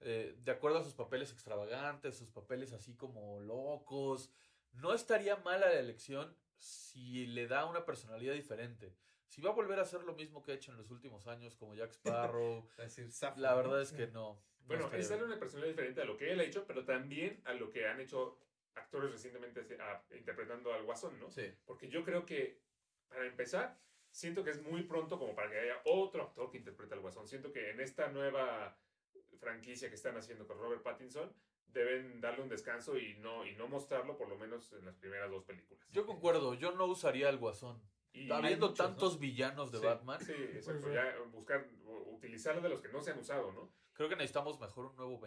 eh, 0.00 0.36
de 0.44 0.52
acuerdo 0.52 0.78
a 0.78 0.84
sus 0.84 0.94
papeles 0.94 1.32
extravagantes, 1.32 2.16
sus 2.16 2.30
papeles 2.30 2.72
así 2.72 2.94
como 2.94 3.40
locos. 3.40 4.30
No 4.72 4.92
estaría 4.94 5.36
mala 5.36 5.66
la 5.66 5.78
elección 5.80 6.36
si 6.56 7.26
le 7.26 7.46
da 7.48 7.64
una 7.66 7.84
personalidad 7.84 8.34
diferente. 8.34 8.94
Si 9.28 9.40
va 9.40 9.50
a 9.50 9.52
volver 9.52 9.78
a 9.78 9.82
hacer 9.82 10.02
lo 10.02 10.14
mismo 10.14 10.42
que 10.42 10.52
ha 10.52 10.54
hecho 10.54 10.72
en 10.72 10.78
los 10.78 10.90
últimos 10.90 11.26
años, 11.26 11.54
como 11.56 11.74
Jack 11.74 11.92
Sparrow, 12.04 12.68
Es 12.78 12.96
decir, 12.96 13.08
la 13.36 13.54
verdad 13.54 13.80
es 13.80 13.92
que 13.92 14.06
no. 14.08 14.34
no 14.34 14.42
Bueno, 14.66 14.86
es 14.86 14.92
bien. 14.92 15.08
darle 15.08 15.24
una 15.26 15.38
personalidad 15.38 15.72
diferente 15.72 16.02
a 16.02 16.04
lo 16.04 16.16
que 16.16 16.32
él 16.32 16.40
ha 16.40 16.44
hecho, 16.44 16.66
pero 16.66 16.84
también 16.84 17.40
a 17.44 17.52
lo 17.52 17.70
que 17.70 17.86
han 17.86 18.00
hecho 18.00 18.38
actores 18.74 19.10
recientemente 19.10 19.66
ah, 19.80 20.02
interpretando 20.16 20.72
al 20.72 20.84
Guasón, 20.84 21.18
¿no? 21.18 21.30
Sí. 21.30 21.52
Porque 21.64 21.88
yo 21.88 22.04
creo 22.04 22.24
que, 22.24 22.60
para 23.08 23.26
empezar, 23.26 23.78
siento 24.10 24.44
que 24.44 24.50
es 24.50 24.62
muy 24.62 24.82
pronto 24.82 25.18
como 25.18 25.34
para 25.34 25.50
que 25.50 25.58
haya 25.58 25.80
otro 25.84 26.22
actor 26.22 26.50
que 26.50 26.58
interprete 26.58 26.94
al 26.94 27.00
Guasón. 27.00 27.26
Siento 27.26 27.52
que 27.52 27.70
en 27.70 27.80
esta 27.80 28.08
nueva 28.08 28.78
franquicia 29.38 29.88
que 29.88 29.94
están 29.94 30.16
haciendo 30.16 30.46
con 30.46 30.58
Robert 30.58 30.82
Pattinson, 30.82 31.32
deben 31.66 32.20
darle 32.20 32.42
un 32.42 32.48
descanso 32.48 32.98
y 32.98 33.14
no, 33.18 33.46
y 33.46 33.54
no 33.54 33.68
mostrarlo 33.68 34.16
por 34.16 34.28
lo 34.28 34.36
menos 34.36 34.72
en 34.72 34.84
las 34.84 34.96
primeras 34.96 35.30
dos 35.30 35.44
películas. 35.44 35.88
Yo 35.90 36.06
concuerdo, 36.06 36.54
yo 36.54 36.72
no 36.72 36.86
usaría 36.86 37.28
al 37.28 37.38
Guasón. 37.38 37.80
Y- 38.12 38.30
Habiendo 38.30 38.68
muchos, 38.70 38.78
tantos 38.86 39.14
¿no? 39.14 39.20
villanos 39.20 39.70
de 39.72 39.78
Sí. 39.78 39.84
Batman, 39.84 40.20
Sí, 40.20 40.32
exacto. 40.32 40.82
Pues, 40.82 40.94
Ya 40.94 41.14
buscar, 41.30 41.68
utilizar 42.06 42.60
de 42.60 42.68
los 42.68 42.80
que 42.80 42.88
no 42.88 43.00
se 43.00 43.10
han 43.12 43.18
usado, 43.18 43.52
¿no? 43.52 43.70
creo 43.92 44.08
que 44.08 44.16
necesitamos 44.16 44.60
mejor 44.60 44.86
un 44.86 44.96
nuevo 44.96 45.18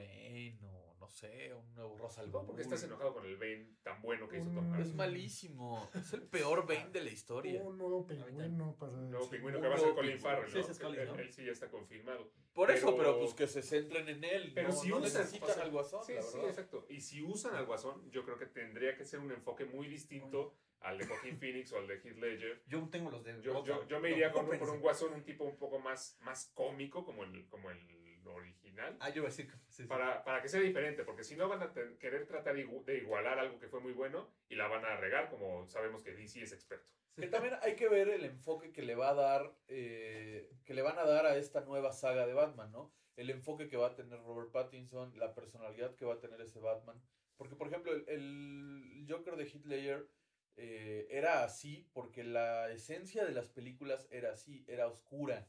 o 0.64 0.81
no 1.01 1.10
sé, 1.10 1.51
un 1.53 1.74
nuevo 1.74 1.98
Rosa 1.98 2.22
al 2.22 2.31
No, 2.31 2.46
porque 2.46 2.62
estás 2.62 2.84
enojado 2.84 3.12
con 3.15 3.25
el 3.25 3.36
Bane 3.36 3.67
tan 3.81 4.00
bueno 4.03 4.29
que 4.29 4.38
hizo 4.38 4.46
Un- 4.50 4.53
Tom 4.55 4.74
Es 4.75 4.81
Hardy. 4.81 4.93
malísimo. 4.93 5.89
Es 5.96 6.13
el 6.13 6.22
peor 6.27 6.67
Bane 6.67 6.91
de 6.91 7.01
la 7.03 7.10
historia. 7.10 7.60
Un 7.63 7.75
nuevo 7.79 8.05
pingüino 8.05 8.75
para. 8.77 8.91
Nuevo 8.93 9.24
sí. 9.25 9.31
pingüino 9.31 9.58
un 9.58 9.63
que 9.63 9.67
va 9.67 9.74
a 9.75 9.77
ser 9.79 9.88
nuevo 9.88 10.01
Colin. 10.01 10.20
Farrell, 10.20 10.48
Sí, 10.48 10.53
¿no? 10.55 10.62
ese 10.62 10.72
es 10.74 10.79
Colin, 10.79 11.00
él, 11.20 11.34
sí 11.34 11.43
ya 11.43 11.51
está 11.51 11.70
confirmado. 11.72 12.31
Por 12.53 12.70
eso, 12.70 12.96
Pero- 12.96 13.17
pues 13.20 13.34
que 13.34 13.48
se 13.48 13.63
centren 13.63 14.08
en 14.10 14.24
él. 14.24 14.51
Pero 14.53 14.70
no, 14.70 14.75
si 14.75 14.89
no 14.89 14.98
usan, 15.00 15.22
necesitan 15.24 15.60
al 15.60 15.72
guasón, 15.72 16.03
sí, 16.05 16.13
la 16.13 16.22
sí, 16.22 16.34
verdad. 16.38 16.50
exacto. 16.51 16.86
Y 16.88 17.01
si 17.01 17.24
usan 17.24 17.55
al 17.55 17.65
Guasón, 17.65 18.12
yo 18.12 18.24
creo 18.24 18.38
que 18.38 18.46
tendría 18.46 18.96
que 18.96 19.03
ser 19.03 19.20
un 19.20 19.31
enfoque 19.31 19.65
muy 19.65 19.88
distinto 19.88 20.53
al 20.81 20.98
de 21.00 21.05
Joaquin 21.08 21.38
Phoenix 21.39 21.72
o 21.74 21.77
al 21.79 21.88
de 21.88 21.96
Heath 21.96 22.17
Ledger. 22.17 22.63
Yo 22.67 22.88
tengo 22.89 23.10
los 23.10 23.24
de. 23.24 23.41
Yo, 23.41 23.63
yo, 23.65 23.88
yo 23.88 24.00
me 24.00 24.10
No, 24.10 24.15
iría 24.15 24.31
con, 24.31 24.48
no 24.50 24.58
por 24.60 24.70
un. 24.70 24.79
Guasón, 24.81 25.13
un 25.13 25.24
tipo 25.24 25.46
un 25.46 25.58
poco 25.58 25.79
más, 25.79 26.17
más 26.22 26.51
cómico 26.53 27.03
como 27.05 27.24
el, 27.24 27.48
como 27.50 27.70
el 27.72 28.00
original. 28.28 28.98
Ah, 29.00 29.10
yo 29.10 29.18
iba 29.18 29.28
a 29.28 29.30
decir. 29.32 29.48
que- 29.48 29.58
sí, 29.70 29.84
sí. 29.84 29.86
Para, 29.86 30.24
para 30.24 30.42
que 30.42 30.48
sea 30.50 30.60
diferente, 30.60 31.04
porque 31.04 31.24
si 31.24 31.36
no 31.36 31.48
van 31.50 31.62
a 31.62 31.72
ten- 31.74 31.98
querer 31.98 32.25
tratar 32.28 32.56
de 32.56 32.98
igualar 32.98 33.40
algo 33.40 33.60
que 33.60 33.68
fue 33.68 33.80
muy 33.80 33.94
bueno 33.94 34.30
y 34.50 34.56
la 34.56 34.68
van 34.68 34.86
a 34.86 34.96
regar, 34.98 35.30
como 35.30 35.68
sabemos 35.68 36.04
que 36.04 36.13
DC 36.13 36.42
es 36.44 36.54
experto. 36.54 36.88
Que 37.18 37.28
también 37.28 37.56
hay 37.62 37.75
que 37.75 37.90
ver 37.90 38.08
el 38.10 38.24
enfoque 38.24 38.72
que 38.72 38.84
le 38.84 38.96
va 38.96 39.10
a 39.10 39.13
dar, 39.13 39.54
eh, 39.68 40.50
que 40.63 40.74
le 40.74 40.82
van 40.82 40.98
a 40.98 41.04
dar 41.06 41.25
a 41.25 41.36
esta 41.38 41.62
nueva 41.62 41.92
saga 41.92 42.25
de 42.25 42.34
Batman, 42.34 42.72
¿no? 42.72 42.94
El 43.18 43.30
enfoque 43.30 43.68
que 43.68 43.75
va 43.78 43.88
a 43.88 43.96
tener 43.96 44.20
Robert 44.22 44.51
Pattinson, 44.51 45.18
la 45.20 45.34
personalidad 45.36 45.96
que 45.96 46.06
va 46.06 46.13
a 46.16 46.20
tener 46.20 46.40
ese 46.40 46.60
Batman. 46.60 47.01
Porque, 47.36 47.56
por 47.56 47.68
ejemplo, 47.68 47.92
el, 47.92 48.06
el 48.08 49.06
Joker 49.10 49.36
de 49.36 49.46
Ledger 49.66 50.08
eh, 50.56 51.08
era 51.10 51.44
así 51.44 51.90
porque 51.94 52.24
la 52.24 52.72
esencia 52.72 53.25
de 53.25 53.32
las 53.34 53.50
películas 53.50 54.08
era 54.12 54.32
así, 54.32 54.63
era 54.68 54.88
oscura. 54.88 55.48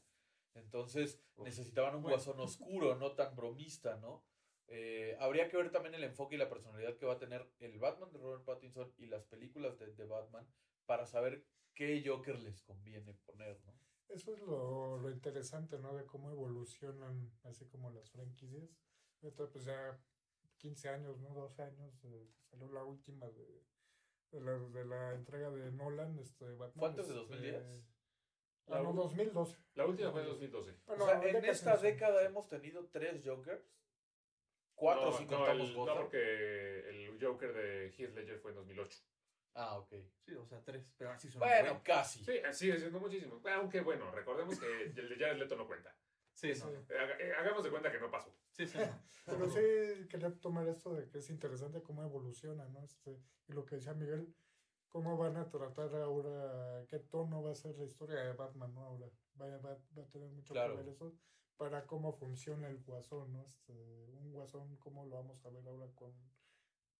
Entonces 0.55 1.19
necesitaban 1.37 1.95
un 1.95 2.03
guasón 2.03 2.39
oscuro, 2.39 2.95
no 2.95 3.13
tan 3.13 3.35
bromista, 3.35 3.97
¿no? 3.97 4.23
Eh, 4.67 5.15
habría 5.19 5.49
que 5.49 5.57
ver 5.57 5.71
también 5.71 5.93
el 5.95 6.03
enfoque 6.03 6.35
y 6.35 6.37
la 6.37 6.49
personalidad 6.49 6.95
que 6.97 7.05
va 7.05 7.13
a 7.13 7.19
tener 7.19 7.47
el 7.59 7.77
Batman 7.79 8.11
de 8.11 8.19
Robert 8.19 8.43
Pattinson 8.43 8.93
y 8.97 9.07
las 9.07 9.25
películas 9.25 9.77
de, 9.77 9.93
de 9.93 10.05
Batman 10.05 10.47
para 10.85 11.05
saber 11.05 11.45
qué 11.73 12.03
Joker 12.05 12.39
les 12.39 12.61
conviene 12.61 13.13
poner, 13.25 13.59
¿no? 13.65 13.73
Eso 14.09 14.33
es 14.33 14.41
lo, 14.41 14.97
lo 14.97 15.09
interesante, 15.09 15.79
¿no? 15.79 15.95
De 15.95 16.05
cómo 16.05 16.29
evolucionan, 16.29 17.31
así 17.43 17.65
como 17.65 17.89
las 17.89 18.09
franquicias. 18.11 18.69
Ahorita, 19.21 19.47
pues 19.49 19.65
ya 19.65 19.99
15 20.57 20.89
años, 20.89 21.19
¿no? 21.19 21.33
12 21.33 21.63
años, 21.63 22.03
eh, 22.05 22.27
salió 22.49 22.71
la 22.71 22.83
última 22.83 23.27
de, 23.27 23.63
de, 24.31 24.41
la, 24.41 24.57
de 24.57 24.85
la 24.85 25.13
entrega 25.15 25.49
de 25.49 25.71
Nolan, 25.71 26.19
este, 26.19 26.45
Batman. 26.53 26.79
¿Fue 26.79 26.89
antes 26.89 27.07
de 27.07 27.13
este, 27.13 27.27
2010? 27.27 27.92
Ah, 28.67 28.81
no, 28.81 28.93
2012. 28.93 29.57
La 29.75 29.85
última 29.85 30.11
fue 30.11 30.21
en 30.21 30.27
2012. 30.27 30.75
Bueno, 30.85 31.03
o 31.03 31.07
sea, 31.07 31.21
en 31.23 31.45
esta 31.45 31.77
década 31.77 32.23
hemos 32.23 32.47
tenido 32.47 32.85
tres 32.87 33.21
Jokers. 33.25 33.63
Cuatro 34.75 35.11
no, 35.11 35.17
si 35.17 35.25
no, 35.25 35.37
contamos 35.37 35.69
el- 35.69 35.75
Gotham. 35.75 35.95
no, 35.95 36.01
porque 36.01 36.89
el 36.89 37.17
Joker 37.23 37.53
de 37.53 37.87
Heath 37.97 38.15
Ledger 38.15 38.39
fue 38.39 38.51
en 38.51 38.57
2008. 38.57 38.99
Ah, 39.55 39.77
ok. 39.77 39.93
Sí, 40.25 40.33
o 40.35 40.45
sea, 40.45 40.61
tres. 40.63 40.91
Pero 40.97 41.09
ahora 41.11 41.19
sí 41.19 41.29
son. 41.29 41.39
Bueno, 41.39 41.61
buenos. 41.65 41.83
casi. 41.83 42.23
Sí, 42.25 42.39
sigue 42.53 42.79
siendo 42.79 42.99
muchísimo. 42.99 43.39
Aunque 43.55 43.81
bueno, 43.81 44.09
recordemos 44.11 44.59
que 44.59 44.65
el 44.95 45.09
de 45.09 45.15
Jared 45.15 45.37
Leto 45.37 45.55
no 45.55 45.67
cuenta. 45.67 45.95
Sí, 46.33 46.55
Sí. 46.55 46.63
no. 46.63 46.71
Eh, 46.71 47.15
eh, 47.19 47.33
Hagamos 47.37 47.63
de 47.63 47.69
cuenta 47.69 47.91
que 47.91 47.99
no 47.99 48.09
pasó. 48.09 48.35
Sí, 48.49 48.65
sí. 48.65 48.79
Pero 49.25 49.47
sí 49.49 50.07
quería 50.09 50.33
tomar 50.39 50.67
esto 50.67 50.93
de 50.95 51.07
que 51.07 51.19
es 51.19 51.29
interesante 51.29 51.83
cómo 51.83 52.03
evoluciona, 52.03 52.67
¿no? 52.69 52.83
Este, 52.83 53.21
y 53.47 53.53
lo 53.53 53.63
que 53.65 53.75
decía 53.75 53.93
Miguel, 53.93 54.33
cómo 54.93 55.17
van 55.17 55.35
a 55.37 55.49
tratar 55.49 55.93
ahora, 55.95 56.85
qué 56.87 56.99
tono 56.99 57.41
va 57.41 57.51
a 57.51 57.55
ser 57.55 57.75
la 57.79 57.85
historia 57.85 58.19
de 58.23 58.33
Batman, 58.33 58.73
¿no? 58.75 58.81
Ahora 58.85 59.09
vaya, 59.33 59.57
va, 59.57 59.75
va 59.97 60.03
a 60.03 60.07
tener 60.09 60.29
mucho 60.29 60.53
Claro. 60.53 60.73
que 60.77 60.83
ver 60.83 60.89
eso 60.89 61.11
para 61.57 61.85
cómo 61.87 62.13
funciona 62.13 62.69
el 62.69 62.79
guasón, 62.83 63.33
¿no? 63.33 63.43
Este, 63.43 63.73
un 63.73 64.31
guasón, 64.31 64.77
cómo 64.77 65.05
lo 65.05 65.15
vamos 65.15 65.43
a 65.45 65.49
ver 65.49 65.67
ahora 65.67 65.87
con, 65.95 66.13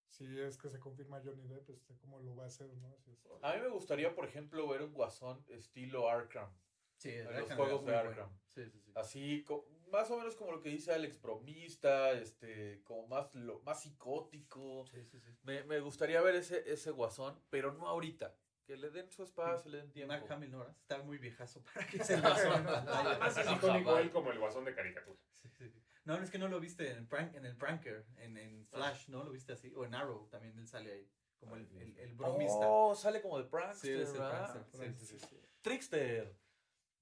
si 0.10 0.40
es 0.40 0.58
que 0.58 0.70
se 0.70 0.80
confirma 0.80 1.22
Johnny 1.24 1.46
Depp, 1.48 1.70
este, 1.70 1.96
cómo 1.98 2.20
lo 2.20 2.36
va 2.36 2.46
a 2.46 2.48
hacer, 2.48 2.74
¿no? 2.78 2.98
Si 2.98 3.12
es- 3.12 3.28
A 3.44 3.54
mí 3.56 3.62
me 3.62 3.70
gustaría, 3.70 4.14
por 4.16 4.26
ejemplo, 4.26 4.68
ver 4.68 4.82
un 4.82 4.94
guasón 4.94 5.46
estilo 5.50 6.10
Arkham. 6.10 6.50
Sí, 6.98 7.12
los 7.22 7.52
juegos 7.52 7.86
de 7.86 7.96
Arkham. 7.96 8.16
bueno. 8.30 8.40
Sí, 8.48 8.66
sí, 8.72 8.80
sí. 8.82 8.92
Así, 8.96 9.44
co- 9.44 9.68
más 9.94 10.10
o 10.10 10.18
menos 10.18 10.36
como 10.36 10.52
lo 10.52 10.62
que 10.62 10.70
dice 10.70 10.92
Alex, 10.92 11.22
bromista, 11.22 12.12
este, 12.12 12.82
como 12.84 13.08
más, 13.08 13.34
lo, 13.36 13.60
más 13.62 13.82
psicótico. 13.82 14.86
Sí, 14.88 15.06
sí, 15.06 15.20
sí. 15.20 15.30
Me, 15.44 15.64
me 15.64 15.80
gustaría 15.80 16.20
ver 16.22 16.36
ese, 16.36 16.72
ese 16.72 16.92
guasón, 16.92 17.40
pero 17.50 17.74
no 17.74 17.88
ahorita. 17.88 18.36
Que 18.66 18.76
le 18.76 18.90
den 18.90 19.12
su 19.12 19.24
espacio, 19.24 19.70
le 19.70 19.78
den 19.80 19.92
tiempo. 19.92 20.14
Mark 20.14 20.26
Hamill, 20.32 20.52
¿no? 20.52 20.68
Está 20.68 20.98
muy 21.04 21.18
viejazo 21.18 21.62
para 21.62 21.86
que 21.86 22.00
se 22.04 22.18
lo 22.18 22.28
Además 22.28 23.38
es 23.38 23.46
No, 23.46 23.56
icónico 23.56 23.98
él 23.98 24.10
como 24.10 24.32
el 24.32 24.40
guasón 24.40 24.66
de 24.66 24.74
caricatura. 24.74 25.20
Sí, 25.32 25.50
sí, 25.50 25.70
sí. 25.70 25.84
No, 26.06 26.16
es 26.16 26.32
que 26.32 26.38
no 26.38 26.48
lo 26.48 26.60
viste 26.60 26.92
en, 26.92 27.08
prank, 27.08 27.36
en 27.36 27.46
el 27.46 27.56
Pranker, 27.56 28.06
en, 28.18 28.38
en 28.38 28.66
Flash, 28.66 29.10
¿no? 29.10 29.24
Lo 29.24 29.32
viste 29.32 29.54
así. 29.54 29.72
O 29.76 29.86
en 29.86 29.94
Arrow 29.94 30.28
también 30.30 30.58
él 30.58 30.68
sale 30.68 30.92
ahí. 30.92 31.12
Como 31.40 31.56
el, 31.56 31.68
el, 31.78 31.98
el 32.00 32.14
bromista. 32.14 32.68
Oh, 32.68 32.96
sale 32.96 33.22
como 33.22 33.38
de 33.38 33.44
sí, 33.44 33.50
prankster, 33.50 34.00
el 34.00 34.12
¿verdad? 34.14 34.54
prankster. 34.54 34.96
Sí, 34.96 35.06
sí, 35.06 35.20
sí. 35.20 35.42
Trickster. 35.62 36.36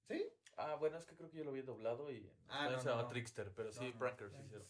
¿Sí? 0.08 0.34
Ah, 0.58 0.76
bueno, 0.76 0.98
es 0.98 1.06
que 1.06 1.16
creo 1.16 1.30
que 1.30 1.38
yo 1.38 1.44
lo 1.44 1.52
vi 1.52 1.62
doblado 1.62 2.12
y 2.12 2.30
Ah, 2.50 2.66
español 2.68 2.74
no, 2.74 2.80
se 2.80 2.86
no, 2.86 2.92
llama 2.92 3.04
no. 3.04 3.10
Trickster, 3.10 3.52
pero 3.56 3.72
sí, 3.72 3.80
No, 3.86 3.92
no, 3.94 4.00
Pranker, 4.00 4.30
sí, 4.32 4.38
cierto. 4.50 4.70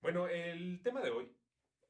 Bueno, 0.00 0.26
el 0.28 0.80
tema 0.82 1.00
de 1.00 1.10
hoy 1.10 1.32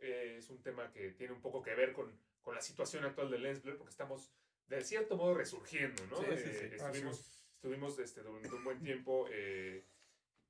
eh, 0.00 0.36
es 0.38 0.50
un 0.50 0.62
tema 0.62 0.92
que 0.92 1.12
tiene 1.12 1.32
un 1.32 1.40
poco 1.40 1.62
que 1.62 1.74
ver 1.74 1.92
con, 1.92 2.12
con 2.42 2.54
la 2.54 2.60
situación 2.60 3.04
actual 3.04 3.30
de 3.30 3.38
Lensblur, 3.38 3.76
porque 3.78 3.90
estamos 3.90 4.32
de 4.66 4.82
cierto 4.82 5.16
modo 5.16 5.34
resurgiendo, 5.34 6.04
¿no? 6.06 6.16
Sí, 6.18 6.24
sí, 6.36 6.48
Eh, 6.50 6.68
sí. 6.70 6.76
Estuvimos, 6.76 7.18
Así 7.18 7.46
estuvimos 7.54 7.98
este, 7.98 8.22
durante 8.22 8.54
un 8.54 8.64
buen 8.64 8.82
tiempo 8.82 9.26
eh, 9.30 9.86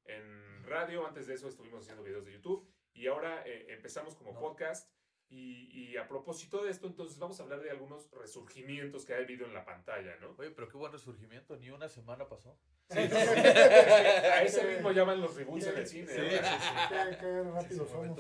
en 0.04 0.64
radio, 0.64 1.06
antes 1.06 1.26
de 1.26 1.34
eso 1.34 1.48
estuvimos 1.48 1.82
haciendo 1.82 2.02
videos 2.02 2.24
de 2.24 2.32
YouTube 2.32 2.68
y 2.94 3.06
ahora 3.06 3.42
eh, 3.46 3.66
empezamos 3.70 4.14
como 4.16 4.32
No. 4.32 4.40
podcast. 4.40 4.90
Y, 5.34 5.70
y 5.72 5.96
a 5.96 6.06
propósito 6.06 6.62
de 6.62 6.70
esto, 6.70 6.86
entonces 6.86 7.18
vamos 7.18 7.40
a 7.40 7.44
hablar 7.44 7.62
de 7.62 7.70
algunos 7.70 8.10
resurgimientos 8.10 9.06
que 9.06 9.14
ha 9.14 9.16
habido 9.16 9.46
en 9.46 9.54
la 9.54 9.64
pantalla, 9.64 10.14
¿no? 10.20 10.34
Oye, 10.36 10.50
pero 10.50 10.68
qué 10.68 10.76
buen 10.76 10.92
resurgimiento, 10.92 11.56
ni 11.56 11.70
una 11.70 11.88
semana 11.88 12.28
pasó. 12.28 12.54
Sí, 12.90 12.98
a 12.98 14.42
ese 14.42 14.62
ritmo 14.66 14.92
llaman 14.92 15.22
los 15.22 15.34
reboots 15.34 15.68
en 15.68 15.78
el 15.78 15.86
cine. 15.86 16.06
Sí, 16.06 16.20
¿no? 16.20 16.26
sí, 16.26 16.36
sí. 16.36 16.74
Qué, 16.90 17.16
qué 17.18 17.42
rápido 17.44 17.86
somos. 17.86 18.18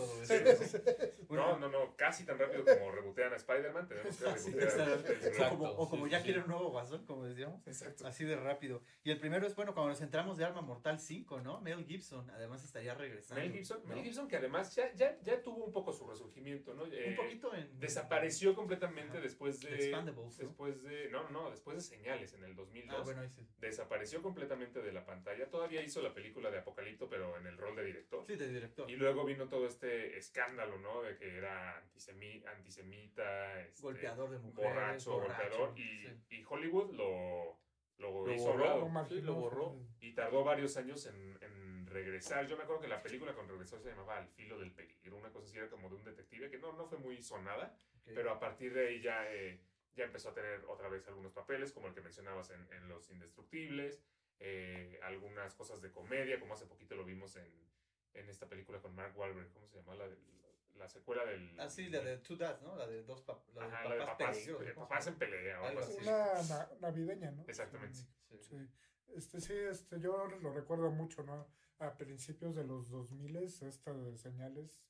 No, 1.28 1.58
no, 1.58 1.68
no, 1.68 1.96
casi 1.96 2.24
tan 2.24 2.38
rápido 2.38 2.64
como 2.64 2.90
rebotean 2.90 3.32
a 3.34 3.36
Spider-Man, 3.36 3.88
tenemos 3.88 4.16
que 4.16 4.24
rebotear. 4.24 5.46
O 5.46 5.48
como, 5.50 5.70
o 5.70 5.88
como 5.90 6.04
sí, 6.06 6.12
ya 6.12 6.18
sí. 6.18 6.24
quiere 6.24 6.40
un 6.40 6.48
nuevo 6.48 6.70
guasón, 6.70 7.04
como 7.04 7.24
decíamos. 7.24 7.66
Exacto. 7.66 8.06
Así 8.06 8.24
de 8.24 8.36
rápido. 8.36 8.82
Y 9.04 9.10
el 9.10 9.18
primero 9.18 9.46
es, 9.46 9.54
bueno, 9.54 9.74
cuando 9.74 9.90
nos 9.90 9.98
centramos 9.98 10.38
de 10.38 10.44
Arma 10.44 10.62
Mortal 10.62 10.98
5, 10.98 11.40
¿no? 11.40 11.60
Mel 11.60 11.84
Gibson, 11.84 12.30
además 12.30 12.64
estaría 12.64 12.94
regresando. 12.94 13.42
Mel 13.42 13.52
Gibson, 13.52 13.82
¿no? 13.84 13.94
Mel 13.94 14.04
Gibson 14.04 14.28
que 14.28 14.36
además 14.36 14.74
ya, 14.74 14.92
ya, 14.94 15.18
ya 15.22 15.42
tuvo 15.42 15.64
un 15.64 15.72
poco 15.72 15.92
su 15.92 16.06
resurgimiento, 16.06 16.74
¿no? 16.74 16.86
Eh, 17.04 17.10
Un 17.10 17.16
poquito 17.16 17.54
en... 17.54 17.78
Desapareció 17.80 18.54
completamente 18.54 19.12
Ajá. 19.18 19.20
después 19.22 19.60
de... 19.60 19.74
Expandables, 19.74 20.38
¿no? 20.38 20.46
Después 20.48 20.82
de... 20.82 21.10
No, 21.10 21.28
no, 21.30 21.50
después 21.50 21.76
de 21.76 21.82
Señales 21.82 22.32
en 22.34 22.44
el 22.44 22.54
2002. 22.54 22.96
Ah, 22.98 23.02
bueno, 23.02 23.28
sí. 23.28 23.46
Desapareció 23.58 24.22
completamente 24.22 24.80
de 24.82 24.92
la 24.92 25.04
pantalla. 25.04 25.48
Todavía 25.50 25.82
hizo 25.82 26.00
la 26.02 26.12
película 26.14 26.50
de 26.50 26.58
Apocalipto, 26.58 27.08
pero 27.08 27.36
en 27.38 27.46
el 27.46 27.56
rol 27.58 27.76
de 27.76 27.84
director. 27.84 28.24
Sí, 28.26 28.36
de 28.36 28.48
director. 28.48 28.90
Y 28.90 28.96
luego 28.96 29.24
vino 29.24 29.48
todo 29.48 29.66
este 29.66 30.16
escándalo, 30.16 30.78
¿no? 30.78 31.02
De 31.02 31.16
que 31.16 31.36
era 31.36 31.82
antisemi- 31.84 32.44
antisemita, 32.46 33.60
este, 33.62 33.82
Golpeador 33.82 34.30
de 34.30 34.38
mujeres. 34.38 34.72
borracho, 34.72 35.12
golpeador. 35.12 35.78
Y, 35.78 35.82
sí. 36.06 36.20
y 36.30 36.44
Hollywood 36.48 36.92
lo, 36.94 37.58
lo, 37.98 38.32
hizo 38.32 38.44
borró. 38.46 38.64
lado. 38.64 38.80
Lo 38.80 38.88
marginó, 38.88 39.20
Sí, 39.20 39.26
lo 39.26 39.34
borró. 39.34 39.76
Y 40.00 40.14
tardó 40.14 40.44
varios 40.44 40.76
años 40.76 41.06
en, 41.06 41.38
en 41.40 41.71
regresar. 41.92 42.46
Yo 42.46 42.56
me 42.56 42.64
acuerdo 42.64 42.82
que 42.82 42.88
la 42.88 43.02
película 43.02 43.34
con 43.34 43.48
regresar 43.48 43.80
se 43.80 43.88
llamaba 43.90 44.16
Al 44.18 44.28
filo 44.28 44.58
del 44.58 44.72
peligro, 44.72 45.16
una 45.16 45.30
cosa 45.30 45.46
así, 45.46 45.56
era 45.58 45.68
como 45.68 45.88
de 45.88 45.96
un 45.96 46.04
detective 46.04 46.50
que 46.50 46.58
no, 46.58 46.72
no 46.72 46.86
fue 46.86 46.98
muy 46.98 47.22
sonada, 47.22 47.74
Ok. 48.00 48.12
pero 48.14 48.30
a 48.32 48.38
partir 48.40 48.72
de 48.74 48.88
ahí 48.88 49.00
ya, 49.00 49.30
eh, 49.32 49.60
ya 49.94 50.04
empezó 50.04 50.30
a 50.30 50.34
tener 50.34 50.64
otra 50.66 50.88
vez 50.88 51.06
algunos 51.08 51.32
papeles, 51.32 51.72
como 51.72 51.88
el 51.88 51.94
que 51.94 52.00
mencionabas 52.00 52.50
en, 52.50 52.66
en 52.72 52.88
Los 52.88 53.10
Indestructibles, 53.10 54.02
eh, 54.40 54.98
algunas 55.02 55.54
cosas 55.54 55.80
de 55.82 55.90
comedia, 55.92 56.40
como 56.40 56.54
hace 56.54 56.66
poquito 56.66 56.96
lo 56.96 57.04
vimos 57.04 57.36
en, 57.36 57.70
en 58.14 58.28
esta 58.28 58.48
película 58.48 58.80
con 58.80 58.94
Mark 58.94 59.16
Wahlberg, 59.16 59.52
¿cómo 59.52 59.66
se 59.68 59.76
llama? 59.76 59.94
La, 59.94 60.08
del- 60.08 60.32
la 60.74 60.88
secuela 60.88 61.24
del... 61.26 61.60
Ah, 61.60 61.68
sí, 61.68 61.88
la 61.90 62.00
de 62.00 62.16
Two 62.18 62.36
Dads, 62.36 62.62
¿no? 62.62 62.74
La 62.76 62.86
de 62.86 63.02
dos 63.04 63.20
pap 63.22 63.46
la 63.54 63.66
de 63.66 63.72
Ajá, 63.72 63.84
la 63.84 63.90
de 63.94 63.98
papás 64.00 64.16
papás, 64.18 64.36
peligros, 64.36 64.62
eh, 64.66 64.74
¿cómo 64.74 64.86
se 64.86 64.88
papás 64.88 65.06
en 65.06 65.14
pelea 65.16 65.60
o 65.60 65.64
algo 65.66 65.80
así. 65.80 65.92
así. 65.92 66.02
Una 66.02 66.42
na- 66.48 66.70
navideña, 66.80 67.30
¿no? 67.30 67.44
Exactamente. 67.46 67.98
Sí. 67.98 68.06
Sí. 68.30 68.38
Sí. 68.40 68.68
Este, 69.16 69.40
sí, 69.40 69.52
este, 69.54 70.00
yo 70.00 70.26
lo 70.40 70.52
recuerdo 70.52 70.90
mucho, 70.90 71.22
¿no? 71.22 71.46
A 71.78 71.94
principios 71.96 72.54
de 72.54 72.64
los 72.64 72.88
2000 72.90 73.36
esta 73.36 73.92
de 73.92 74.16
señales, 74.16 74.80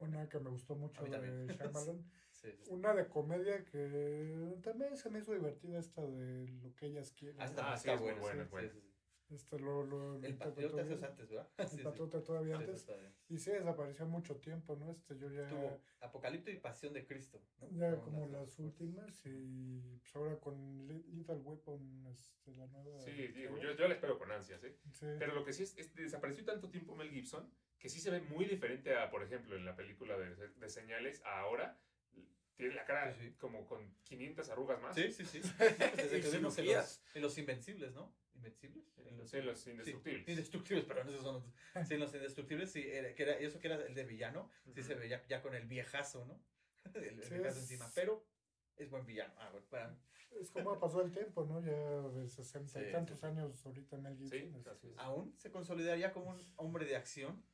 una 0.00 0.28
que 0.28 0.38
me 0.38 0.50
gustó 0.50 0.74
mucho 0.76 1.02
de. 1.04 1.46
Shyamalan, 1.58 2.04
Sí, 2.32 2.48
sí. 2.62 2.70
una 2.70 2.94
de 2.94 3.06
comedia 3.06 3.64
que 3.66 4.56
también 4.62 4.96
se 4.96 5.10
me 5.10 5.18
hizo 5.18 5.32
divertida 5.34 5.78
esta 5.78 6.00
de 6.06 6.48
lo 6.62 6.74
que 6.74 6.86
ellas 6.86 7.12
quieren. 7.12 7.40
Ah, 7.40 7.44
está, 7.44 7.72
Ah, 7.72 7.74
está 7.74 7.82
sí, 7.82 7.90
es 7.94 8.00
muy 8.00 8.12
buena, 8.12 8.20
buena, 8.20 8.40
sí, 8.42 8.44
es 8.46 8.50
buena. 8.50 8.89
Este 9.30 9.58
lo, 9.58 9.84
lo, 9.84 10.16
El 10.24 10.36
patriota 10.36 10.82
es 10.82 11.02
antes, 11.02 11.28
¿verdad? 11.30 11.48
El 11.58 11.68
Sí, 11.68 11.76
sí. 11.78 11.82
patriota 11.84 12.22
todavía 12.22 12.56
Sí, 12.58 12.64
eso 12.64 12.92
antes. 12.92 13.12
Y 13.28 13.38
sí, 13.38 13.50
desapareció 13.52 14.06
mucho 14.06 14.36
tiempo, 14.36 14.76
¿no? 14.76 14.90
Este, 14.90 15.16
yo 15.16 15.30
ya, 15.30 15.48
Tuvo 15.48 15.80
Apocalipto 16.00 16.50
y 16.50 16.56
Pasión 16.56 16.92
de 16.92 17.06
Cristo. 17.06 17.40
¿no? 17.60 17.68
ya 17.78 17.96
como 18.00 18.26
las 18.26 18.58
últimas 18.58 19.24
y 19.26 19.98
pues 20.00 20.16
ahora 20.16 20.36
con 20.40 20.86
Li- 20.88 21.04
Lethal 21.14 21.40
Weapon, 21.44 22.06
este, 22.10 22.52
la 22.56 22.66
nueva. 22.66 23.00
Sí, 23.00 23.12
digo, 23.28 23.56
yo, 23.58 23.72
yo 23.76 23.86
la 23.88 23.94
espero 23.94 24.18
con 24.18 24.30
ansias, 24.32 24.62
¿eh? 24.64 24.76
Sí. 24.92 25.06
Pero 25.18 25.34
lo 25.34 25.44
que 25.44 25.52
sí 25.52 25.62
es, 25.62 25.76
es 25.78 25.94
desapareció 25.94 26.44
tanto 26.44 26.68
tiempo 26.70 26.96
Mel 26.96 27.10
Gibson 27.10 27.48
que 27.78 27.88
sí 27.88 27.98
se 28.00 28.10
ve 28.10 28.20
muy 28.20 28.44
diferente 28.44 28.94
a, 28.96 29.10
por 29.10 29.22
ejemplo, 29.22 29.56
en 29.56 29.64
la 29.64 29.74
película 29.74 30.18
de, 30.18 30.34
de 30.48 30.68
Señales 30.68 31.22
a 31.24 31.40
ahora. 31.40 31.78
Tiene 32.56 32.74
la 32.74 32.84
cara 32.84 33.10
Sí, 33.14 33.28
sí. 33.30 33.34
como 33.38 33.64
con 33.66 33.94
500 34.04 34.50
arrugas 34.50 34.82
más. 34.82 34.94
Sí, 34.94 35.10
sí, 35.12 35.24
sí. 35.24 35.40
Desde 35.96 36.20
que 36.20 36.28
vimos 36.36 36.58
en 36.58 36.66
los, 36.66 37.00
en 37.14 37.22
los 37.22 37.38
Invencibles, 37.38 37.94
¿no? 37.94 38.12
¿Invencibles? 38.40 38.84
En 38.98 39.26
Sí, 39.28 39.40
los 39.42 39.66
Indestructibles. 39.66 40.24
Sí, 40.24 40.30
indestructibles, 40.30 40.84
pero 40.86 41.02
esos 41.02 41.22
son 41.22 41.34
los. 41.34 41.44
Sí, 41.88 41.94
en 41.94 42.00
los 42.00 42.14
indestructibles, 42.14 42.70
sí, 42.72 42.82
era, 42.88 43.14
que 43.14 43.22
era, 43.22 43.32
eso 43.38 43.58
que 43.60 43.66
era 43.68 43.76
el 43.84 43.94
de 43.94 44.04
villano, 44.04 44.50
sí 44.74 44.82
se 44.82 44.94
veía 44.94 45.24
ya 45.28 45.42
con 45.42 45.54
el 45.54 45.66
viejazo, 45.66 46.24
¿no? 46.26 46.42
El, 46.94 47.04
el 47.04 47.22
Sí, 47.22 47.34
viejazo 47.34 47.56
es- 47.58 47.62
encima, 47.64 47.90
pero 47.94 48.24
es 48.76 48.88
buen 48.90 49.04
villano. 49.06 49.34
Ah, 49.38 49.50
bueno, 49.52 49.66
para- 49.68 49.96
Es 50.40 50.50
como 50.50 50.78
pasó 50.78 51.02
el 51.02 51.10
tiempo, 51.12 51.44
¿no? 51.44 51.60
Ya 51.60 51.72
de 52.18 52.28
sesenta 52.28 52.80
Sí, 52.80 52.86
y 52.88 52.92
tantos 52.92 53.22
años 53.24 53.64
ahorita 53.66 53.96
Mel 53.98 54.16
Gibson. 54.16 54.38
Sí, 54.38 54.70
este. 54.70 54.94
¿Aún 54.96 55.34
se 55.36 55.50
consolidaría 55.50 56.12
como 56.12 56.30
un 56.30 56.38
hombre 56.56 56.86
de 56.86 56.96
acción? 56.96 57.44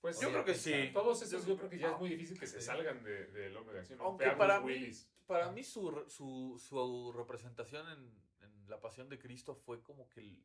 Pues 0.00 0.20
Yo 0.20 0.30
creo 0.30 0.44
que 0.44 0.54
sí. 0.54 0.90
Todos 0.92 1.20
esos 1.22 1.44
yo 1.46 1.56
creo 1.56 1.68
que 1.68 1.78
ya 1.78 1.92
es 1.92 1.98
muy 1.98 2.08
difícil 2.10 2.38
que 2.38 2.46
se 2.46 2.60
salgan 2.60 3.02
de- 3.02 3.26
del 3.26 3.56
hombre 3.56 3.74
de 3.74 3.80
acción. 3.80 3.98
Aunque 4.00 4.30
para 4.32 4.58
Bruce 4.60 4.74
mí- 4.78 4.82
Willis. 4.84 5.10
Para 5.26 5.50
mí 5.50 5.64
su, 5.64 6.04
su, 6.08 6.56
su 6.64 7.12
representación 7.12 7.88
en, 7.90 7.98
en 7.98 8.25
La 8.68 8.80
Pasión 8.80 9.08
de 9.08 9.18
Cristo 9.18 9.54
fue 9.54 9.82
como 9.82 10.08
que... 10.10 10.20
el- 10.20 10.44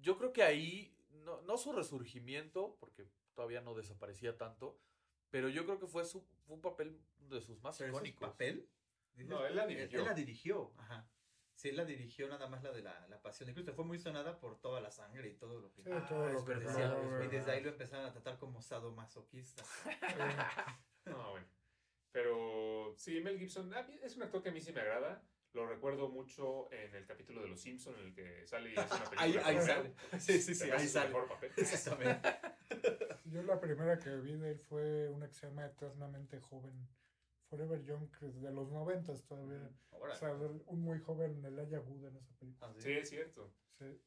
yo 0.00 0.16
creo 0.16 0.32
que 0.32 0.42
ahí, 0.42 0.96
no, 1.24 1.42
no 1.42 1.56
su 1.58 1.72
resurgimiento, 1.72 2.76
porque 2.80 3.06
todavía 3.34 3.60
no 3.60 3.74
desaparecía 3.74 4.36
tanto, 4.38 4.78
pero 5.30 5.48
yo 5.48 5.64
creo 5.66 5.78
que 5.78 5.86
fue, 5.86 6.04
su, 6.04 6.22
fue 6.46 6.56
un 6.56 6.62
papel 6.62 6.98
de 7.18 7.40
sus 7.40 7.60
más 7.60 7.76
¿Pero 7.78 7.90
es 7.90 7.96
icónicos. 7.96 8.28
papel? 8.30 8.68
¿Dices? 9.14 9.28
No, 9.30 9.44
él 9.46 9.56
la 9.56 9.66
dirigió. 9.66 9.98
Él, 10.00 10.04
la 10.06 10.14
dirigió, 10.14 10.72
ajá. 10.78 11.08
Sí, 11.54 11.68
él 11.68 11.76
la 11.76 11.84
dirigió 11.84 12.26
nada 12.28 12.48
más 12.48 12.62
la 12.62 12.72
de 12.72 12.80
la, 12.80 13.06
la 13.08 13.20
Pasión 13.20 13.46
de 13.48 13.52
Cristo. 13.52 13.74
Fue 13.74 13.84
muy 13.84 13.98
sonada 13.98 14.40
por 14.40 14.58
toda 14.60 14.80
la 14.80 14.90
sangre 14.90 15.28
y 15.28 15.34
todo 15.34 15.60
lo 15.60 15.70
que... 15.74 15.82
Sí, 15.82 15.90
Ah, 15.92 16.06
todo 16.08 16.26
lo 16.28 16.44
que 16.44 16.54
decía, 16.54 16.96
y 17.22 17.28
desde 17.28 17.52
ahí 17.52 17.60
lo 17.62 17.68
empezaron 17.68 18.06
a 18.06 18.12
tratar 18.12 18.38
como 18.38 18.62
sadomasoquista. 18.62 19.62
No, 21.06 21.30
bueno. 21.32 21.46
Pero 22.12 22.92
sí, 22.96 23.20
Mel 23.20 23.38
Gibson 23.38 23.72
es 24.02 24.16
un 24.16 24.22
actor 24.22 24.42
que 24.42 24.48
a 24.50 24.52
mí 24.52 24.60
sí 24.60 24.72
me 24.72 24.80
agrada. 24.80 25.22
Lo 25.52 25.66
recuerdo 25.66 26.08
mucho 26.08 26.70
en 26.72 26.94
el 26.94 27.04
capítulo 27.06 27.42
de 27.42 27.48
Los 27.48 27.60
Simpsons 27.60 27.98
en 27.98 28.06
el 28.06 28.14
que 28.14 28.46
sale 28.46 28.72
y 28.72 28.76
hace 28.76 28.94
una 28.94 29.04
película. 29.10 29.46
Ahí, 29.46 29.60
sale. 29.60 29.94
Sí, 30.20 30.40
sí, 30.40 30.54
sí, 30.54 30.70
ahí 30.70 30.86
sale. 30.86 31.08
mejor 31.08 31.28
papel. 31.28 31.52
Exactamente. 31.56 32.28
Yo 33.24 33.42
la 33.42 33.60
primera 33.60 33.98
que 33.98 34.10
vi 34.16 34.36
de 34.36 34.50
él 34.52 34.58
fue 34.60 35.08
una 35.08 35.26
que 35.28 35.34
se 35.34 35.46
llama 35.46 35.66
Eternamente 35.66 36.40
Joven. 36.40 36.88
Forever 37.48 37.82
Young, 37.82 38.08
que 38.16 38.26
es 38.28 38.40
de 38.40 38.52
los 38.52 38.70
noventas 38.70 39.24
todavía. 39.24 39.68
Ahora, 39.90 40.14
O 40.14 40.16
sea, 40.16 40.32
un 40.34 40.82
muy 40.82 41.00
joven 41.00 41.44
Elijah 41.44 41.80
Wood 41.80 42.06
en 42.06 42.16
esa 42.16 42.32
película. 42.38 42.68
ah, 42.68 42.72
sí. 42.76 42.82
Sí, 42.82 42.92
es 42.92 43.08
cierto. 43.08 43.52
Sí. 43.76 44.00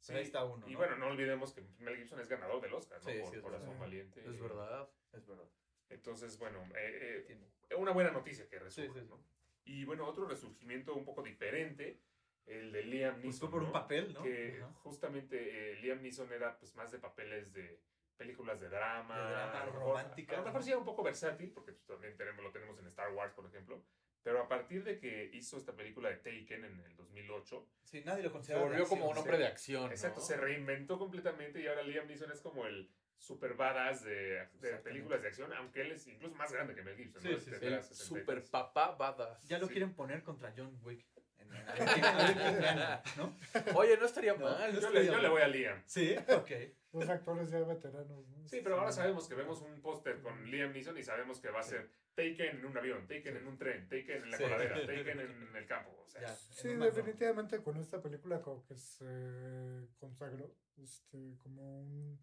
Sí. 0.00 0.12
Ahí 0.14 0.22
está 0.24 0.44
uno. 0.44 0.68
Y 0.68 0.72
¿no? 0.72 0.78
bueno, 0.78 0.96
no 0.96 1.06
olvidemos 1.06 1.52
que 1.52 1.62
Mel 1.78 1.96
Gibson 1.96 2.18
es 2.18 2.28
ganador 2.28 2.60
del 2.60 2.74
Oscar, 2.74 2.98
¿no? 3.04 3.08
Sí, 3.10 3.18
Por 3.20 3.30
sí, 3.30 3.36
es 3.36 3.42
Corazón 3.42 3.68
verdad. 3.68 3.80
Valiente. 3.80 4.20
Es 4.28 4.40
verdad. 4.40 4.88
Es 5.12 5.26
verdad. 5.26 5.48
Entonces, 5.90 6.36
bueno, 6.38 6.60
eh, 6.76 7.26
eh, 7.70 7.74
una 7.76 7.92
buena 7.92 8.10
noticia 8.10 8.48
que 8.48 8.58
resurge, 8.58 8.88
Sí, 8.92 8.98
sí, 9.00 9.06
sí. 9.06 9.08
¿no? 9.10 9.37
Y 9.68 9.84
bueno, 9.84 10.06
otro 10.06 10.26
resurgimiento 10.26 10.94
un 10.94 11.04
poco 11.04 11.22
diferente, 11.22 12.00
el 12.46 12.72
de 12.72 12.82
Liam 12.84 13.14
Pues 13.14 13.24
Neeson. 13.24 13.40
fue 13.40 13.50
por 13.50 13.60
un 13.60 13.66
¿no? 13.68 13.72
papel, 13.72 14.14
¿no? 14.14 14.22
Que 14.22 14.60
Ajá. 14.62 14.72
justamente 14.82 15.72
eh, 15.72 15.76
Liam 15.82 16.00
Neeson 16.02 16.32
era 16.32 16.58
pues 16.58 16.74
más 16.74 16.90
de 16.90 16.98
papeles 16.98 17.52
de 17.52 17.78
películas 18.16 18.58
de 18.60 18.68
drama, 18.70 19.16
De 19.18 19.30
drama, 19.30 19.60
a 19.62 19.66
lo 19.66 19.72
mejor- 19.72 19.88
románticas, 19.88 20.36
A 20.36 20.40
lo 20.40 20.46
mejor 20.46 20.62
sí 20.62 20.70
era 20.70 20.78
un 20.78 20.84
poco 20.86 21.02
versátil, 21.02 21.50
porque 21.52 21.72
pues, 21.72 21.86
también 21.86 22.16
tenemos, 22.16 22.42
lo 22.42 22.50
tenemos 22.50 22.78
en 22.78 22.86
Star 22.86 23.12
Wars, 23.12 23.32
por 23.34 23.46
ejemplo. 23.46 23.84
Pero 24.22 24.40
a 24.42 24.48
partir 24.48 24.82
de 24.84 24.98
que 24.98 25.30
hizo 25.34 25.56
esta 25.58 25.76
película 25.76 26.08
de 26.08 26.16
Taken 26.16 26.64
en 26.64 26.80
el 26.80 26.96
2008, 26.96 27.68
Sí, 27.84 28.02
nadie 28.04 28.22
lo 28.22 28.30
Se 28.30 28.32
considera. 28.32 28.60
de 28.60 28.66
volvió 28.68 28.86
como 28.88 29.08
un 29.10 29.16
hombre 29.18 29.38
de 29.38 29.46
acción. 29.46 29.90
exacto, 29.90 30.20
¿no? 30.20 30.26
se 30.26 30.36
reinventó 30.36 30.98
completamente 30.98 31.60
y 31.60 31.66
ahora 31.66 31.82
Liam 31.82 32.06
Neeson 32.08 32.32
es 32.32 32.40
como 32.40 32.66
el 32.66 32.90
super 33.18 33.54
badass 33.54 34.04
de, 34.04 34.46
películas 34.82 35.20
de 35.22 35.28
acción, 35.28 35.52
aunque 35.54 35.82
él 35.82 35.92
es 35.92 36.06
incluso 36.06 36.34
más 36.36 36.52
grande 36.52 36.74
que 36.74 36.82
Mel 36.82 36.96
Gibson. 36.96 37.20
Sí, 37.22 37.28
¿no? 37.30 37.38
sí, 37.38 37.50
El 37.50 37.60
63. 37.82 37.96
super 37.98 38.44
papá 38.44 38.94
badass. 38.96 39.46
Ya 39.48 39.58
lo 39.58 39.66
Sí. 39.66 39.72
quieren 39.72 39.92
poner 39.94 40.22
contra 40.22 40.52
John 40.56 40.78
Wick. 40.82 41.04
En- 41.38 41.52
en- 41.54 43.00
¿no? 43.16 43.34
Oye, 43.74 43.96
no 43.96 44.06
estaría 44.06 44.34
No, 44.34 44.44
mal. 44.44 44.74
no 44.74 44.80
Yo 44.80 44.90
le, 44.90 45.06
yo 45.06 45.18
le 45.18 45.28
voy 45.28 45.42
a 45.42 45.48
Liam. 45.48 45.82
Sí, 45.86 46.14
ok. 46.28 46.50
Dos 46.92 47.08
actores 47.08 47.50
ya 47.50 47.60
veteranos, 47.60 48.26
¿no? 48.28 48.48
Sí, 48.48 48.60
pero 48.62 48.78
ahora 48.78 48.92
sabemos 48.92 49.28
que 49.28 49.34
vemos 49.34 49.60
un 49.62 49.80
póster 49.80 50.20
con 50.20 50.44
Liam 50.50 50.72
Neeson 50.72 50.96
y 50.98 51.02
sabemos 51.02 51.40
que 51.40 51.50
va 51.50 51.60
a 51.60 51.62
ser 51.62 51.90
Taken 52.14 52.58
en 52.58 52.64
un 52.66 52.76
avión, 52.76 53.06
Taken 53.06 53.36
en 53.36 53.46
un 53.46 53.56
tren, 53.58 53.88
Taken 53.88 54.22
en 54.24 54.30
la 54.30 54.36
Sí. 54.36 54.42
coladera, 54.44 54.74
Taken 54.86 55.20
en 55.20 55.56
el 55.56 55.66
campo. 55.66 56.02
O 56.04 56.08
sea, 56.08 56.22
Ya, 56.22 56.34
Sí, 56.34 56.68
definitivamente 56.74 57.62
con 57.62 57.76
esta 57.78 58.02
película 58.02 58.40
como 58.42 58.64
que 58.66 58.76
se 58.76 59.86
consagró 59.98 60.54
este, 60.82 61.36
como 61.42 61.80
un 61.82 62.18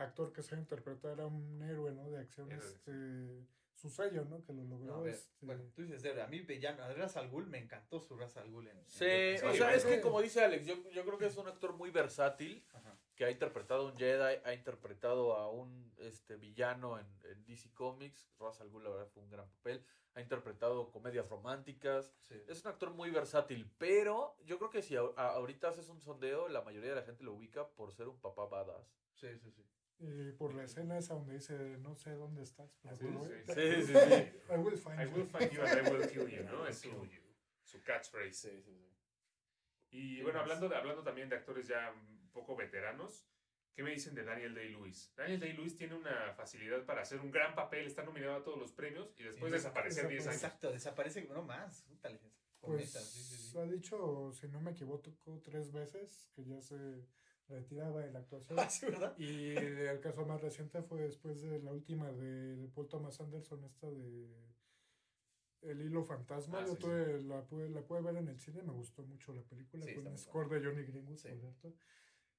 actor 0.00 0.32
que 0.32 0.42
sabe 0.42 0.62
interpretar 0.62 1.20
a 1.20 1.26
un 1.26 1.62
héroe, 1.62 1.92
¿no? 1.92 2.10
De 2.10 2.18
acción, 2.18 2.50
Héroe. 2.50 2.66
este, 2.66 3.46
su 3.74 3.88
sello, 3.90 4.24
¿no? 4.24 4.42
Que 4.44 4.52
lo 4.52 4.62
logró. 4.64 5.02
ver, 5.02 5.14
este, 5.14 5.46
Bueno, 5.46 5.64
tú 5.74 5.82
dices, 5.82 6.04
a 6.18 6.26
mí 6.26 6.40
Villano, 6.40 6.82
a 6.82 6.92
Ra's 6.92 7.16
al 7.16 7.30
Ghul 7.30 7.46
me 7.46 7.58
encantó 7.58 8.00
su 8.00 8.16
Ra's 8.16 8.36
al 8.36 8.50
Ghul 8.50 8.68
en. 8.68 8.76
en 8.78 8.84
Sí, 8.88 9.04
Death 9.04 9.44
o 9.44 9.54
sea, 9.54 9.74
es 9.74 9.84
que 9.84 10.00
como 10.00 10.20
dice 10.20 10.42
Alex, 10.44 10.66
yo, 10.66 10.74
yo 10.90 11.04
creo 11.04 11.18
que 11.18 11.26
es 11.26 11.36
un 11.36 11.48
actor 11.48 11.72
muy 11.74 11.90
versátil, 11.90 12.64
Ajá. 12.72 12.96
que 13.14 13.24
ha 13.24 13.30
interpretado 13.30 13.88
a 13.88 13.92
un 13.92 13.96
Jedi, 13.96 14.40
ha 14.44 14.52
interpretado 14.54 15.34
a 15.34 15.50
un 15.50 15.92
este, 15.98 16.36
villano 16.36 16.98
en, 16.98 17.06
en 17.24 17.44
DC 17.46 17.72
Comics, 17.72 18.28
Ra's 18.38 18.60
al 18.60 18.68
Ghul, 18.70 18.84
la 18.84 18.90
verdad, 18.90 19.06
fue 19.08 19.22
un 19.22 19.30
gran 19.30 19.48
papel, 19.48 19.84
ha 20.14 20.20
interpretado 20.20 20.90
comedias 20.90 21.28
románticas, 21.28 22.12
Sí. 22.22 22.34
es 22.48 22.62
un 22.64 22.70
actor 22.72 22.90
muy 22.92 23.10
versátil, 23.10 23.70
pero 23.78 24.36
yo 24.44 24.58
creo 24.58 24.68
que 24.70 24.82
si 24.82 24.96
a- 24.96 25.02
a- 25.16 25.34
ahorita 25.34 25.68
haces 25.68 25.88
un 25.88 26.00
sondeo, 26.00 26.48
la 26.48 26.62
mayoría 26.62 26.90
de 26.90 26.96
la 26.96 27.02
gente 27.02 27.22
lo 27.24 27.32
ubica 27.32 27.66
por 27.68 27.92
ser 27.92 28.08
un 28.08 28.18
papá 28.20 28.46
badass. 28.46 28.92
Sí, 29.14 29.28
sí, 29.38 29.50
sí. 29.52 29.64
Y 30.02 30.32
por 30.32 30.54
la 30.54 30.64
escena 30.64 30.96
esa 30.96 31.14
donde 31.14 31.34
dice, 31.34 31.56
no 31.80 31.94
sé 31.94 32.12
dónde 32.12 32.42
estás, 32.42 32.74
pero 32.82 32.96
Sí, 32.96 33.06
sí. 33.46 33.52
Sí, 33.54 33.82
sí, 33.86 33.92
sí. 33.92 34.52
I 34.52 34.56
will 34.56 34.76
find 34.78 35.00
I 35.00 35.04
you. 35.04 35.10
will 35.14 35.26
find 35.26 35.50
you 35.52 35.62
and 35.62 35.86
I 35.86 35.90
will 35.90 36.08
kill 36.08 36.28
you, 36.28 36.42
¿no? 36.44 36.66
Es 36.68 36.78
su, 36.78 37.08
su 37.64 37.82
catchphrase. 37.82 38.32
Sí, 38.32 38.62
sí, 38.62 38.74
sí. 38.74 38.86
Y 39.90 40.16
¿Qué 40.16 40.22
bueno, 40.22 40.40
hablando, 40.40 40.68
de, 40.68 40.76
hablando 40.76 41.02
también 41.02 41.28
de 41.28 41.36
actores 41.36 41.68
ya 41.68 41.90
un 41.92 42.30
poco 42.32 42.56
veteranos, 42.56 43.26
¿qué 43.74 43.82
me 43.82 43.90
dicen 43.90 44.14
de 44.14 44.24
Daniel 44.24 44.54
Day-Lewis? 44.54 45.12
Daniel 45.16 45.40
Day-Lewis 45.40 45.76
tiene 45.76 45.94
una 45.96 46.32
facilidad 46.32 46.84
para 46.86 47.02
hacer 47.02 47.20
un 47.20 47.30
gran 47.30 47.54
papel, 47.54 47.86
está 47.86 48.02
nominado 48.02 48.36
a 48.36 48.42
todos 48.42 48.58
los 48.58 48.72
premios 48.72 49.12
y 49.18 49.24
después 49.24 49.52
desaparecer 49.52 50.08
10 50.08 50.22
años. 50.28 50.34
Exacto, 50.34 50.72
desaparece, 50.72 51.24
no 51.24 51.42
más. 51.42 51.84
Pues 52.60 52.90
sí, 52.90 52.98
sí, 52.98 53.36
sí. 53.50 53.58
ha 53.58 53.64
dicho, 53.64 54.32
si 54.32 54.46
no 54.48 54.60
me 54.60 54.70
equivoco, 54.70 55.10
tres 55.44 55.72
veces 55.72 56.30
que 56.34 56.44
ya 56.44 56.60
se 56.62 57.04
retiraba 57.50 58.00
de 58.00 58.12
la 58.12 58.20
actuación. 58.20 58.58
Ah, 58.60 58.70
sí, 58.70 58.86
¿verdad? 58.86 59.16
Y 59.18 59.50
el 59.56 60.00
caso 60.00 60.24
más 60.24 60.40
reciente 60.40 60.82
fue 60.82 61.02
después 61.02 61.42
de 61.42 61.60
la 61.62 61.72
última 61.72 62.10
de, 62.12 62.68
Paul 62.74 62.88
Thomas 62.88 63.20
Anderson, 63.20 63.64
esta 63.64 63.90
de 63.90 64.28
El 65.62 65.82
hilo 65.82 66.04
fantasma. 66.04 66.60
Ah, 66.60 66.66
Yo 66.66 66.74
sí, 66.74 66.82
tuve- 66.82 67.20
La, 67.22 67.42
pude, 67.42 67.68
la 67.68 67.82
pude 67.82 68.00
ver 68.00 68.16
en 68.16 68.28
el 68.28 68.38
cine, 68.38 68.62
me 68.62 68.72
gustó 68.72 69.02
mucho 69.02 69.34
la 69.34 69.42
película, 69.42 69.84
con 69.94 70.04
muy 70.04 70.16
score 70.16 70.48
de 70.48 70.64
Johnny 70.66 70.82
Greenwood, 70.84 71.20
por 71.20 71.38
cierto. 71.40 71.74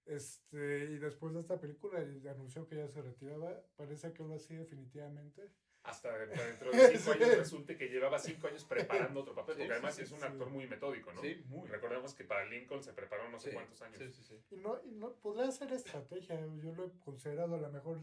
Este, 0.06 0.86
y 0.86 0.98
después 0.98 1.34
de 1.34 1.42
esta 1.42 1.60
película 1.60 2.00
anunció 2.32 2.68
que 2.68 2.78
ya 2.78 2.88
se 2.88 3.02
retiraba, 3.02 3.64
parece 3.76 4.12
que 4.14 4.24
ahora 4.24 4.40
sí 4.40 4.56
definitivamente 4.56 5.52
hasta 5.84 6.16
dentro 6.18 6.72
de 6.72 6.98
cinco 6.98 7.12
años 7.14 7.38
resulte 7.38 7.76
que 7.78 7.88
llevaba 7.88 8.20
cinco 8.20 8.48
años 8.48 8.64
preparando 8.66 9.22
otro 9.22 9.34
papel, 9.34 9.56
Sí, 9.56 9.62
porque 9.62 9.68
sí, 9.68 9.72
además 9.74 9.96
sí, 9.96 10.02
es 10.04 10.12
un 10.12 10.20
sí. 10.20 10.26
actor 10.26 10.50
muy 10.50 10.68
metódico, 10.68 11.12
¿no? 11.14 11.22
Sí, 11.22 11.44
muy. 11.48 11.68
Recordemos 11.70 12.14
que 12.14 12.24
para 12.24 12.46
Lincoln 12.46 12.84
se 12.84 12.94
preparó 12.94 13.30
no 13.30 13.40
sé 13.40 13.50
Sí, 13.50 13.56
cuántos 13.56 13.82
años. 13.82 13.98
Sí, 13.98 14.12
sí, 14.12 14.24
sí. 14.24 14.40
Y 14.52 14.58
no, 14.58 14.80
y 14.84 14.92
no 14.92 15.14
podría 15.16 15.52
ser 15.52 15.72
estrategia. 15.74 16.40
Yo 16.58 16.74
lo 16.74 16.86
he 16.86 16.92
considerado. 17.00 17.56
A 17.56 17.60
lo 17.60 17.72
mejor 17.72 18.00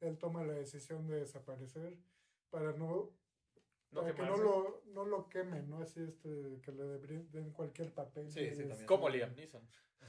él 0.00 0.18
toma 0.18 0.42
la 0.44 0.54
decisión 0.54 1.06
de 1.06 1.20
desaparecer 1.20 1.96
para 2.50 2.72
no, 2.72 3.10
No 3.92 4.00
para 4.00 4.14
que 4.14 4.22
no 4.22 4.36
lo, 4.36 4.82
no 4.86 5.04
lo 5.04 5.28
quemen, 5.28 5.70
¿no? 5.70 5.78
Así 5.78 6.02
este, 6.02 6.60
que 6.62 6.72
le 6.72 6.84
den 6.98 7.30
den 7.30 7.50
cualquier 7.52 7.92
papel. 7.92 8.30
Sí, 8.30 8.40
sí, 8.40 8.62
Es- 8.62 8.68
también. 8.68 8.86
Como 8.86 9.08
Liam 9.08 9.34
Neeson. 9.36 9.62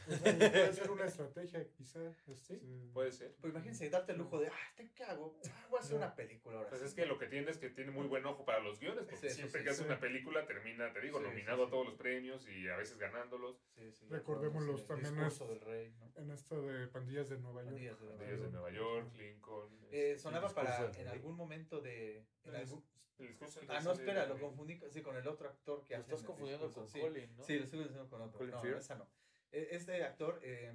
O 0.07 0.11
sea, 0.11 0.33
puede 0.37 0.73
ser 0.73 0.91
una 0.91 1.05
estrategia, 1.05 1.67
quizá. 1.71 1.99
este, 2.27 2.59
Puede 2.93 3.11
ser. 3.11 3.35
Pues 3.41 3.51
imagínense 3.53 3.89
darte 3.89 4.11
el 4.13 4.17
lujo 4.19 4.39
de, 4.39 4.47
ah, 4.47 4.73
¿te- 4.75 4.91
¿qué 4.91 5.03
hago? 5.03 5.37
Ah, 5.49 5.67
voy 5.69 5.77
a 5.79 5.81
hacer 5.81 5.97
una 5.97 6.15
película 6.15 6.57
ahora. 6.57 6.69
Pues 6.69 6.81
sí". 6.81 6.87
es 6.87 6.93
que 6.93 7.05
lo 7.05 7.17
que 7.17 7.27
tiene 7.27 7.49
es 7.51 7.57
que 7.57 7.69
tiene 7.69 7.91
muy 7.91 8.07
buen 8.07 8.25
ojo 8.25 8.45
para 8.45 8.59
los 8.59 8.79
guiones, 8.79 9.05
porque 9.05 9.15
Sí, 9.17 9.29
sí, 9.29 9.35
siempre 9.35 9.61
sí, 9.61 9.63
que 9.65 9.69
hace 9.71 9.79
sí. 9.81 9.85
una 9.87 9.99
película 9.99 10.45
termina, 10.45 10.91
te 10.93 11.01
digo, 11.01 11.19
Sí, 11.19 11.25
nominado 11.25 11.57
sí, 11.57 11.63
a 11.63 11.65
sí. 11.65 11.71
todos 11.71 11.85
los 11.87 11.95
premios 11.95 12.47
y 12.49 12.67
a 12.69 12.75
veces 12.77 12.97
ganándolos. 12.97 13.57
Sí, 13.75 13.91
sí, 13.91 14.05
Recordémoslos 14.09 14.81
el 14.81 14.87
también 14.87 15.13
Discurso 15.15 15.43
es- 15.45 15.49
del 15.51 15.61
rey, 15.61 15.91
¿no? 15.99 16.11
En 16.15 16.31
esto 16.31 16.61
de 16.61 16.87
Pandillas 16.87 17.29
de 17.29 17.37
Nueva 17.39 17.61
York. 17.63 17.71
Pandillas 17.73 17.99
de 17.99 18.05
Nueva 18.05 18.17
Pandillas 18.19 18.41
de 18.41 18.51
Nueva 18.51 18.71
York, 18.71 19.13
Lincoln. 19.15 19.73
Eh, 19.91 20.11
este, 20.11 20.19
sonaba 20.19 20.49
para 20.53 20.91
en 20.99 21.07
algún 21.07 21.35
momento 21.35 21.81
de... 21.81 22.17
en 22.17 22.25
El 22.45 22.55
algún- 22.55 22.83
el 23.19 23.27
discurso 23.27 23.61
Ah, 23.69 23.79
no, 23.81 23.91
espera, 23.91 24.23
de- 24.23 24.29
lo 24.29 24.39
confundí 24.39 24.77
con- 24.79 24.91
sí, 24.91 25.01
con 25.01 25.15
el 25.15 25.27
otro 25.27 25.47
actor 25.47 25.85
que 25.85 25.93
Lo 25.93 25.99
estás 26.01 26.19
en 26.19 26.19
el 26.21 26.25
confundiendo 26.27 26.71
con 26.71 26.87
sí. 26.89 26.99
Colin, 26.99 27.35
¿no? 27.37 27.43
Sí, 27.43 27.57
lo 27.57 27.63
estoy 27.65 27.79
confundiendo 27.79 28.09
con 28.09 28.21
otro. 28.23 28.45
No, 28.47 28.77
esa 28.77 28.95
no. 28.95 29.07
E- 29.53 29.69
Este 29.71 30.03
actor, 30.03 30.39
eh, 30.43 30.73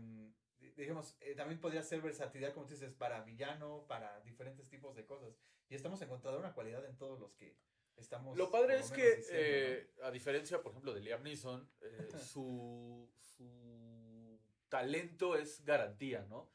di- 0.58 0.70
digamos, 0.76 1.16
eh, 1.20 1.34
también 1.34 1.60
podría 1.60 1.82
ser 1.82 2.00
versatilidad, 2.00 2.54
como 2.54 2.66
tú 2.66 2.72
dices, 2.74 2.92
para 2.94 3.22
villano, 3.22 3.84
para 3.88 4.20
diferentes 4.20 4.68
tipos 4.68 4.94
de 4.94 5.04
cosas. 5.04 5.34
Y 5.68 5.74
estamos 5.74 6.00
encontrando 6.00 6.38
una 6.38 6.54
cualidad 6.54 6.84
en 6.86 6.96
todos 6.96 7.18
los 7.20 7.34
que 7.34 7.56
estamos. 7.96 8.38
Lo 8.38 8.50
padre 8.50 8.78
es 8.78 8.90
que, 8.92 9.16
diciendo, 9.16 9.42
eh, 9.42 9.90
a 10.02 10.10
diferencia, 10.10 10.62
por 10.62 10.70
ejemplo, 10.72 10.94
de 10.94 11.00
Liam 11.00 11.22
Neeson, 11.22 11.68
eh, 11.82 12.08
su, 12.36 13.10
su 13.20 14.40
talento 14.68 15.36
es 15.36 15.64
garantía, 15.64 16.24
¿no? 16.30 16.48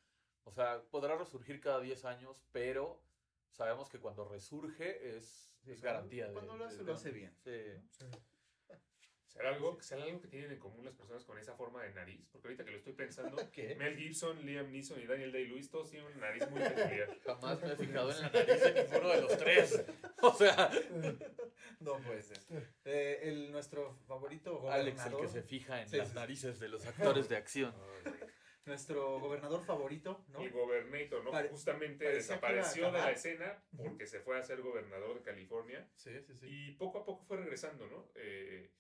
O 0.46 0.52
sea, 0.52 0.82
podrá 0.90 1.16
resurgir 1.18 1.60
cada 1.62 1.80
10 1.82 2.06
años, 2.06 2.44
pero 2.52 3.02
sabemos 3.50 3.90
que 3.90 4.00
cuando 4.00 4.26
resurge 4.26 5.18
es, 5.18 5.54
Sí, 5.64 5.72
es 5.72 5.80
cuando- 5.82 5.84
garantía. 5.98 6.28
de- 6.28 6.34
cuando 6.34 6.58
lo 6.58 6.66
hace, 6.66 6.78
de- 6.78 6.84
lo 6.84 6.94
hace 6.94 7.12
bien. 7.12 7.36
Sí. 7.44 7.62
Sí. 7.92 8.06
¿Será 9.34 9.50
algo, 9.50 9.82
¿Será 9.82 10.04
algo 10.04 10.22
que 10.22 10.28
tienen 10.28 10.52
en 10.52 10.60
común 10.60 10.86
las 10.86 10.94
personas 10.94 11.24
con 11.26 11.38
esa 11.40 11.56
forma 11.56 11.82
de 11.84 11.92
nariz? 11.94 12.28
Porque 12.32 12.48
ahorita 12.50 12.64
que 12.66 12.72
lo 12.72 12.78
estoy 12.78 12.94
pensando. 12.94 13.36
Mel 13.78 13.98
Gibson, 13.98 14.46
Liam 14.46 14.72
Neeson 14.72 15.02
y 15.02 15.08
Daniel 15.08 15.32
Day-Lewis 15.32 15.70
todos 15.72 15.90
tienen 15.90 16.08
una 16.16 16.28
nariz 16.28 16.48
muy 16.52 16.62
peculiar. 16.62 17.18
Jamás 17.26 17.62
me 17.62 17.74
he 17.74 17.76
fijado 17.76 18.12
en 18.12 18.22
la 18.22 18.30
nariz 18.30 18.62
de 18.64 18.84
ninguno 18.84 19.10
de 19.10 19.22
los 19.22 19.38
tres. 19.38 19.84
O 20.22 20.34
sea, 20.34 20.72
No 21.82 21.98
puede 21.98 22.22
ser. 22.22 22.38
Eh, 22.86 23.20
el, 23.24 23.52
nuestro 23.52 23.98
favorito 24.08 24.72
Alex, 24.72 24.88
el 25.06 25.12
gobernador. 25.12 25.22
que 25.22 25.28
se 25.28 25.42
fija 25.44 25.82
en 25.82 25.90
Sí, 25.90 25.98
las 25.98 26.10
sí, 26.10 26.16
narices 26.16 26.60
de 26.62 26.70
los 26.70 26.86
actores 26.86 27.28
de 27.28 27.36
acción. 27.36 27.74
Nuestro 28.66 29.20
gobernador 29.20 29.66
favorito, 29.66 30.24
¿no? 30.30 30.40
El 30.42 30.52
gobernator, 30.52 31.22
¿no? 31.26 31.32
Pare- 31.32 31.50
Justamente 31.50 32.08
desapareció 32.08 32.86
de 32.94 33.00
la 33.00 33.12
escena 33.12 33.62
porque 33.76 34.08
se 34.08 34.22
fue 34.22 34.40
a 34.40 34.44
ser 34.44 34.62
gobernador 34.62 35.18
de 35.18 35.24
California 35.24 35.86
Sí, 35.96 36.12
sí, 36.22 36.34
sí. 36.36 36.48
y 36.50 36.72
poco 36.76 37.00
a 37.00 37.06
poco 37.06 37.26
fue 37.26 37.36
regresando, 37.38 37.86
¿no? 37.88 38.08
Eh, 38.16 38.72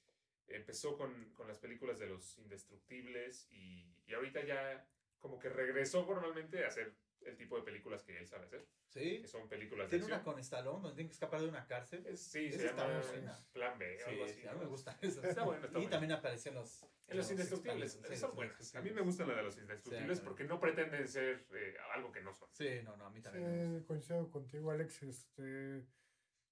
empezó 0.47 0.97
con, 0.97 1.31
con 1.33 1.47
las 1.47 1.57
películas 1.59 1.99
de 1.99 2.07
los 2.07 2.37
indestructibles 2.39 3.47
y, 3.51 3.95
y 4.05 4.13
ahorita 4.13 4.43
ya 4.45 4.87
como 5.19 5.39
que 5.39 5.49
regresó 5.49 6.05
formalmente 6.05 6.63
a 6.65 6.67
hacer 6.67 6.93
el 7.21 7.37
tipo 7.37 7.55
de 7.57 7.63
películas 7.63 8.03
que 8.03 8.17
él 8.17 8.27
sabe 8.27 8.43
hacer, 8.45 8.67
Sí. 8.89 9.21
que 9.21 9.27
son 9.29 9.47
películas 9.47 9.89
de 9.89 9.97
Tiene 9.97 10.13
una 10.13 10.21
con 10.23 10.37
Stallone 10.39 10.81
donde 10.81 10.95
tiene 10.95 11.07
que 11.09 11.13
escapar 11.13 11.41
de 11.41 11.47
una 11.47 11.65
cárcel. 11.65 12.05
Es- 12.05 12.19
sí, 12.21 12.51
se 12.51 12.65
está 12.67 12.85
llama. 12.87 13.45
Plan 13.53 13.79
B 13.79 13.95
o 13.95 13.97
Sí, 13.99 14.09
algo 14.11 14.25
sí, 14.27 14.31
así. 14.33 14.47
a 14.47 14.51
mí 14.51 14.57
¿no? 14.57 14.63
me 14.65 14.69
gusta 14.69 14.97
esa. 15.01 15.27
Está 15.27 15.43
bueno, 15.45 15.65
está 15.65 15.77
y 15.77 15.81
bueno. 15.81 15.89
también 15.89 16.11
apareció 16.11 16.49
en 16.51 16.55
los... 16.57 16.85
En 17.07 17.17
los 17.17 17.31
indestructibles, 17.31 17.99
sí, 18.07 18.15
son 18.17 18.35
buenas. 18.35 18.67
sí, 18.67 18.77
A 18.77 18.81
mí 18.81 18.91
me 18.91 19.01
gustan 19.01 19.27
las 19.29 19.37
de 19.37 19.43
los 19.43 19.57
indestructibles 19.57 20.17
Sí, 20.19 20.23
porque 20.25 20.43
no 20.43 20.59
pretenden 20.59 21.07
ser 21.07 21.45
eh, 21.53 21.75
algo 21.93 22.11
que 22.11 22.21
no 22.21 22.33
son. 22.33 22.49
Sí, 22.51 22.81
no, 22.83 22.95
no, 22.97 23.05
a 23.05 23.09
mí 23.09 23.21
también 23.21 23.45
me 23.45 23.65
gusta. 23.67 23.79
Sí, 23.79 23.85
coincido 23.85 24.29
contigo, 24.31 24.71
Alex. 24.71 25.03
Este, 25.03 25.83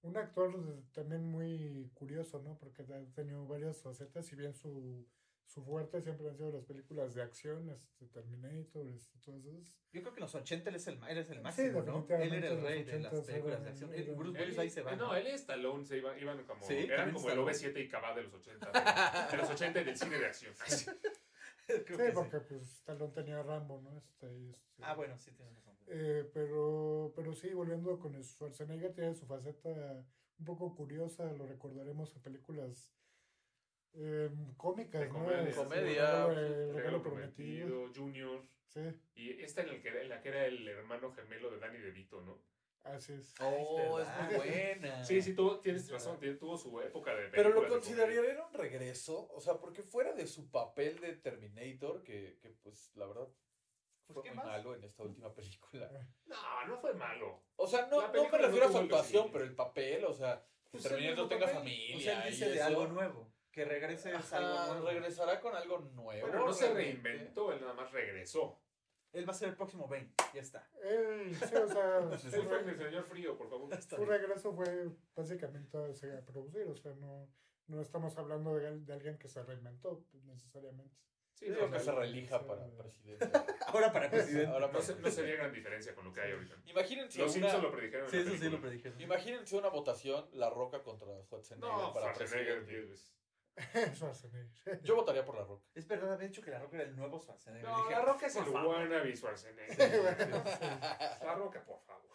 un 0.04 0.18
actor 0.18 0.84
también 0.94 1.24
muy 1.30 1.90
curioso, 1.94 2.42
¿no? 2.42 2.58
Porque 2.58 2.82
ha 2.84 3.14
tenido 3.14 3.46
varias 3.48 3.82
facetas, 3.82 4.26
si 4.26 4.36
bien 4.36 4.54
su, 4.54 5.08
su 5.46 5.64
fuerte 5.64 6.02
siempre 6.02 6.28
han 6.30 6.36
sido 6.38 6.52
las 6.52 6.64
películas 6.66 7.14
de 7.14 7.22
acción, 7.22 7.70
este, 7.70 8.08
Terminator, 8.08 8.88
este, 8.88 9.20
todas 9.20 9.46
esas. 9.46 9.78
Yo 9.92 10.02
creo 10.02 10.14
que 10.14 10.20
en 10.20 10.24
los 10.24 10.36
80 10.36 10.70
él 10.70 10.76
es 10.78 10.88
el, 10.88 11.00
él 11.08 11.18
es 11.18 11.30
el 11.30 11.38
Sí, 11.38 11.42
máximo, 11.44 11.82
¿no? 11.84 12.06
Él 12.10 12.34
era 12.34 12.48
el 12.50 12.62
rey 12.62 12.84
de 12.84 13.00
las 13.00 13.14
80s 13.14 13.26
películas 13.26 13.56
era- 13.58 13.64
de 13.64 13.70
acción. 13.70 13.94
era- 13.94 14.02
Él- 14.04 14.16
Bruce 14.16 14.40
Willis 14.42 14.58
ahí 14.60 14.70
se 14.70 14.82
va. 14.82 14.94
Eh, 14.94 14.98
no, 14.98 15.16
él 15.16 15.28
y 15.28 15.32
Stallone 15.32 15.86
se 15.86 15.98
iban, 15.98 16.18
iban 16.20 16.44
como. 16.46 16.64
Sí, 16.66 16.74
eran 16.78 17.12
como 17.12 17.30
el 17.30 17.40
Stallone. 17.40 17.52
OV7 17.52 17.84
y 17.86 17.88
Cabá 17.88 18.16
de 18.16 18.24
los 18.24 18.34
80. 18.34 18.72
De, 18.72 18.74
de 19.32 19.38
los 19.38 19.50
80 19.50 19.82
y 19.82 19.84
del 19.84 19.98
cine 19.98 20.18
de 20.18 20.26
acción. 20.26 20.54
Sí, 21.68 21.76
que 21.86 21.94
sí. 21.96 22.12
porque 22.14 22.40
pues 22.42 22.64
Stallone 22.64 23.14
tenía 23.14 23.42
Rambo, 23.44 23.80
¿no? 23.82 23.96
Este, 23.98 24.50
este, 24.50 24.84
Ah, 24.84 24.94
bueno, 24.94 25.18
sí, 25.18 25.32
tienes 25.32 25.54
razón. 25.56 25.71
Eh, 25.94 26.30
pero, 26.34 27.12
pero 27.18 27.34
sí, 27.34 27.54
volviendo 27.54 28.00
con 28.00 28.14
Schwarzenegger, 28.24 28.94
tiene 28.94 29.14
su 29.14 29.26
faceta 29.26 30.06
un 30.40 30.46
poco 30.46 30.74
curiosa, 30.74 31.30
lo 31.34 31.46
recordaremos 31.46 32.16
en 32.16 32.22
películas 32.22 32.94
eh, 33.94 34.30
cómicas, 34.56 35.02
De 35.02 35.08
¿no? 35.08 35.14
comedia. 35.14 35.42
Este, 35.50 35.56
Comedia, 35.64 36.26
el 36.28 36.36
regalo 36.36 36.74
Regalo 36.74 37.04
prometido. 37.04 37.68
Prometido, 37.68 37.94
Junior. 37.94 38.42
Sí, 38.68 38.80
Y 39.16 39.42
esta 39.42 39.64
en, 39.64 39.70
el 39.70 39.82
que, 39.82 39.90
en 39.90 40.08
la 40.08 40.22
que 40.22 40.30
era 40.30 40.46
el 40.46 40.66
hermano 40.66 41.12
gemelo 41.12 41.52
de 41.52 41.60
Danny 41.60 41.80
DeVito, 41.80 42.22
¿no? 42.22 42.42
así 42.84 43.12
es. 43.14 43.36
Oh, 43.42 44.00
es 44.00 44.08
muy 44.08 44.36
buena. 44.38 45.04
Sí, 45.04 45.22
sí, 45.22 45.36
tuvo, 45.36 45.60
tienes 45.60 45.84
Es 45.84 45.92
razón, 45.92 46.18
tuvo 46.40 46.58
su 46.58 46.80
época 46.80 47.14
de 47.14 47.28
Pero 47.28 47.50
lo 47.50 47.68
consideraría 47.68 48.22
un 48.22 48.54
regreso, 48.54 49.30
o 49.34 49.42
sea, 49.42 49.60
porque 49.60 49.84
fuera 49.84 50.14
de 50.14 50.26
su 50.26 50.50
papel 50.50 51.02
de 51.02 51.14
Terminator, 51.18 52.02
que, 52.02 52.38
que 52.42 52.50
pues 52.64 52.96
la 52.96 53.08
verdad 53.08 53.28
Pues, 54.08 54.14
fue 54.16 54.24
¿qué 54.24 54.30
muy 54.30 54.38
más? 54.38 54.46
malo 54.48 54.76
en 54.76 54.84
esta 54.84 55.04
última 55.04 55.34
película. 55.34 55.90
No, 56.26 56.68
no 56.68 56.78
fue 56.80 56.94
malo. 56.94 57.44
O 57.56 57.68
sea, 57.68 57.88
no, 57.88 58.02
no 58.02 58.12
me 58.14 58.30
no 58.30 58.38
refiero 58.38 58.66
a 58.68 58.72
su 58.72 58.78
actuación, 58.78 59.30
pero 59.32 59.44
el 59.44 59.56
papel, 59.56 60.06
o 60.06 60.14
sea, 60.14 60.42
que 60.64 60.70
Pues 60.72 60.84
Terminator 60.84 61.28
tenga 61.30 61.46
papel. 61.46 61.58
familia 61.58 61.98
O 61.98 62.00
sea, 62.00 62.24
él 62.28 62.32
dice 62.32 62.46
y 62.46 62.50
de 62.50 62.56
eso. 62.56 62.66
algo 62.66 62.88
nuevo. 62.88 63.32
Que 63.52 63.66
regrese 63.66 64.14
es 64.16 64.32
algo 64.34 64.74
nuevo. 64.76 64.88
regresará 64.88 65.40
con 65.42 65.54
algo 65.56 65.80
nuevo. 65.80 66.28
Bueno, 66.28 66.46
no 66.46 66.54
se 66.54 66.74
reinventó, 66.74 67.52
él 67.52 67.60
nada 67.62 67.74
más 67.74 67.92
regresó. 67.92 68.62
Él 69.12 69.28
va 69.28 69.32
a 69.32 69.36
ser 69.36 69.50
el 69.50 69.56
próximo 69.58 69.90
Bane. 69.90 70.14
Ya 70.34 70.40
está. 70.40 70.70
Él, 70.82 71.36
sí, 71.36 71.54
o 71.56 71.68
sea, 71.68 72.18
su, 72.18 72.28
Él 72.34 72.44
fue 72.48 72.60
el 72.60 72.66
re- 72.66 72.78
señor 72.86 73.04
frío, 73.04 73.38
por 73.38 73.50
favor. 73.50 73.74
Está 73.74 73.98
su 73.98 74.06
bien. 74.06 74.10
regreso 74.22 74.54
fue 74.54 74.88
básicamente 75.14 75.78
a, 75.78 76.26
producir, 76.26 76.66
o 76.70 76.76
sea, 76.78 76.94
no, 76.94 77.28
no 77.68 77.82
estamos 77.82 78.18
hablando 78.18 78.56
de, 78.56 78.80
de 78.80 78.94
alguien 78.94 79.18
que 79.18 79.28
se 79.28 79.44
reinventó 79.44 80.06
pues, 80.10 80.24
necesariamente. 80.24 80.96
Sí, 81.42 81.48
Yo 81.48 81.56
no, 81.68 81.72
que 81.72 81.80
se 81.80 81.92
relija 81.92 82.38
sí, 82.38 82.46
para 82.48 82.66
sí. 82.68 82.72
presidente. 82.78 83.26
Ahora 83.68 83.92
para 83.92 84.12
presidente. 84.12 84.46
Ahora 84.52 84.68
no, 84.68 84.74
para- 84.74 84.84
se- 84.86 84.96
no 84.96 85.10
sería 85.10 85.36
gran 85.38 85.52
diferencia 85.52 85.96
con 85.96 86.06
lo 86.06 86.14
que 86.14 86.22
hay 86.22 86.34
ahorita. 86.34 86.56
Imagínense 86.66 87.18
Los 87.20 87.36
una, 87.36 87.48
Simpsons 87.50 87.64
lo 87.64 87.72
predijeron. 87.72 88.10
Sí, 88.12 88.18
eso 88.18 88.38
sí 88.38 88.50
lo 88.50 88.62
predijeron. 88.62 89.02
imagínense 89.02 89.58
una 89.58 89.70
votación, 89.70 90.30
La 90.34 90.52
Roca 90.52 90.84
contra 90.84 91.08
Schwarzenegger 91.24 91.68
No, 91.68 91.94
para 91.94 92.14
Schwarzenegger 92.14 92.64
presidente. 92.64 92.72
10 92.72 92.90
veces. 92.92 93.16
Schwarzenegger. 93.98 94.82
Yo 94.84 94.96
votaría 94.96 95.26
por 95.26 95.36
La 95.36 95.44
Roca. 95.44 95.66
Es 95.74 95.88
verdad, 95.88 96.14
había 96.14 96.28
dicho 96.28 96.44
que 96.44 96.52
la 96.52 96.60
Roca 96.60 96.76
era 96.78 96.86
el 96.86 96.96
nuevo 96.96 97.20
Schwarzenegger. 97.20 97.68
No, 97.68 97.78
Dije, 97.78 97.90
la 97.92 98.02
Roca 98.04 98.28
es 98.28 98.34
por 98.36 98.46
el 98.46 98.54
favor. 98.54 98.76
wannabe 98.78 99.16
Schwarzenegger. 99.16 99.78
La 101.24 101.34
Roca, 101.36 101.64
por 101.66 101.82
favor. 101.82 102.12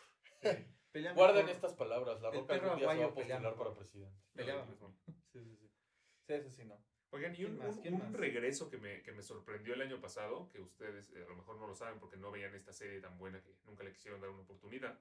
Pelea 0.92 1.12
Guarden 1.14 1.48
estas 1.48 1.74
palabras, 1.74 2.20
La 2.22 2.30
Roca 2.30 2.54
algún 2.54 2.76
día 2.78 2.88
se 2.92 2.98
va 3.00 3.04
a 3.06 3.12
postular 3.14 3.54
para 3.56 3.74
presidente. 3.74 4.22
Peleaba 4.34 4.64
mejor. 4.66 4.92
Sí, 5.32 5.42
sí, 5.44 5.56
sí. 5.56 5.70
Sí, 6.26 6.32
eso 6.32 6.48
sí, 6.50 6.64
no. 6.64 6.80
Oigan, 7.10 7.32
y 7.32 7.36
¿Quién 7.36 7.52
un, 7.52 7.58
más? 7.58 7.76
un- 7.78 8.14
regreso 8.14 8.68
que 8.68 8.78
me, 8.78 9.02
que 9.02 9.12
me 9.12 9.22
sorprendió 9.22 9.74
el 9.74 9.82
año 9.82 10.00
pasado, 10.00 10.48
que 10.50 10.60
ustedes 10.60 11.10
eh, 11.12 11.24
a 11.24 11.28
lo 11.28 11.36
mejor 11.36 11.56
no 11.58 11.66
lo 11.66 11.74
saben 11.74 11.98
porque 11.98 12.16
no 12.16 12.30
veían 12.30 12.54
esta 12.54 12.72
serie 12.72 13.00
tan 13.00 13.16
buena 13.18 13.40
que 13.42 13.54
nunca 13.64 13.84
le 13.84 13.92
quisieron 13.92 14.20
dar 14.20 14.30
una 14.30 14.42
oportunidad, 14.42 14.98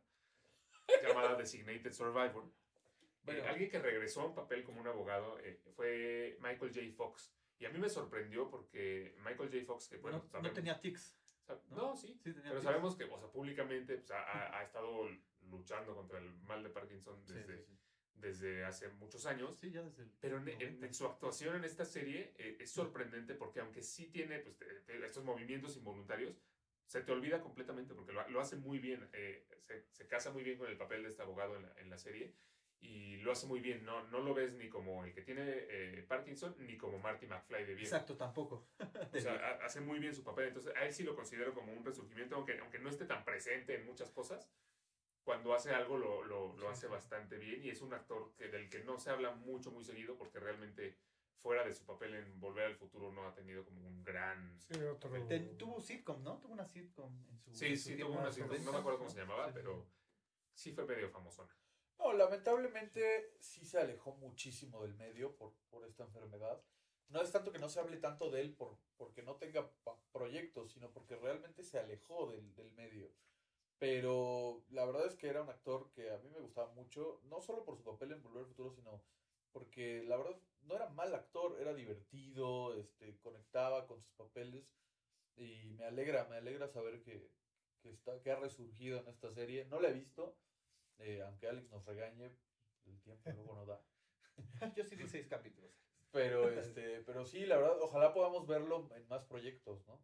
llamada 1.04 1.36
Designated 1.38 1.92
Survivor. 1.92 2.46
Bueno. 3.24 3.40
Eh, 3.44 3.48
alguien 3.48 3.70
que 3.72 3.80
regresó 3.80 4.22
a 4.22 4.26
un 4.28 4.36
papel 4.36 4.64
como 4.64 4.80
un 4.82 4.88
abogado 4.88 5.40
eh, 5.40 5.60
fue 5.76 6.38
Michael 6.42 6.72
J. 6.74 6.82
Fox. 6.96 7.34
Y 7.58 7.66
a 7.66 7.70
mí 7.70 7.80
me 7.80 7.90
sorprendió 7.90 8.50
porque 8.52 9.16
Michael 9.26 9.50
J. 9.52 9.66
Fox, 9.66 9.88
que 9.88 9.98
bueno, 9.98 10.24
no, 10.42 10.52
tenía 10.54 10.80
tics. 10.80 11.18
¿no? 11.70 11.76
no, 11.76 11.96
sí, 11.96 12.08
Sí, 12.24 12.34
tenía 12.34 12.44
pero 12.52 12.56
tics. 12.60 12.64
sabemos 12.64 12.96
que, 12.96 13.06
o 13.06 13.18
sea, 13.20 13.30
públicamente 13.30 13.96
pues, 13.98 14.12
ha, 14.12 14.60
ha- 14.60 14.64
estado 14.64 15.10
luchando 15.50 15.96
contra 15.96 16.20
el 16.20 16.34
mal 16.42 16.62
de 16.64 16.70
Parkinson 16.70 17.24
desde, 17.26 17.58
sí, 17.58 17.64
sí. 17.66 17.78
Desde 18.16 18.64
hace 18.66 18.88
muchos 18.90 19.26
años. 19.26 19.58
Sí, 19.58 19.72
ya 19.72 19.82
desde 19.84 20.04
el. 20.04 20.12
Pero 20.20 20.38
en, 20.38 20.48
en- 20.50 20.58
90. 20.60 20.86
en 20.88 20.94
su 20.94 21.06
actuación 21.06 21.56
en 21.56 21.64
esta 21.66 21.86
serie 21.86 22.34
eh, 22.38 22.58
es 22.60 22.72
sorprendente 22.72 23.36
porque 23.36 23.60
aunque 23.60 23.82
sí 23.82 24.08
tiene 24.08 24.40
pues, 24.40 24.58
te- 24.58 24.66
te- 24.82 25.06
estos 25.06 25.24
movimientos 25.24 25.76
involuntarios, 25.78 26.42
se 26.86 27.02
te 27.02 27.12
olvida 27.12 27.42
completamente 27.42 27.94
porque 27.94 28.14
lo, 28.14 28.28
lo 28.30 28.40
hace 28.40 28.56
muy 28.56 28.80
bien. 28.80 29.08
eh, 29.14 29.46
se, 29.62 29.86
se 29.92 30.08
casa 30.08 30.32
muy 30.32 30.44
bien 30.44 30.58
con 30.58 30.70
el 30.70 30.78
papel 30.78 31.04
de 31.04 31.10
este 31.10 31.22
abogado 31.24 31.56
en 31.56 31.64
la, 31.64 31.74
en 31.78 31.90
la 31.90 31.98
serie 31.98 32.34
y 32.82 33.18
lo 33.18 33.32
hace 33.32 33.48
muy 33.48 33.60
bien. 33.60 33.84
No, 33.86 34.04
no 34.10 34.20
lo 34.20 34.34
ves 34.34 34.54
ni 34.54 34.70
como 34.70 35.04
el 35.06 35.14
que 35.14 35.22
tiene 35.22 35.44
eh, 35.48 36.06
Parkinson 36.08 36.56
ni 36.60 36.78
como 36.78 37.00
Marty 37.00 37.26
McFly 37.26 37.64
de 37.66 37.74
bien. 37.74 37.86
Exacto, 37.86 38.16
tampoco. 38.16 38.68
O 39.14 39.20
sea, 39.20 39.34
ha- 39.34 39.66
hace 39.66 39.82
muy 39.82 39.98
bien 40.00 40.14
su 40.14 40.24
papel. 40.24 40.50
Entonces, 40.50 40.74
a 40.76 40.86
él 40.86 40.94
sí 40.94 41.04
lo 41.04 41.16
considero 41.16 41.54
como 41.54 41.74
un 41.74 41.84
resurgimiento, 41.86 42.36
aunque, 42.36 42.60
aunque 42.60 42.80
no 42.80 42.90
esté 42.90 43.06
tan 43.06 43.24
presente 43.26 43.76
en 43.76 43.86
muchas 43.86 44.12
cosas. 44.12 44.50
Cuando 45.26 45.54
hace 45.54 45.72
algo 45.74 45.98
lo, 45.98 46.24
lo, 46.24 46.56
lo 46.56 46.68
Sí, 46.68 46.68
hace 46.68 46.88
bastante 46.88 47.38
bien 47.38 47.64
y 47.64 47.70
es 47.70 47.82
un 47.82 47.94
actor 47.94 48.32
que, 48.38 48.48
del 48.48 48.70
que 48.70 48.84
no 48.84 48.98
se 49.00 49.10
habla 49.10 49.32
mucho, 49.32 49.72
muy 49.72 49.84
seguido 49.84 50.16
porque 50.16 50.40
realmente 50.40 50.96
fuera 51.42 51.64
de 51.66 51.74
su 51.74 51.84
papel 51.86 52.14
en 52.16 52.40
Volver 52.40 52.66
al 52.68 52.76
Futuro 52.76 53.12
no 53.12 53.28
ha 53.28 53.34
tenido 53.34 53.66
como 53.66 53.86
un 53.88 54.04
gran... 54.04 54.58
Sí, 54.60 54.80
otro. 54.84 55.10
Ten- 55.28 55.58
tuvo 55.58 55.82
sitcom, 55.82 56.24
¿no? 56.24 56.38
Tuvo 56.40 56.54
una 56.54 56.66
sitcom 56.66 57.12
en 57.30 57.40
su. 57.40 57.52
Sí, 57.52 57.66
en 57.68 57.78
su 57.78 57.90
sí, 57.90 57.98
tuvo 57.98 58.14
una 58.14 58.32
sitcom, 58.32 58.50
no 58.52 58.58
me 58.58 58.64
90, 58.64 58.80
acuerdo 58.80 59.00
cómo 59.00 59.10
se 59.10 59.20
llamaba, 59.20 59.46
Sí, 59.46 59.52
sí, 59.52 59.60
pero 59.60 59.86
sí 60.54 60.72
fue 60.74 60.86
medio 60.86 61.10
famosona. 61.10 61.54
No, 62.00 62.14
lamentablemente 62.14 63.36
sí 63.40 63.66
se 63.66 63.80
alejó 63.80 64.16
muchísimo 64.16 64.82
del 64.82 64.94
medio 64.96 65.36
por, 65.36 65.54
por 65.70 65.86
esta 65.86 66.04
enfermedad. 66.04 66.62
No 67.08 67.22
es 67.22 67.32
tanto 67.32 67.52
que 67.52 67.60
no 67.60 67.70
se 67.70 67.80
hable 67.80 67.98
tanto 67.98 68.30
de 68.30 68.42
él 68.42 68.54
por, 68.56 68.78
porque 68.98 69.22
no 69.24 69.36
tenga 69.36 69.72
proyectos, 70.12 70.72
sino 70.72 70.92
porque 70.92 71.16
realmente 71.16 71.64
se 71.64 71.80
alejó 71.80 72.30
del, 72.32 72.54
del 72.56 72.72
medio. 72.72 73.12
Pero 73.78 74.64
la 74.70 74.86
verdad 74.86 75.06
es 75.06 75.16
que 75.16 75.28
era 75.28 75.42
un 75.42 75.50
actor 75.50 75.92
que 75.92 76.10
a 76.12 76.18
mí 76.20 76.30
me 76.30 76.40
gustaba 76.40 76.72
mucho, 76.74 77.20
no 77.26 77.42
solo 77.42 77.64
por 77.66 77.76
su 77.76 77.84
papel 77.84 78.14
en 78.14 78.24
Volver 78.24 78.44
al 78.44 78.48
Futuro, 78.48 78.72
sino 78.72 79.04
porque 79.52 80.04
la 80.04 80.18
verdad 80.18 80.38
no 80.64 80.76
era 80.76 80.90
mal 80.90 81.14
actor, 81.14 81.58
era 81.60 81.74
divertido, 81.74 82.74
este, 82.76 83.18
conectaba 83.20 83.88
con 83.88 84.02
sus 84.02 84.12
papeles 84.14 84.66
y 85.36 85.70
me 85.78 85.86
alegra, 85.86 86.26
me 86.30 86.38
alegra 86.38 86.68
saber 86.68 87.02
que, 87.02 87.30
que, 87.82 87.92
está, 87.92 88.22
que 88.22 88.32
ha 88.32 88.36
resurgido 88.38 89.00
en 89.00 89.08
esta 89.08 89.32
serie. 89.32 89.66
No 89.66 89.80
la 89.80 89.90
he 89.90 89.94
visto, 89.94 90.38
eh, 91.00 91.22
aunque 91.22 91.48
Alex 91.48 91.70
nos 91.70 91.86
regañe, 91.86 92.32
el 92.86 93.02
tiempo 93.02 93.32
luego 93.32 93.56
no 93.56 93.66
da. 93.66 93.82
Yo 94.76 94.84
sí 94.84 94.96
vi 94.96 95.08
seis 95.08 95.28
capítulos. 95.28 95.72
Pero, 96.12 96.50
este, 96.50 97.02
pero 97.02 97.26
sí, 97.26 97.46
la 97.46 97.58
verdad, 97.58 97.78
ojalá 97.82 98.14
podamos 98.14 98.48
verlo 98.48 98.90
en 98.96 99.06
más 99.10 99.26
proyectos, 99.26 99.86
¿no? 99.86 100.02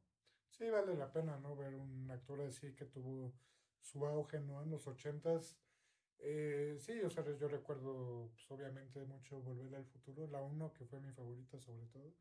Sí, 0.49 0.69
vale 0.69 0.95
la 0.95 1.11
pena, 1.11 1.37
¿no? 1.37 1.55
Ver 1.55 1.73
un 1.73 2.11
actor 2.11 2.41
así 2.41 2.75
que 2.75 2.85
tuvo 2.85 3.33
su 3.81 4.05
auge, 4.05 4.39
¿no? 4.39 4.61
En 4.63 4.71
los 4.71 4.87
ochentas. 4.87 5.57
Eh, 6.19 6.77
sí, 6.79 7.01
o 7.01 7.09
sea, 7.09 7.25
yo 7.37 7.47
recuerdo, 7.47 8.29
pues, 8.31 8.51
obviamente, 8.51 9.03
mucho 9.05 9.41
Volver 9.41 9.75
al 9.75 9.85
Futuro, 9.85 10.27
la 10.27 10.41
uno, 10.41 10.73
que 10.73 10.85
fue 10.85 10.99
mi 10.99 11.11
favorita 11.11 11.59
sobre 11.59 11.85
todo. 11.87 12.13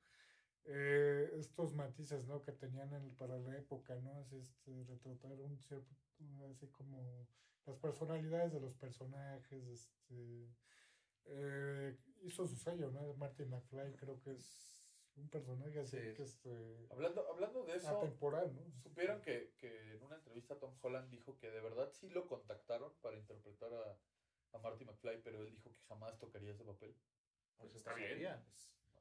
Eh, 0.65 1.31
estos 1.39 1.75
matices, 1.75 2.25
¿no? 2.27 2.43
Que 2.43 2.53
tenían 2.53 2.91
para 3.19 3.39
la 3.39 3.57
época, 3.57 3.95
¿no? 3.97 4.13
Así, 4.21 4.37
este, 4.37 4.85
retratar 4.85 5.33
un 5.41 5.59
cierto, 5.59 5.95
así 6.51 6.69
como 6.69 7.27
las 7.67 7.77
personalidades 7.79 8.53
de 8.53 8.61
los 8.61 8.75
personajes, 8.75 9.67
este... 9.67 10.49
eh, 11.27 11.97
hizo 12.23 12.47
su 12.47 12.57
sello, 12.57 12.91
¿no? 12.91 13.15
Martin 13.15 13.49
McFly 13.51 13.95
creo 13.97 14.21
que 14.21 14.33
es 14.33 14.80
un 15.17 15.29
personaje 15.29 15.81
así 15.81 15.97
Sí. 15.99 16.15
que 16.15 16.23
este 16.23 16.87
Hablando, 16.91 17.29
hablando 17.29 17.65
de 17.65 17.77
eso, 17.77 17.89
atemporal, 17.99 18.55
¿no? 18.55 18.63
supieron 18.83 19.21
que, 19.23 19.53
que 19.59 19.95
en 19.95 20.03
una 20.03 20.17
entrevista 20.17 20.59
Tom 20.59 20.75
Holland 20.81 21.11
dijo 21.11 21.37
que 21.39 21.51
de 21.51 21.61
verdad 21.61 21.91
sí 21.93 22.09
lo 22.11 22.27
contactaron 22.27 22.93
para 23.01 23.17
interpretar 23.17 23.73
a, 23.75 23.99
a 24.53 24.59
Marty 24.59 24.85
McFly, 24.85 25.23
pero 25.23 25.43
él 25.43 25.51
dijo 25.53 25.73
que 25.75 25.83
jamás 25.89 26.19
tocaría 26.19 26.53
ese 26.53 26.65
papel. 26.65 26.95
Pues 27.57 27.73
Pues 27.73 27.77
está 27.77 27.95
bien. 27.95 28.43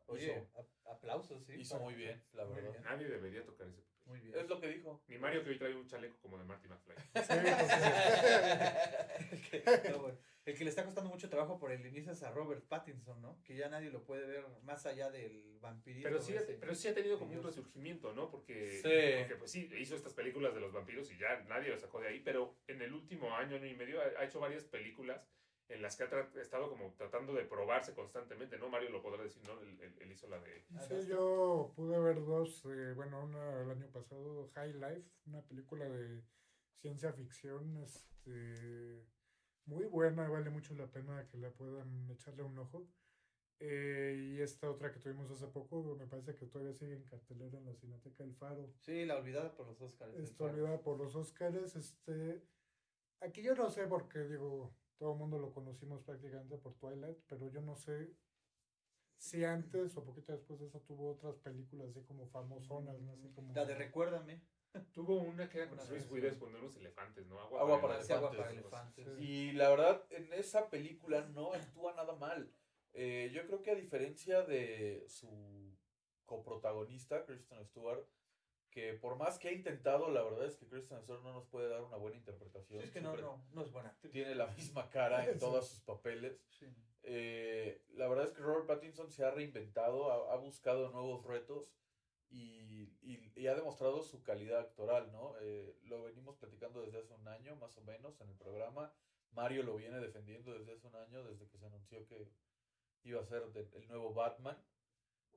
Oye, 0.10 0.34
Hizo- 0.34 0.68
aplausos, 0.86 1.46
sí. 1.46 1.54
hizo 1.58 1.80
muy 1.80 1.94
bien, 1.94 2.22
la 2.34 2.46
Muy 2.46 2.56
verdad. 2.56 2.72
bien. 2.72 2.84
Nadie 2.84 3.08
debería 3.08 3.46
tocar 3.46 3.68
ese 3.68 3.82
papel. 3.82 3.90
Muy 4.06 4.20
bien. 4.22 4.36
Es 4.40 4.50
lo 4.50 4.60
que 4.60 4.68
dijo. 4.68 5.04
Ni 5.08 5.20
Mario 5.20 5.44
que 5.44 5.52
hoy 5.52 5.60
trae 5.60 5.76
un 5.76 5.86
chaleco 5.88 6.18
como 6.20 6.38
de 6.40 6.44
Marty 6.44 6.68
McFly. 6.68 6.96
el, 9.32 9.42
que, 9.42 9.64
no, 9.92 10.00
bueno, 10.00 10.18
el 10.46 10.58
que 10.58 10.64
le 10.64 10.70
está 10.72 10.84
costando 10.84 11.12
mucho 11.12 11.30
trabajo 11.30 11.60
por 11.60 11.72
el 11.72 11.86
inicio 11.86 12.12
es 12.14 12.24
a 12.24 12.32
Robert 12.32 12.66
Pattinson, 12.68 13.22
¿no? 13.22 13.40
Que 13.44 13.56
ya 13.56 13.70
nadie 13.70 13.92
lo 13.92 14.04
puede 14.04 14.26
ver 14.26 14.44
más 14.64 14.88
allá 14.88 15.12
del 15.12 15.60
vampirismo. 15.60 16.10
Pero 16.10 16.20
sí, 16.22 16.34
ese. 16.36 16.54
pero 16.56 16.74
sí 16.74 16.88
ha 16.88 16.96
tenido 16.96 17.20
como 17.20 17.34
un 17.34 17.44
resurgimiento, 17.44 18.14
¿no? 18.14 18.32
Porque, 18.32 18.80
Sí. 18.82 19.20
porque 19.20 19.36
pues 19.38 19.52
sí, 19.52 19.70
hizo 19.78 19.96
estas 19.96 20.16
películas 20.16 20.56
de 20.56 20.62
los 20.62 20.74
vampiros 20.74 21.12
y 21.12 21.18
ya 21.20 21.42
nadie 21.48 21.70
lo 21.70 21.78
sacó 21.78 22.02
de 22.02 22.08
ahí, 22.08 22.20
pero 22.22 22.58
en 22.68 22.82
el 22.82 22.92
último 22.94 23.36
año, 23.36 23.58
año 23.58 23.68
y 23.68 23.76
medio, 23.76 24.02
ha, 24.02 24.06
ha 24.20 24.24
hecho 24.26 24.40
varias 24.40 24.64
películas 24.66 25.30
en 25.70 25.82
las 25.82 25.96
que 25.96 26.04
ha 26.04 26.42
estado 26.42 26.70
como 26.70 26.94
tratando 26.96 27.32
de 27.34 27.46
probarse 27.46 27.94
constantemente, 27.94 28.58
¿no? 28.58 28.70
Mario 28.70 28.90
lo 28.90 29.02
podrá 29.02 29.24
decir, 29.24 29.42
¿no? 29.48 29.60
Él, 29.62 29.80
él- 29.82 29.96
él 30.02 30.12
hizo 30.12 30.28
la 30.28 30.40
de... 30.40 30.66
Sí, 30.88 31.08
yo 31.08 31.72
pude 31.76 32.00
ver 32.00 32.26
dos, 32.26 32.66
eh, 32.66 32.94
bueno, 32.96 33.24
una 33.24 33.62
el 33.62 33.70
año 33.72 33.88
pasado, 33.92 34.50
High 34.56 34.74
Life, 34.74 35.10
una 35.28 35.42
película 35.44 35.86
de 35.88 36.24
ciencia 36.82 37.14
ficción, 37.14 37.78
este, 37.78 39.06
muy 39.66 39.86
buena, 39.86 40.28
vale 40.28 40.50
mucho 40.50 40.74
la 40.74 40.88
pena 40.88 41.28
que 41.28 41.38
la 41.38 41.52
puedan 41.52 42.10
echarle 42.12 42.44
un 42.44 42.58
ojo. 42.58 42.88
Eh, 43.62 44.16
y 44.18 44.42
esta 44.42 44.72
otra 44.72 44.92
que 44.92 45.00
tuvimos 45.00 45.30
hace 45.30 45.46
poco, 45.48 45.84
me 46.00 46.08
parece 46.08 46.34
que 46.34 46.46
todavía 46.46 46.74
sigue 46.74 46.94
en 46.96 47.04
cartelera 47.04 47.58
en 47.58 47.66
la 47.66 47.76
Cineteca 47.76 48.24
El 48.24 48.34
Faro. 48.34 48.74
Sí, 48.80 49.06
la 49.06 49.18
olvidada 49.18 49.54
por 49.54 49.68
los 49.68 49.82
Oscars. 49.82 50.16
el 50.16 50.24
Está 50.24 50.46
olvidada 50.46 50.82
por 50.82 50.98
los 50.98 51.14
Oscars, 51.16 51.76
este, 51.76 52.42
aquí 53.20 53.44
yo 53.44 53.54
no 53.56 53.70
sé 53.70 53.86
porque 53.88 54.20
digo, 54.20 54.74
todo 55.00 55.14
el 55.14 55.18
mundo 55.18 55.40
lo 55.40 55.52
conocimos 55.54 56.04
prácticamente 56.04 56.58
por 56.58 56.76
Twilight, 56.76 57.18
pero 57.28 57.48
yo 57.48 57.62
no 57.62 57.76
sé 57.76 58.14
si 59.18 59.44
antes 59.44 59.98
o 59.98 60.04
poquito 60.04 60.32
después 60.34 60.60
de 60.60 60.68
eso 60.68 60.82
tuvo 60.82 61.12
otras 61.12 61.36
películas 61.38 61.90
así 61.90 62.04
como 62.04 62.28
famosonas, 62.28 63.00
¿no? 63.02 63.14
Así 63.14 63.30
como... 63.32 63.54
La 63.56 63.66
de 63.66 63.76
Recuérdame. 63.76 64.42
Tuvo 64.94 65.16
una 65.22 65.50
que 65.50 65.58
era 65.60 65.70
con 65.70 65.80
vez, 65.80 66.12
Witherspoon 66.12 66.54
de 66.54 66.60
unos 66.60 66.76
elefantes, 66.76 67.26
¿no? 67.26 67.40
Agua 67.40 67.82
para 67.82 68.04
Sí, 68.04 68.14
agua 68.14 68.30
elefantes. 68.30 68.38
para 68.38 68.52
elefantes. 68.52 69.18
Sí. 69.18 69.24
Y 69.24 69.52
la 69.54 69.70
verdad, 69.70 70.06
en 70.12 70.32
esa 70.34 70.70
película 70.70 71.26
no 71.30 71.54
actúa 71.54 71.96
nada 71.96 72.16
mal. 72.16 72.54
Eh, 72.94 73.32
yo 73.34 73.46
creo 73.48 73.64
que 73.64 73.72
a 73.72 73.76
diferencia 73.76 74.44
de 74.44 75.06
su 75.08 75.76
coprotagonista, 76.26 77.26
Kristen 77.26 77.66
Stewart, 77.66 78.06
que 78.72 78.94
por 78.94 79.16
más 79.18 79.40
que 79.40 79.50
ha 79.50 79.52
intentado, 79.52 80.10
la 80.12 80.22
verdad 80.24 80.46
es 80.46 80.56
que 80.58 80.68
Kristen 80.68 81.02
Stewart 81.02 81.24
no 81.24 81.34
nos 81.34 81.46
puede 81.48 81.70
dar 81.70 81.82
una 81.84 81.98
buena 81.98 82.18
interpretación. 82.18 82.80
Sí, 82.82 82.86
es 82.88 82.92
que 82.94 83.02
no, 83.02 83.10
Siempre 83.16 83.26
no, 83.26 83.44
no 83.54 83.62
es 83.64 83.72
buena 83.72 83.90
actriz. 83.90 84.12
Tiene 84.12 84.36
la 84.36 84.48
misma 84.48 84.90
cara 84.90 85.28
en 85.30 85.40
todos 85.40 85.68
sus 85.70 85.82
papeles. 85.82 86.40
Sí. 86.50 86.68
Eh, 87.04 87.82
la 87.94 88.08
verdad 88.08 88.26
es 88.26 88.32
que 88.34 88.42
Robert 88.42 88.68
Pattinson 88.68 89.10
se 89.10 89.24
ha 89.26 89.32
reinventado, 89.32 90.12
ha, 90.12 90.34
ha 90.34 90.38
buscado 90.38 90.90
nuevos 90.92 91.26
retos 91.26 91.74
y, 92.30 92.94
y- 93.02 93.32
y 93.36 93.48
ha 93.48 93.56
demostrado 93.56 94.04
su 94.04 94.22
calidad 94.22 94.60
actoral, 94.60 95.12
¿no? 95.12 95.34
Eh, 95.42 95.76
lo 95.86 96.04
venimos 96.04 96.36
platicando 96.38 96.82
desde 96.82 97.00
hace 97.00 97.14
un 97.14 97.28
año, 97.28 97.56
más 97.56 97.76
o 97.78 97.82
menos, 97.82 98.20
en 98.22 98.30
el 98.30 98.36
programa. 98.38 98.94
Mario 99.32 99.64
lo 99.64 99.76
viene 99.78 100.00
defendiendo 100.00 100.52
desde 100.54 100.74
hace 100.74 100.86
un 100.88 100.96
año, 100.96 101.24
desde 101.24 101.48
que 101.48 101.58
se 101.58 101.66
anunció 101.66 102.06
que 102.08 102.30
iba 103.04 103.22
a 103.22 103.26
ser 103.26 103.48
de- 103.54 103.70
el 103.78 103.88
nuevo 103.88 104.14
Batman. 104.14 104.58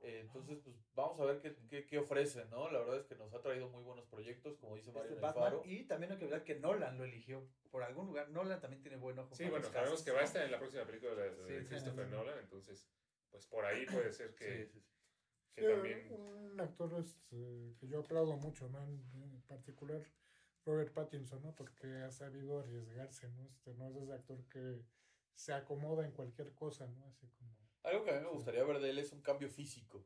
Eh, 0.05 0.19
entonces, 0.21 0.59
pues 0.65 0.75
vamos 0.95 1.21
a 1.21 1.25
ver 1.25 1.41
qué, 1.41 1.55
qué, 1.69 1.87
qué 1.87 1.99
ofrece, 1.99 2.45
¿no? 2.47 2.69
La 2.71 2.81
verdad 2.81 2.97
es 2.99 3.07
que 3.07 3.15
nos 3.15 3.33
ha 3.35 3.41
traído 3.41 3.69
muy 3.69 3.83
buenos 3.85 4.05
proyectos, 4.09 4.57
como 4.59 4.75
dice 4.75 4.91
Mario 4.91 5.11
Este 5.11 5.21
Batman, 5.21 5.45
Faro. 5.45 5.63
y 5.65 5.85
también 5.85 6.11
hay 6.13 6.19
que 6.19 6.27
ver 6.27 6.43
que 6.43 6.57
Nolan 6.59 6.99
lo 6.99 7.05
eligió. 7.05 7.47
Por 7.71 7.85
algún 7.85 8.07
lugar, 8.09 8.29
Nolan 8.31 8.61
también 8.61 8.83
tiene 8.83 8.97
buen 8.97 9.17
ojo. 9.19 9.33
Sí, 9.35 9.45
para 9.45 9.59
bueno, 9.59 9.73
sabemos 9.73 10.03
que 10.03 10.11
va 10.11 10.21
a 10.21 10.25
estar 10.25 10.45
en 10.45 10.51
la 10.51 10.59
próxima 10.59 10.85
película 10.85 11.15
de, 11.15 11.31
de 11.45 11.61
Sí, 11.61 11.67
Christopher 11.69 12.07
sí. 12.07 12.11
Nolan, 12.11 12.39
entonces, 12.41 12.85
pues 13.31 13.47
por 13.47 13.65
ahí 13.65 13.87
puede 13.87 14.13
ser 14.13 14.35
que, 14.35 14.67
Sí, 14.67 14.73
sí, 14.73 14.81
sí. 14.81 14.93
que 15.55 15.63
también... 15.69 16.13
un 16.13 16.61
actor 16.61 16.93
este, 16.99 17.77
que 17.79 17.87
yo 17.87 18.01
aplaudo 18.01 18.37
mucho, 18.39 18.69
¿no? 18.69 18.83
En, 18.85 19.01
en 19.15 19.43
particular 19.43 20.03
Robert 20.67 20.93
Pattinson, 20.93 21.43
¿no? 21.43 21.55
Porque 21.55 21.87
ha 22.03 22.11
sabido 22.11 22.59
arriesgarse, 22.59 23.29
¿no? 23.29 23.47
Este, 23.47 23.73
no 23.75 23.89
es 23.89 23.97
ese 23.97 24.13
actor 24.15 24.45
que 24.49 24.83
se 25.35 25.53
acomoda 25.53 26.05
en 26.05 26.11
cualquier 26.13 26.53
cosa, 26.55 26.89
¿no? 26.89 27.07
Así 27.07 27.29
como... 27.29 27.53
Algo 27.83 28.05
que 28.05 28.11
a 28.11 28.15
mí 28.15 28.21
me 28.21 28.31
gustaría 28.31 28.65
ver 28.65 28.81
de 28.81 28.91
él 28.91 28.99
es 28.99 29.13
un 29.13 29.23
cambio 29.23 29.49
físico. 29.49 30.05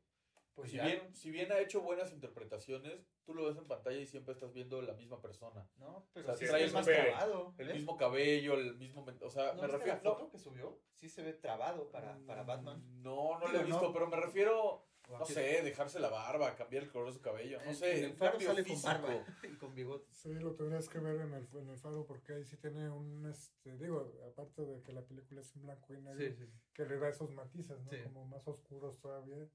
Pues 0.57 0.71
si, 0.71 0.79
ya, 0.79 0.87
bien, 0.87 1.15
si 1.15 1.31
bien 1.31 1.53
ha 1.53 1.61
hecho 1.61 1.83
buenas 1.83 2.12
interpretaciones, 2.12 3.07
tú 3.25 3.35
lo 3.35 3.45
ves 3.45 3.59
en 3.59 3.67
pantalla 3.67 3.99
y 3.99 4.07
siempre 4.07 4.33
estás 4.33 4.55
viendo 4.55 4.81
la 4.81 4.95
misma 4.95 5.21
persona. 5.21 5.69
¿no? 5.77 6.09
Pero 6.15 6.29
sea, 6.29 6.35
sí 6.35 6.47
trae 6.47 6.62
es 6.62 6.69
el 6.69 6.73
más 6.73 6.87
trabado. 6.87 7.55
El 7.59 7.67
¿ves? 7.67 7.77
mismo 7.77 7.99
cabello, 7.99 8.55
el 8.55 8.75
mismo... 8.77 9.05
O 9.21 9.31
sea, 9.31 9.53
¿No 9.53 9.62
me 9.62 9.69
refiero... 9.69 9.99
la 9.99 10.03
no, 10.03 10.15
foto 10.15 10.31
que 10.31 10.39
subió? 10.39 10.81
Sí 10.95 11.11
se 11.11 11.23
ve 11.23 11.35
trabado 11.35 11.91
para, 11.91 12.19
para 12.27 12.43
Batman. 12.45 12.83
No, 13.03 13.39
no 13.39 13.49
lo 13.49 13.61
he 13.61 13.65
visto, 13.65 13.83
no. 13.83 13.93
pero 13.93 14.07
me 14.07 14.17
refiero, 14.17 14.87
no 15.09 15.25
sé, 15.25 15.62
dejarse 15.62 16.01
la 16.01 16.09
barba, 16.09 16.55
cambiar 16.57 16.83
el 16.85 16.90
color 16.90 17.09
de 17.09 17.12
su 17.14 17.21
cabello, 17.21 17.59
no 17.64 17.73
sé, 17.75 17.99
en 17.99 18.05
el 18.07 18.14
faro 18.14 18.40
sale 18.40 18.64
con 18.64 18.83
barba 18.83 19.25
y 19.42 19.55
con 19.57 19.75
bigote. 19.75 20.12
Sí, 20.12 20.35
lo 20.35 20.55
tendrías 20.55 20.88
que 20.88 20.99
ver 20.99 21.21
en 21.21 21.33
el, 21.35 21.49
en 21.55 21.69
el 21.71 21.79
faro 21.79 22.05
porque 22.07 22.35
ahí 22.35 22.45
sí 22.45 22.57
tiene 22.57 22.90
un, 22.90 23.27
este, 23.29 23.77
digo, 23.79 24.12
aparte 24.29 24.64
de 24.64 24.83
que 24.83 24.92
la 24.92 25.03
película 25.03 25.40
es 25.40 25.55
en 25.55 25.62
blanco 25.62 25.95
y 25.95 26.01
negro, 26.01 26.19
Sí, 26.19 26.35
sí. 26.35 26.51
que 26.75 26.85
le 26.87 26.99
da 26.99 27.09
esos 27.09 27.31
matices, 27.31 27.81
¿no? 27.85 27.90
Sí. 27.90 27.99
Como 28.03 28.25
más 28.27 28.47
oscuros 28.49 28.99
todavía, 28.99 29.47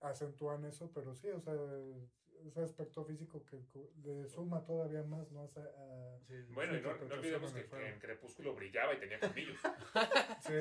acentúan 0.00 0.64
eso, 0.64 0.90
pero 0.92 1.14
sí, 1.14 1.28
o 1.30 1.40
sea, 1.40 1.54
ese 2.46 2.60
aspecto 2.62 3.04
físico 3.04 3.44
que 3.44 3.60
le 4.04 4.28
suma 4.28 4.64
todavía 4.64 5.02
más, 5.02 5.30
¿no? 5.32 5.42
A-. 5.56 6.18
Bueno, 6.52 6.76
y 6.76 6.80
no, 6.80 6.96
no 6.96 7.14
olvidemos 7.14 7.52
que, 7.52 7.66
que 7.66 7.88
en 7.88 7.98
Crepúsculo 7.98 8.54
brillaba 8.54 8.94
y 8.94 9.00
tenía 9.00 9.18
colmillos, 9.20 9.58
sí, 10.40 10.52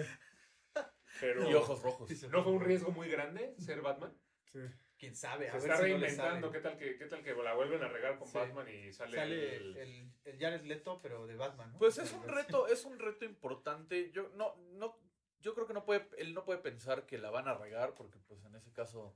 pero 1.20 1.50
Y 1.50 1.54
ojos 1.54 1.82
rojos. 1.82 2.10
¿no 2.30 2.44
fue 2.44 2.52
un 2.52 2.62
riesgo 2.62 2.92
muy 2.92 3.10
grande 3.10 3.56
ser 3.60 3.82
Batman? 3.82 4.14
Sí. 4.52 4.60
Quién 4.98 5.16
sabe, 5.16 5.48
a 5.50 5.60
Se 5.60 5.68
ver 5.68 5.72
está 5.72 5.76
si 5.86 5.92
no 5.92 5.98
le 6.00 6.08
reinventando. 6.08 6.52
¿qué 6.52 6.60
tal, 6.60 6.78
que, 6.78 6.98
¿qué 6.98 7.06
tal 7.06 7.24
que 7.24 7.36
la 7.36 7.54
vuelven 7.54 7.84
a 7.84 7.88
regar 7.88 8.18
con 8.18 8.28
Sí. 8.28 8.38
Batman 8.38 8.68
y 8.68 8.92
sale, 8.92 9.16
Sale 9.16 9.56
el... 9.56 9.78
el, 9.78 10.12
el 10.26 10.40
Jared 10.40 10.64
Leto, 10.64 11.00
pero 11.04 11.28
de 11.28 11.36
Batman, 11.36 11.72
¿no? 11.74 11.78
Pues 11.78 12.00
es 12.00 12.12
un 12.14 12.28
reto, 12.28 12.68
es 12.68 12.84
un 12.84 12.98
reto 12.98 13.24
importante. 13.26 14.10
Yo 14.12 14.30
no, 14.30 14.56
no, 14.72 15.00
yo 15.40 15.54
creo 15.54 15.68
que 15.68 15.74
no 15.76 15.86
puede, 15.86 16.10
él 16.18 16.34
no 16.34 16.44
puede 16.46 16.60
pensar 16.60 17.06
que 17.06 17.20
la 17.20 17.30
van 17.30 17.48
a 17.48 17.54
regar, 17.54 17.94
porque 17.94 18.18
pues 18.28 18.44
en 18.46 18.56
ese 18.56 18.74
caso 18.74 19.16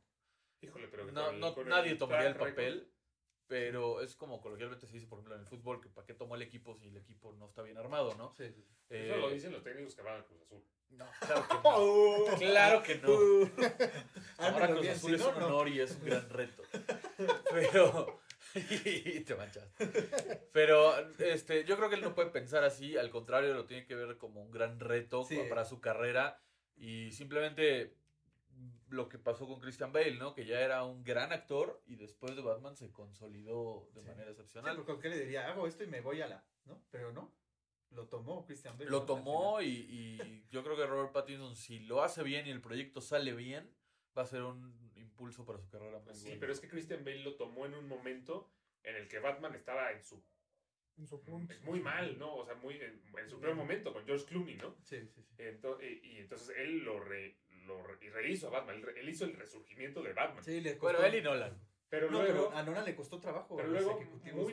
Híjole, 0.61 0.87
pero 0.87 1.07
que 1.07 1.11
no, 1.13 1.31
el- 1.31 1.39
no- 1.39 1.55
nadie 1.63 1.95
tomaría 1.95 2.27
el 2.29 2.35
papel. 2.35 2.91
Pero 3.51 3.99
es 3.99 4.15
como 4.15 4.39
coloquialmente 4.39 4.87
se 4.87 4.93
dice, 4.93 5.07
por 5.07 5.17
ejemplo, 5.19 5.35
en 5.35 5.41
el 5.41 5.45
fútbol, 5.45 5.81
que 5.81 5.89
para 5.89 6.07
qué 6.07 6.13
tomó 6.13 6.35
el 6.35 6.41
equipo 6.41 6.73
si 6.77 6.87
el 6.87 6.95
equipo 6.95 7.33
no 7.33 7.47
está 7.47 7.61
bien 7.61 7.77
armado, 7.77 8.15
¿no? 8.15 8.33
Sí, 8.33 8.45
sí, 8.47 8.63
sí. 8.63 8.73
Eso 8.89 9.13
Eh, 9.15 9.17
lo 9.19 9.29
dicen 9.29 9.51
los 9.51 9.61
técnicos 9.61 9.93
que 9.93 10.01
van 10.01 10.15
al 10.15 10.25
Cruz 10.25 10.41
Azul. 10.41 10.63
no, 10.91 11.05
claro 11.19 11.45
que 11.49 11.55
no. 11.61 12.37
Claro 12.39 12.83
que 12.83 12.95
no. 12.95 13.09
Ahora 14.37 14.55
Ármelo 14.67 14.67
Cruz 14.67 14.81
bien, 14.83 14.93
Azul 14.95 15.09
si 15.09 15.15
es 15.15 15.21
no, 15.21 15.29
un 15.31 15.39
no. 15.39 15.47
honor 15.47 15.67
y 15.67 15.79
es 15.81 15.91
un 15.91 16.05
gran 16.05 16.29
reto. 16.29 16.63
Pero. 17.51 18.21
y 18.85 19.19
te 19.21 19.35
manchas. 19.35 19.67
Pero 20.53 20.97
este, 21.19 21.65
yo 21.65 21.75
creo 21.75 21.89
que 21.89 21.95
él 21.95 22.01
no 22.01 22.15
puede 22.15 22.29
pensar 22.29 22.63
así, 22.63 22.95
al 22.97 23.09
contrario, 23.09 23.53
lo 23.53 23.65
tiene 23.65 23.85
que 23.85 23.95
ver 23.95 24.17
como 24.17 24.41
un 24.41 24.51
gran 24.51 24.79
reto 24.79 25.25
Sí. 25.25 25.37
para 25.49 25.65
su 25.65 25.81
carrera. 25.81 26.41
Y 26.77 27.11
simplemente 27.11 27.97
lo 28.91 29.07
que 29.09 29.17
pasó 29.17 29.47
con 29.47 29.59
Christian 29.59 29.91
Bale, 29.93 30.15
¿no? 30.15 30.33
Que 30.35 30.45
ya 30.45 30.59
era 30.61 30.83
un 30.83 31.03
gran 31.03 31.31
actor 31.31 31.81
y 31.87 31.95
después 31.95 32.35
de 32.35 32.41
Batman 32.41 32.75
se 32.75 32.91
consolidó 32.91 33.89
de 33.93 34.01
Sí. 34.01 34.07
manera 34.07 34.25
Sí, 34.25 34.31
excepcional. 34.31 34.75
porque 34.75 34.91
¿con 34.91 35.01
qué 35.01 35.09
le 35.09 35.19
diría? 35.19 35.47
Hago 35.49 35.65
esto 35.67 35.83
y 35.83 35.87
me 35.87 36.01
voy 36.01 36.21
a 36.21 36.27
la. 36.27 36.43
¿No? 36.65 36.81
Pero 36.91 37.11
no. 37.11 37.33
Lo 37.91 38.07
tomó 38.07 38.45
Christian 38.45 38.77
Bale. 38.77 38.89
Lo 38.89 39.03
tomó 39.03 39.61
y, 39.61 39.67
y 39.67 40.45
yo 40.49 40.63
creo 40.63 40.77
que 40.77 40.85
Robert 40.85 41.11
Pattinson, 41.11 41.55
si 41.55 41.79
lo 41.79 42.03
hace 42.03 42.23
bien 42.23 42.47
y 42.47 42.51
el 42.51 42.61
proyecto 42.61 43.01
sale 43.01 43.33
bien, 43.33 43.69
va 44.17 44.21
a 44.23 44.25
ser 44.27 44.43
un 44.43 44.91
impulso 44.95 45.45
para 45.45 45.59
su 45.59 45.69
carrera 45.69 45.99
muy 45.99 46.13
sí, 46.13 46.25
bueno. 46.25 46.39
pero 46.39 46.53
es 46.53 46.59
que 46.59 46.67
Christian 46.69 47.03
Bale 47.03 47.23
lo 47.23 47.35
tomó 47.35 47.65
en 47.65 47.73
un 47.75 47.87
momento 47.87 48.49
en 48.83 48.95
el 48.95 49.07
que 49.07 49.19
Batman 49.19 49.55
estaba 49.55 49.91
en 49.91 50.03
su 50.03 50.23
En 50.97 51.07
su 51.07 51.21
punto. 51.21 51.53
muy 51.63 51.79
mal, 51.81 52.17
¿no? 52.19 52.35
O 52.35 52.45
sea, 52.45 52.55
muy 52.55 52.75
en, 52.75 53.01
en 53.17 53.29
su 53.29 53.39
peor 53.39 53.55
momento 53.55 53.91
con 53.93 54.05
George 54.05 54.25
Clooney, 54.25 54.55
¿no? 54.55 54.75
Sí, 54.83 55.05
sí, 55.07 55.21
sí. 55.23 55.35
Ento- 55.37 55.77
y, 55.81 56.07
y 56.13 56.17
entonces 56.19 56.55
él 56.57 56.79
lo, 56.85 56.99
re- 56.99 57.37
lo 57.65 57.81
re- 57.83 57.97
y 58.01 58.09
rehizo 58.09 58.47
a 58.47 58.51
Batman. 58.51 58.83
Él, 58.95 59.09
hizo 59.09 59.25
el 59.25 59.33
resurgimiento 59.35 60.01
de 60.01 60.13
Batman. 60.13 60.43
Sí, 60.43 60.61
le 60.61 60.75
Bueno, 60.75 60.97
costó- 60.99 61.05
él 61.13 61.15
y 61.15 61.21
Nolan. 61.21 61.61
Pero 61.89 62.09
No, 62.09 62.21
luego, 62.21 62.47
pero 62.49 62.57
a 62.57 62.63
Nolan 62.63 62.85
le 62.85 62.95
costó 62.95 63.19
trabajo 63.19 63.57
pero 63.57 63.67
luego 63.67 63.99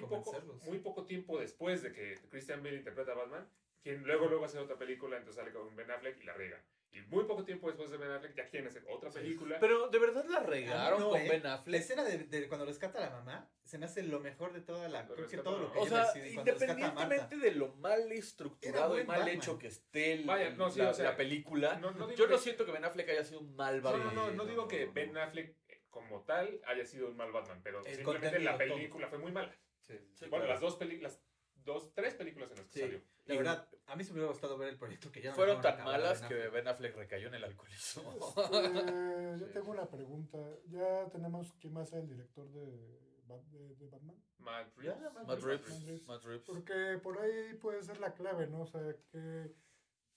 poco, 0.01 0.33
muy 0.67 0.79
poco 0.81 1.07
tiempo 1.07 1.39
después 1.39 1.83
de 1.83 1.93
que 1.93 2.19
Christian 2.31 2.63
Bale 2.65 2.77
interpreta 2.77 3.13
a 3.13 3.15
Batman, 3.15 3.49
quien 3.81 4.03
luego 4.05 4.27
luego 4.27 4.45
hace 4.45 4.59
otra 4.59 4.77
película, 4.77 5.17
entonces 5.17 5.41
sale 5.43 5.53
con 5.55 5.75
Ben 5.77 5.89
Affleck 5.91 6.21
y 6.21 6.25
la 6.25 6.35
riega. 6.35 6.61
Y 6.99 7.07
muy 7.09 7.25
poco 7.25 7.45
tiempo 7.45 7.67
después 7.69 7.91
de 7.91 7.97
Ben 7.97 8.11
Affleck 8.11 8.35
ya 8.35 8.49
quieren 8.49 8.69
hacer 8.69 8.85
otra 8.89 9.11
película. 9.11 9.59
Pero 9.61 9.89
de 9.89 9.99
verdad 9.99 10.25
la 10.29 10.41
regaron 10.41 11.01
no, 11.01 11.11
con 11.11 11.21
¿eh? 11.21 11.29
Ben 11.29 11.43
La 11.43 11.55
Affleck. 11.55 11.81
escena 11.81 12.05
de, 12.05 12.19
de 12.19 12.49
cuando 12.49 12.67
rescata 12.67 12.99
a 12.99 13.03
la 13.03 13.11
mamá 13.11 13.51
se 13.65 13.79
me 13.79 13.87
hace 13.87 14.03
lo 14.03 14.21
mejor 14.21 14.53
de 14.53 14.61
toda 14.61 14.89
la. 14.89 15.07
Cuando 15.07 15.15
Creo 15.27 15.29
que 15.29 15.37
todo 15.39 15.59
lo 15.59 15.69
la 15.69 15.73
que 15.75 15.79
O 15.81 15.87
sea, 15.87 16.07
independientemente 16.29 17.37
de 17.37 17.53
lo 17.53 17.75
mal 17.77 18.11
estructurado 18.13 18.99
y 19.01 19.05
mal 19.05 19.19
Batman. 19.21 19.37
hecho 19.37 19.59
que 19.59 19.69
esté 19.69 20.13
el- 20.15 20.25
Vaya, 20.25 20.51
no, 20.51 20.71
sí, 20.71 20.79
la, 20.81 20.91
o 20.91 20.95
sea, 20.95 21.05
la 21.11 21.17
película, 21.17 21.79
no, 21.79 21.91
no 21.93 22.11
yo 22.15 22.27
no 22.27 22.37
que- 22.37 22.43
siento 22.43 22.65
que 22.67 22.73
Ben 22.73 22.85
Affleck 22.85 23.09
haya 23.11 23.25
sido 23.25 23.41
un 23.41 23.55
mal 23.55 23.77
No, 23.79 23.83
Batman. 23.91 24.15
no, 24.15 24.27
no, 24.29 24.33
no 24.33 24.45
digo 24.47 24.69
que 24.69 24.87
Ben 24.87 25.17
Affleck 25.17 25.57
como 25.91 26.23
tal 26.23 26.61
haya 26.67 26.85
sido 26.85 27.09
un 27.09 27.17
mal 27.17 27.33
Batman, 27.33 27.61
pero 27.63 27.85
El 27.85 27.97
simplemente 27.97 28.39
la 28.41 28.57
película 28.57 29.09
fue 29.09 29.19
muy 29.19 29.33
mala. 29.33 29.53
Sí, 29.81 29.95
sí, 29.99 30.05
Sí, 30.15 30.27
bueno, 30.29 30.45
claro. 30.45 30.53
las 30.55 30.61
dos 30.61 30.77
películas, 30.77 31.21
dos, 31.65 31.93
tres 31.95 32.15
películas 32.15 32.51
en 32.51 32.57
las 32.59 32.67
que 32.67 32.73
Sí. 32.73 32.81
salió. 32.81 33.03
La 33.29 33.35
Y- 33.35 33.39
verdad, 33.39 33.69
a 33.87 33.95
mí 33.97 34.03
se 34.05 34.11
me 34.13 34.17
hubiera 34.19 34.33
gustado 34.33 34.59
ver 34.59 34.69
el 34.71 34.77
proyecto 34.79 35.13
que 35.13 35.23
ya 35.23 35.31
no 35.31 35.37
Fueron 35.37 35.61
tan 35.61 35.85
malas 35.85 36.21
Ben 36.23 36.29
que. 36.29 36.49
Ben 36.49 36.67
Affleck 36.69 36.97
recayó 36.97 37.29
en 37.29 37.35
el 37.35 37.45
alcoholismo. 37.45 38.13
Este, 38.13 38.35
yo 39.41 39.47
Sí. 39.47 39.53
tengo 39.53 39.71
una 39.71 39.87
pregunta. 39.89 40.39
¿Ya 40.69 41.09
tenemos 41.11 41.53
quién 41.61 41.77
va 41.77 41.83
a 41.83 41.87
ser 41.87 42.01
el 42.01 42.09
director 42.09 42.51
de, 42.51 42.99
Bat- 43.27 43.45
de- 43.51 43.75
de 43.77 43.87
Batman? 43.89 44.17
Matt 44.39 44.69
Ya, 44.83 44.95
Reeves. 44.95 45.13
Matt 45.15 45.27
Matt 45.29 45.41
Reeves. 45.43 45.85
Reeves. 45.87 46.09
Matt 46.09 46.25
Reeves. 46.25 46.47
Porque 46.47 46.99
por 47.03 47.19
ahí 47.21 47.55
puede 47.61 47.83
ser 47.83 48.01
la 48.01 48.15
clave, 48.15 48.47
¿no? 48.47 48.63
O 48.63 48.67
sea, 48.67 48.81
que, 49.13 49.55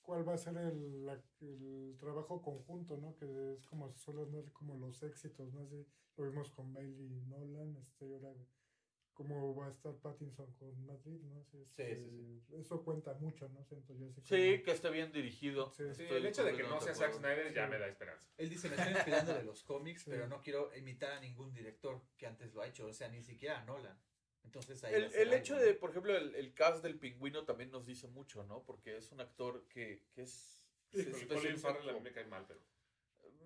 cuál 0.01 0.27
va 0.27 0.33
a 0.33 0.37
ser 0.37 0.55
el, 0.57 1.05
la- 1.05 1.21
el 1.41 1.95
trabajo 1.99 2.41
conjunto, 2.41 2.97
¿no? 2.97 3.15
Que 3.17 3.53
es 3.53 3.65
como 3.65 3.89
se 3.89 3.99
suelen 3.99 4.31
ver 4.31 4.51
como 4.53 4.77
los 4.77 5.03
éxitos, 5.03 5.53
¿no? 5.53 5.61
Así, 5.63 5.85
lo 6.17 6.23
vimos 6.25 6.49
con 6.51 6.73
Bailey 6.73 7.07
y 7.17 7.21
Nolan, 7.27 7.75
este, 7.77 8.07
y 8.07 8.13
ahora 8.13 8.33
cómo 9.13 9.55
va 9.55 9.67
a 9.67 9.69
estar 9.71 9.93
Pattinson 9.97 10.51
con 10.53 10.85
Madrid, 10.85 11.19
¿no? 11.23 11.39
Así, 11.41 11.61
este, 11.61 11.95
sí, 11.95 12.41
Eso 12.53 12.83
cuenta 12.83 13.13
mucho, 13.15 13.47
¿no? 13.49 13.63
Siento 13.65 13.93
yo 13.93 14.07
así 14.07 14.21
Sí, 14.21 14.51
como- 14.53 14.63
que 14.63 14.71
esté 14.71 14.89
bien 14.89 15.11
dirigido. 15.11 15.71
Sí. 15.71 15.83
Sí, 15.93 16.03
Estoy 16.03 16.17
el 16.17 16.25
hecho 16.25 16.43
de 16.43 16.53
que 16.53 16.63
no 16.63 16.81
sea 16.81 16.95
Zack. 16.95 17.13
Snyder 17.13 17.53
ya 17.53 17.65
Sí. 17.65 17.71
me 17.71 17.77
da 17.79 17.87
esperanza. 17.87 18.27
Él 18.37 18.49
dice, 18.49 18.69
me 18.69 18.75
estoy 18.75 18.93
inspirando 18.93 19.33
de 19.33 19.43
los 19.43 19.63
cómics, 19.63 20.03
Sí. 20.03 20.09
pero 20.09 20.27
no 20.27 20.41
quiero 20.41 20.75
imitar 20.75 21.11
a 21.11 21.19
ningún 21.19 21.53
director 21.53 22.01
que 22.17 22.25
antes 22.27 22.53
lo 22.53 22.61
ha 22.61 22.67
hecho, 22.67 22.87
o 22.87 22.93
sea, 22.93 23.09
ni 23.09 23.21
siquiera 23.21 23.61
a 23.61 23.65
Nolan. 23.65 23.97
Entonces 24.43 24.83
ahí 24.83 24.95
El, 24.95 25.03
el 25.13 25.21
algo, 25.27 25.33
hecho 25.35 25.53
¿no? 25.55 25.61
de, 25.61 25.73
por 25.75 25.91
ejemplo, 25.91 26.17
el, 26.17 26.33
el 26.33 26.53
cast 26.53 26.81
del 26.83 26.97
pingüino 26.97 27.45
también 27.45 27.69
nos 27.69 27.85
dice 27.85 28.07
mucho, 28.07 28.43
¿no? 28.43 28.63
Porque 28.63 28.97
es 28.97 29.11
un 29.11 29.21
actor 29.21 29.67
que, 29.67 30.03
que 30.13 30.23
es... 30.23 30.63
Sí, 30.89 31.03
se 31.03 31.27
Colin 31.27 31.57
Farrell 31.57 31.83
a 31.83 31.91
mí 31.93 31.99
como- 31.99 32.03
me 32.03 32.11
cae 32.11 32.25
mal, 32.25 32.43
pero. 32.47 32.59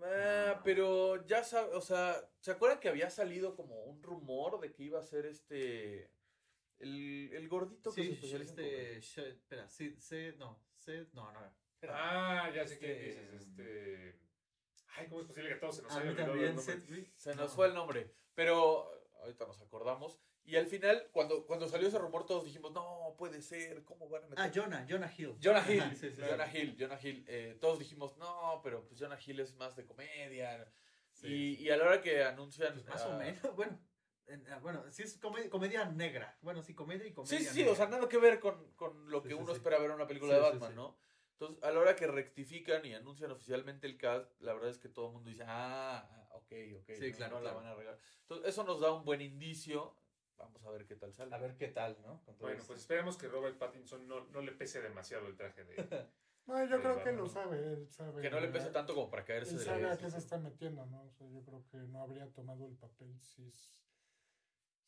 Ah, 0.03 0.61
pero 0.63 1.25
ya 1.25 1.43
sabe, 1.43 1.73
o 1.75 1.81
sea, 1.81 2.15
¿se 2.39 2.51
acuerdan 2.51 2.79
que 2.79 2.89
había 2.89 3.09
salido 3.09 3.55
como 3.55 3.83
un 3.85 4.01
rumor 4.03 4.59
de 4.59 4.71
que 4.73 4.83
iba 4.83 4.99
a 4.99 5.03
ser 5.03 5.25
este... 5.25 6.11
El, 6.79 7.29
el 7.33 7.47
gordito 7.47 7.93
que 7.93 8.01
Sí, 8.03 8.07
se 8.07 8.13
especializa 8.15 8.53
en 8.53 8.59
este, 8.59 8.99
Sh- 8.99 9.27
espera, 9.27 9.69
sí, 9.69 9.95
sí, 9.97 10.33
no, 10.37 10.59
sí, 10.77 11.07
no, 11.13 11.31
no, 11.31 11.39
espera. 11.73 11.93
Ah, 11.95 12.51
ya 12.53 12.67
sé 12.67 12.73
Este, 12.73 12.85
qué 12.85 12.99
dices. 13.05 13.33
Este. 13.41 14.19
Ay, 14.97 15.07
¿cómo 15.07 15.21
es 15.21 15.27
posible 15.27 15.49
que 15.49 15.55
a 15.55 15.59
todos 15.61 15.77
se 15.77 15.83
nos 15.83 15.91
a 15.93 15.99
haya 16.01 16.09
olvidado 16.11 16.33
el 16.33 16.55
nombre? 16.55 17.11
Se 17.15 17.29
nos 17.35 17.37
No. 17.37 17.55
fue 17.55 17.67
el 17.67 17.73
nombre, 17.73 18.13
pero 18.33 18.91
ahorita 19.21 19.45
nos 19.47 19.61
acordamos. 19.61 20.19
Y 20.45 20.55
al 20.57 20.67
final, 20.67 21.07
cuando, 21.11 21.45
cuando 21.45 21.67
salió 21.67 21.87
ese 21.87 21.97
rumor, 21.97 22.25
todos 22.25 22.45
dijimos, 22.45 22.71
no, 22.71 23.15
puede 23.17 23.41
ser, 23.41 23.83
¿cómo 23.83 24.07
van 24.07 24.25
a 24.25 24.27
meter? 24.27 24.45
Ah, 24.45 24.51
Jonah, 24.53 24.85
Jonah 24.87 25.11
Hill. 25.17 25.35
Jonah 25.41 25.65
Hill, 25.67 25.81
Ajá, 25.81 25.89
sí, 25.95 26.09
sí, 26.09 26.11
sí. 26.11 26.21
Jonah 26.21 26.55
Hill, 26.55 26.77
Jonah 26.79 26.99
Hill. 27.01 27.25
Eh, 27.27 27.57
todos 27.59 27.79
dijimos, 27.79 28.15
no, 28.17 28.61
pero 28.63 28.85
pues 28.85 28.99
Jonah 28.99 29.17
Hill 29.25 29.39
es 29.39 29.55
más 29.55 29.75
de 29.75 29.85
comedia. 29.85 30.71
Y, 31.23 31.55
y 31.55 31.69
a 31.71 31.77
la 31.77 31.85
hora 31.85 32.01
que 32.01 32.23
anuncian... 32.23 32.73
Pues 32.73 32.85
más 32.85 33.01
ah, 33.01 33.09
o 33.09 33.17
menos, 33.17 33.41
bueno, 33.55 33.79
en- 34.27 34.45
ah, 34.51 34.59
bueno, 34.59 34.83
sí 34.91 35.01
es 35.01 35.17
come- 35.17 35.49
comedia 35.49 35.85
negra. 35.85 36.37
Bueno, 36.41 36.61
sí, 36.61 36.75
comedia 36.75 37.07
y 37.07 37.13
comedia 37.13 37.39
Sí, 37.39 37.45
sí, 37.45 37.57
negra. 37.59 37.71
o 37.71 37.75
sea, 37.75 37.87
nada 37.87 38.07
que 38.07 38.17
ver 38.17 38.39
con, 38.39 38.71
con 38.73 39.09
lo 39.09 39.23
que 39.23 39.33
uno 39.33 39.51
espera 39.51 39.79
ver 39.79 39.89
en 39.89 39.95
una 39.95 40.07
película 40.07 40.35
de 40.35 40.41
Batman. 40.41 40.75
¿no? 40.75 40.97
Entonces, 41.31 41.63
a 41.63 41.71
la 41.71 41.79
hora 41.79 41.95
que 41.95 42.05
rectifican 42.07 42.85
y 42.85 42.93
anuncian 42.93 43.31
oficialmente 43.31 43.87
el 43.87 43.97
cast, 43.97 44.39
la 44.41 44.53
verdad 44.53 44.69
es 44.69 44.77
que 44.77 44.89
todo 44.89 45.07
el 45.07 45.13
mundo 45.13 45.29
dice, 45.29 45.43
ah, 45.47 46.07
ah, 46.09 46.35
ok, 46.35 46.53
ok. 46.77 46.91
Sí, 46.97 47.09
no, 47.11 47.17
claro, 47.17 47.35
no 47.35 47.41
la 47.41 47.49
claro. 47.49 47.55
van 47.57 47.65
a 47.65 47.71
arreglar. 47.71 47.97
Entonces, 48.21 48.47
eso 48.47 48.63
nos 48.63 48.79
da 48.79 48.91
un 48.93 49.03
buen 49.03 49.21
indicio. 49.21 49.95
Vamos 50.38 50.65
a 50.65 50.71
ver 50.71 50.86
qué 50.86 50.95
tal 50.95 51.13
sale. 51.13 51.33
A 51.33 51.38
ver 51.39 51.55
qué 51.55 51.67
tal, 51.69 51.97
¿no? 52.01 52.21
Con 52.23 52.36
todo 52.36 52.47
Bueno, 52.47 52.57
esto. 52.57 52.67
pues 52.67 52.81
esperemos 52.81 53.17
que 53.17 53.27
Robert 53.27 53.57
Pattinson 53.57 54.07
no, 54.07 54.25
no 54.27 54.41
le 54.41 54.51
pese 54.51 54.81
demasiado 54.81 55.27
el 55.27 55.36
traje 55.36 55.63
de. 55.63 55.75
No, 56.47 56.63
yo 56.63 56.79
creo 56.79 57.03
que 57.03 57.11
lo 57.11 57.27
sabe, 57.27 57.57
él 57.57 57.88
sabe. 57.89 58.21
Que 58.21 58.29
no 58.29 58.39
le 58.39 58.49
pese 58.49 58.69
tanto 58.69 58.93
como 58.93 59.09
para 59.09 59.25
caerse 59.25 59.53
Él 59.53 59.57
de 59.57 59.65
sabe 59.65 59.81
la 59.81 59.93
a 59.93 59.97
qué 59.97 60.11
se 60.11 60.19
está 60.19 60.38
metiendo, 60.38 60.86
¿no? 60.86 61.05
O 61.05 61.11
sea, 61.11 61.27
yo 61.27 61.43
creo 61.43 61.65
que 61.71 61.77
no 61.77 62.03
habría 62.03 62.27
tomado 62.33 62.67
el 62.67 62.75
papel 62.75 63.19
si, 63.19 63.47
es- 63.47 63.81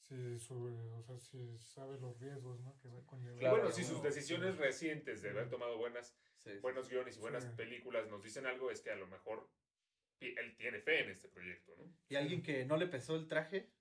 si, 0.07 0.37
su, 0.37 0.65
o 0.95 1.01
sea, 1.01 1.17
si 1.17 1.57
sabe 1.57 1.97
los 1.99 2.19
riesgos, 2.19 2.59
¿no? 2.59 2.77
Que 2.79 2.89
va 2.89 2.99
a 2.99 3.05
conllevar. 3.07 3.41
Y 3.41 3.47
bueno, 3.47 3.71
si 3.71 3.83
sus 3.83 4.03
decisiones 4.03 4.57
recientes 4.57 5.23
de 5.23 5.31
haber 5.31 5.49
tomado 5.49 5.79
buenas, 5.79 6.15
Sí, 6.35 6.51
sí. 6.53 6.59
buenos 6.59 6.89
guiones 6.89 7.17
y 7.17 7.21
buenas 7.21 7.43
Sí. 7.43 7.49
películas 7.57 8.07
nos 8.07 8.21
dicen 8.21 8.45
algo, 8.45 8.69
es 8.69 8.79
que 8.81 8.91
a 8.91 8.95
lo 8.95 9.07
mejor 9.07 9.49
él 10.21 10.55
tiene 10.57 10.79
fe 10.79 11.05
en 11.05 11.09
este 11.09 11.27
proyecto, 11.27 11.73
¿no? 11.75 11.91
Y 12.07 12.17
alguien 12.17 12.43
que 12.43 12.65
no 12.65 12.77
le 12.77 12.85
pesó 12.85 13.15
el 13.15 13.25
traje, 13.27 13.71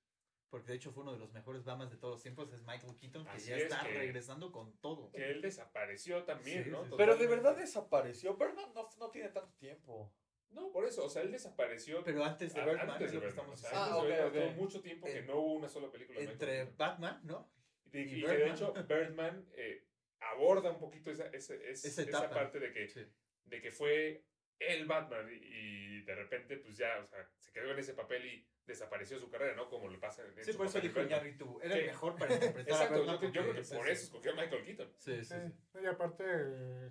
porque 0.50 0.72
de 0.72 0.76
hecho 0.76 0.92
fue 0.92 1.02
uno 1.02 1.12
de 1.12 1.18
los 1.18 1.32
mejores 1.32 1.64
Bamas 1.64 1.90
de 1.90 1.96
todos 1.96 2.14
los 2.14 2.22
tiempos, 2.22 2.52
es 2.52 2.62
Michael 2.62 2.96
Keaton, 2.96 3.24
que 3.24 3.30
Así 3.30 3.48
ya 3.50 3.56
es, 3.56 3.62
está 3.64 3.82
que- 3.84 3.92
regresando 3.98 4.52
con 4.52 4.76
todo. 4.78 5.10
Que 5.12 5.30
él 5.30 5.42
desapareció 5.42 6.24
también, 6.24 6.64
Sí, 6.64 6.70
¿no? 6.70 6.84
sí. 6.84 6.90
Pero 6.96 7.16
de 7.16 7.26
verdad 7.26 7.56
desapareció. 7.56 8.36
Bernard 8.36 8.72
no, 8.74 8.88
no 8.98 9.10
tiene 9.10 9.28
tanto 9.30 9.54
tiempo. 9.58 10.12
No, 10.50 10.70
por 10.70 10.86
eso, 10.86 11.04
o 11.04 11.08
sea, 11.08 11.22
él 11.22 11.32
desapareció 11.32 12.02
Pero 12.04 12.24
antes 12.24 12.54
de 12.54 12.60
a- 12.60 12.64
Birdman, 12.64 12.90
antes 12.90 13.06
es 13.06 13.12
de 13.12 13.16
lo 13.16 13.20
que 13.22 13.26
Birdman. 13.26 13.44
estamos 13.52 13.52
O 13.54 13.56
sea, 13.60 13.70
diciendo. 13.70 13.90
Ah, 13.98 14.00
antes 14.02 14.16
de 14.18 14.24
ok, 14.24 14.32
Birdman, 14.32 14.48
ok. 14.48 14.54
tuvo 14.54 14.62
mucho 14.64 14.80
tiempo 14.82 15.06
que 15.06 15.18
En- 15.18 15.26
no 15.26 15.36
hubo 15.40 15.52
una 15.54 15.68
sola 15.68 15.90
película 15.90 16.20
de 16.20 16.26
Entre 16.26 16.52
Michael. 16.60 16.76
Batman, 16.76 17.20
¿no? 17.24 17.50
Y, 17.92 17.98
y 17.98 18.02
y 18.02 18.06
que 18.22 18.28
de 18.28 18.36
Birdman. 18.36 18.54
hecho 18.54 18.72
Birdman 18.88 19.48
eh, 19.56 19.86
aborda 20.20 20.70
un 20.70 20.78
poquito 20.78 21.10
esa, 21.10 21.26
esa, 21.26 21.54
esa, 21.54 21.88
Esa 21.88 21.88
esa 21.88 22.02
etapa. 22.02 22.30
parte 22.30 22.58
de 22.60 22.72
que, 22.72 22.88
Sí. 22.88 23.04
de 23.44 23.60
que 23.60 23.70
fue 23.70 24.24
el 24.58 24.86
Batman 24.86 25.28
y, 25.32 26.00
de 26.02 26.14
repente 26.14 26.56
pues 26.58 26.76
ya, 26.76 26.98
o 27.02 27.06
sea, 27.06 27.28
se 27.38 27.52
quedó 27.52 27.70
en 27.72 27.78
ese 27.78 27.94
papel 27.94 28.24
y 28.26 28.46
desapareció 28.66 29.18
su 29.18 29.28
carrera, 29.30 29.54
¿no? 29.56 29.68
Como 29.68 29.88
le 29.88 29.98
pasa 29.98 30.22
en 30.24 30.44
Sí, 30.44 30.52
por 30.52 30.66
eso 30.66 30.80
dijo. 30.80 31.00
Iñárritu, 31.02 31.60
era 31.62 31.74
Sí. 31.74 31.80
el 31.80 31.86
mejor 31.86 32.16
para 32.16 32.34
interpretar 32.34 32.72
a 32.72 32.84
Exacto, 32.84 33.04
yo, 33.04 33.18
creo- 33.18 33.32
yo 33.32 33.42
creo 33.42 33.54
que 33.54 33.74
por 33.76 33.88
eso 33.88 34.04
escogió 34.04 34.32
a 34.32 34.34
Michael 34.34 34.64
Keaton. 34.64 34.92
Sí, 34.98 35.24
sí, 35.24 35.34
Sí, 35.34 35.52
sí. 35.72 35.78
y 35.82 35.86
aparte, 35.86 36.24
eh, 36.26 36.90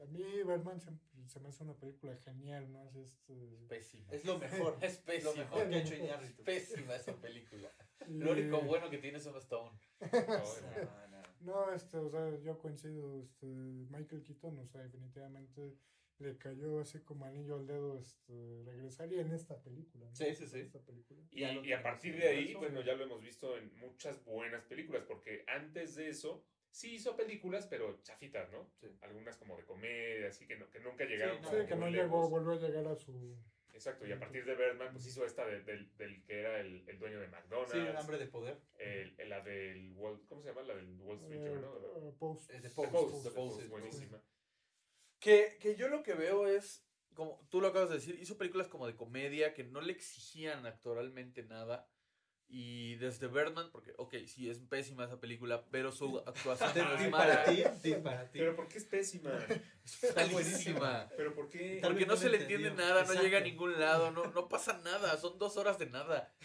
a 0.00 0.04
mí 0.06 0.42
Batman 0.42 0.80
se, 0.80 0.90
se 1.28 1.40
me 1.40 1.48
hace 1.48 1.64
una 1.64 1.74
película 1.74 2.16
genial, 2.18 2.70
¿no? 2.72 2.88
Es 2.88 2.96
este... 2.96 3.34
Pésima. 3.68 4.12
Es 4.12 4.24
lo 4.24 4.38
mejor. 4.38 4.76
Es 4.82 4.98
Lo 5.00 5.04
pésima. 5.06 5.34
mejor 5.44 5.68
que 5.68 5.74
ha 5.74 5.78
hecho 5.78 5.94
Iñárritu. 5.94 6.44
Pésima 6.44 6.96
esa 6.96 7.14
película. 7.20 7.72
y- 8.06 8.18
Lo 8.18 8.32
único 8.32 8.60
bueno 8.62 8.90
que 8.90 8.98
tiene 8.98 9.18
es 9.18 9.26
Emma 9.26 9.38
Stone. 9.38 9.78
No. 11.40 11.62
No, 11.66 11.72
este, 11.72 11.98
o 11.98 12.10
sea, 12.10 12.36
yo 12.40 12.58
coincido, 12.58 13.20
este, 13.20 13.46
Michael 13.46 14.22
Keaton, 14.24 14.58
o 14.58 14.66
sea, 14.66 14.82
definitivamente 14.82 15.76
le 16.18 16.36
cayó 16.38 16.80
así 16.80 17.00
como 17.00 17.24
anillo 17.26 17.56
al 17.56 17.66
dedo, 17.66 17.98
este, 17.98 18.62
regresar 18.64 19.12
y 19.12 19.18
en 19.20 19.32
esta 19.32 19.60
película. 19.62 20.06
¿no? 20.06 20.14
Sí, 20.14 20.34
sí, 20.34 20.46
sí. 20.46 20.60
Esta 20.60 20.80
película. 20.80 21.20
Y, 21.30 21.44
y 21.44 21.72
a 21.72 21.82
partir 21.82 22.16
de 22.16 22.28
ahí, 22.28 22.54
bueno, 22.54 22.80
ya 22.82 22.94
lo 22.94 23.04
hemos 23.04 23.20
visto 23.22 23.56
en 23.56 23.74
muchas 23.78 24.24
buenas 24.24 24.64
películas, 24.64 25.04
porque 25.06 25.44
antes 25.46 25.94
de 25.94 26.08
eso 26.08 26.44
sí 26.70 26.94
hizo 26.94 27.16
películas, 27.16 27.66
pero 27.66 28.00
chafitas, 28.02 28.50
¿no? 28.50 28.70
Sí. 28.80 28.86
Algunas 29.02 29.36
como 29.36 29.56
de 29.56 29.64
comedia, 29.64 30.28
así 30.28 30.46
que, 30.46 30.56
no, 30.56 30.68
que 30.70 30.80
nunca 30.80 31.04
llegaron 31.04 31.40
no, 31.42 31.48
Sí, 31.48 31.54
como 31.56 31.68
que 31.68 31.76
no 31.76 31.88
llegó, 31.90 32.28
volvió 32.28 32.52
a 32.52 32.56
llegar 32.68 32.86
a 32.86 32.96
su... 32.96 33.36
Exacto, 33.72 34.06
y 34.06 34.12
a 34.12 34.18
partir 34.18 34.46
de 34.46 34.54
Birdman, 34.54 34.90
pues 34.92 35.06
hizo 35.06 35.22
esta 35.26 35.44
de- 35.44 35.60
del, 35.62 35.94
del 35.98 36.22
que 36.24 36.40
era 36.40 36.60
el, 36.60 36.88
el 36.88 36.98
dueño 36.98 37.20
de 37.20 37.28
McDonald's. 37.28 37.72
Sí, 37.72 37.78
el 37.78 37.94
hambre 37.94 38.16
de 38.16 38.26
poder. 38.26 38.58
el- 38.78 39.14
el- 39.20 39.28
la 39.28 39.42
del 39.42 39.92
Wall, 39.96 40.18
¿cómo 40.26 40.40
se 40.40 40.48
llama? 40.48 40.62
La 40.62 40.74
del 40.74 40.98
Wall 41.02 41.18
Street 41.18 41.42
Eh, 41.42 41.44
Journal. 41.50 41.72
eh, 42.08 42.12
Post. 42.18 42.50
Eh, 42.50 42.54
The 42.62 42.68
The 42.70 42.74
Post, 42.74 42.90
Post, 42.92 43.22
The 43.24 43.28
The 43.28 43.34
Post, 43.34 43.36
Post, 43.36 43.60
sí, 43.62 43.68
buenísima. 43.68 44.22
Que, 45.26 45.58
que 45.60 45.74
yo 45.74 45.88
lo 45.88 46.04
que 46.04 46.14
veo 46.14 46.46
es, 46.46 46.86
como 47.14 47.44
tú 47.50 47.60
lo 47.60 47.66
acabas 47.68 47.88
de 47.88 47.96
decir, 47.96 48.16
hizo 48.20 48.38
películas 48.38 48.68
como 48.68 48.86
de 48.86 48.94
comedia 48.94 49.54
que 49.54 49.64
no 49.64 49.80
le 49.80 49.92
exigían 49.92 50.66
actoralmente 50.66 51.42
nada. 51.42 51.88
Y 52.48 52.94
desde 52.96 53.26
Birdman, 53.26 53.72
porque, 53.72 53.92
ok, 53.98 54.14
sí, 54.28 54.48
es 54.48 54.60
pésima 54.60 55.04
esa 55.06 55.18
película, 55.18 55.64
pero 55.72 55.90
su 55.90 56.18
actuación 56.26 56.72
no 56.88 56.94
es 56.94 57.10
mala. 57.10 57.42
para 57.42 57.44
ti, 57.44 57.64
ti 57.82 57.94
para 57.94 58.30
ti. 58.30 58.38
Pero 58.38 58.54
¿por 58.54 58.68
qué 58.68 58.78
es 58.78 58.84
pésima? 58.84 59.32
Es 59.84 60.14
malísima. 60.14 61.08
¿Pero 61.16 61.34
por 61.34 61.48
qué? 61.48 61.80
Porque 61.82 62.06
no 62.06 62.14
no 62.14 62.16
se 62.16 62.28
le 62.28 62.38
entiende 62.38 62.70
nada, 62.70 62.94
no 62.94 63.00
Exacto. 63.00 63.22
llega 63.22 63.38
a 63.38 63.40
ningún 63.40 63.80
lado, 63.80 64.12
no, 64.12 64.26
no 64.30 64.48
pasa 64.48 64.78
nada, 64.84 65.16
son 65.18 65.38
dos 65.38 65.56
horas 65.56 65.76
de 65.78 65.86
nada. 65.86 66.32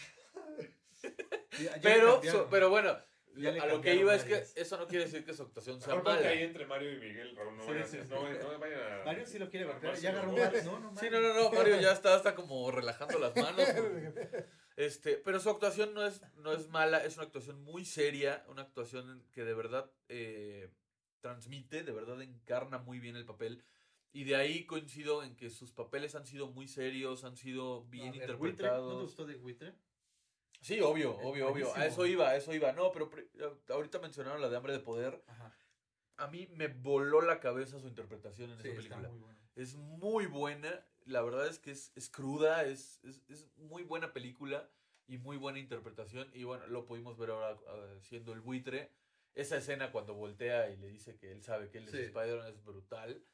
Ya- 1.58 1.58
ya 1.58 1.76
le 1.76 1.80
Pero, 1.82 2.22
so- 2.24 2.48
pero 2.50 2.70
bueno, 2.70 2.96
a 3.34 3.66
lo 3.66 3.80
que 3.80 3.94
iba 3.94 4.14
es 4.14 4.24
que 4.24 4.44
eso 4.60 4.76
no 4.78 4.86
quiere 4.86 5.04
decir 5.06 5.24
que 5.24 5.32
su 5.34 5.42
actuación 5.42 5.80
sea 5.80 5.94
Mejor 5.94 6.04
ponte 6.04 6.28
ahí 6.28 6.34
mala. 6.36 6.46
entre 6.46 6.66
Mario 6.66 6.92
y 6.92 6.96
Miguel, 7.00 7.36
Raúl. 7.36 7.56
No 7.56 7.62
Sí, 7.62 7.68
vayan 7.70 7.88
sí, 7.88 7.98
sí. 8.02 8.08
no 8.10 8.22
no 8.52 8.58
vayan 8.58 9.00
a... 9.00 9.04
Mario 9.04 9.26
sí 9.26 9.38
lo 9.38 9.48
quiere 9.50 9.70
armarse 9.70 10.02
Ya 10.02 10.10
agarró. 10.10 10.32
No, 10.32 10.80
no, 10.80 10.90
Sí, 10.96 11.06
Mario. 11.06 11.20
no, 11.20 11.34
no, 11.34 11.42
no, 11.44 11.50
Mario 11.52 11.80
ya 11.80 11.92
está 11.92 12.14
hasta 12.14 12.34
como 12.34 12.70
relajando 12.70 13.18
las 13.18 13.34
manos. 13.36 13.66
Este, 14.74 15.16
pero 15.18 15.38
su 15.38 15.50
actuación 15.50 15.92
no 15.92 16.04
es, 16.06 16.22
no 16.36 16.52
es 16.54 16.68
mala, 16.68 17.04
es 17.04 17.16
una 17.16 17.26
actuación 17.26 17.62
muy 17.62 17.84
seria, 17.84 18.42
una 18.48 18.62
actuación 18.62 19.22
que 19.30 19.44
de 19.44 19.52
verdad 19.52 19.90
eh, 20.08 20.70
transmite, 21.20 21.82
de 21.82 21.92
verdad 21.92 22.20
encarna 22.22 22.78
muy 22.78 22.98
bien 22.98 23.16
el 23.16 23.26
papel. 23.26 23.62
Y 24.14 24.24
de 24.24 24.36
ahí 24.36 24.64
coincido 24.64 25.22
en 25.24 25.36
que 25.36 25.50
sus 25.50 25.72
papeles 25.72 26.14
han 26.14 26.26
sido 26.26 26.48
muy 26.48 26.68
serios, 26.68 27.24
han 27.24 27.36
sido 27.36 27.84
bien 27.84 28.08
A 28.08 28.12
ver, 28.12 28.36
Buitre, 28.36 28.48
interpretados. 28.66 28.92
¿No 28.92 28.98
te 28.98 29.04
gustó 29.04 29.26
de 29.26 29.34
Buitre? 29.36 29.74
Sí, 30.62 30.80
obvio, 30.80 31.18
Es 31.20 31.26
obvio, 31.26 31.48
obvio. 31.48 31.74
A 31.76 31.86
eso 31.86 32.06
iba, 32.06 32.28
a 32.30 32.36
eso 32.36 32.54
iba. 32.54 32.72
No, 32.72 32.90
pero 32.92 33.10
pri- 33.10 33.28
ahorita 33.68 33.98
mencionaron 33.98 34.40
la 34.40 34.48
de 34.48 34.56
Hambre 34.56 34.72
de 34.72 34.78
Poder. 34.78 35.22
Ajá. 35.26 35.52
A 36.16 36.28
mí 36.28 36.46
me 36.54 36.68
voló 36.68 37.20
la 37.20 37.40
cabeza 37.40 37.78
su 37.80 37.88
interpretación 37.88 38.50
en 38.52 38.62
Sí, 38.62 38.68
esa 38.68 38.76
película. 38.76 39.08
muy 39.08 39.18
bueno. 39.18 39.40
Es 39.56 39.74
muy 39.76 40.26
buena. 40.26 40.86
La 41.04 41.20
verdad 41.22 41.46
es 41.48 41.58
que 41.58 41.72
es, 41.72 41.90
es 41.96 42.08
cruda, 42.08 42.64
es, 42.64 43.00
es, 43.04 43.22
es 43.28 43.48
muy 43.56 43.82
buena 43.82 44.12
película 44.12 44.70
y 45.08 45.18
muy 45.18 45.36
buena 45.36 45.58
interpretación. 45.58 46.30
Y 46.32 46.44
bueno, 46.44 46.64
lo 46.68 46.86
pudimos 46.86 47.18
ver 47.18 47.30
ahora 47.30 47.58
ah, 47.68 47.96
siendo 48.00 48.32
el 48.32 48.40
buitre. 48.40 48.90
Esa 49.34 49.56
escena 49.56 49.90
cuando 49.90 50.14
voltea 50.14 50.70
y 50.70 50.76
le 50.76 50.86
dice 50.88 51.16
que 51.16 51.32
él 51.32 51.42
sabe 51.42 51.70
que 51.70 51.78
él 51.78 51.88
Sí. 51.88 51.96
es 51.96 52.02
Spider-Man 52.04 52.46
es 52.48 52.62
brutal. 52.62 53.24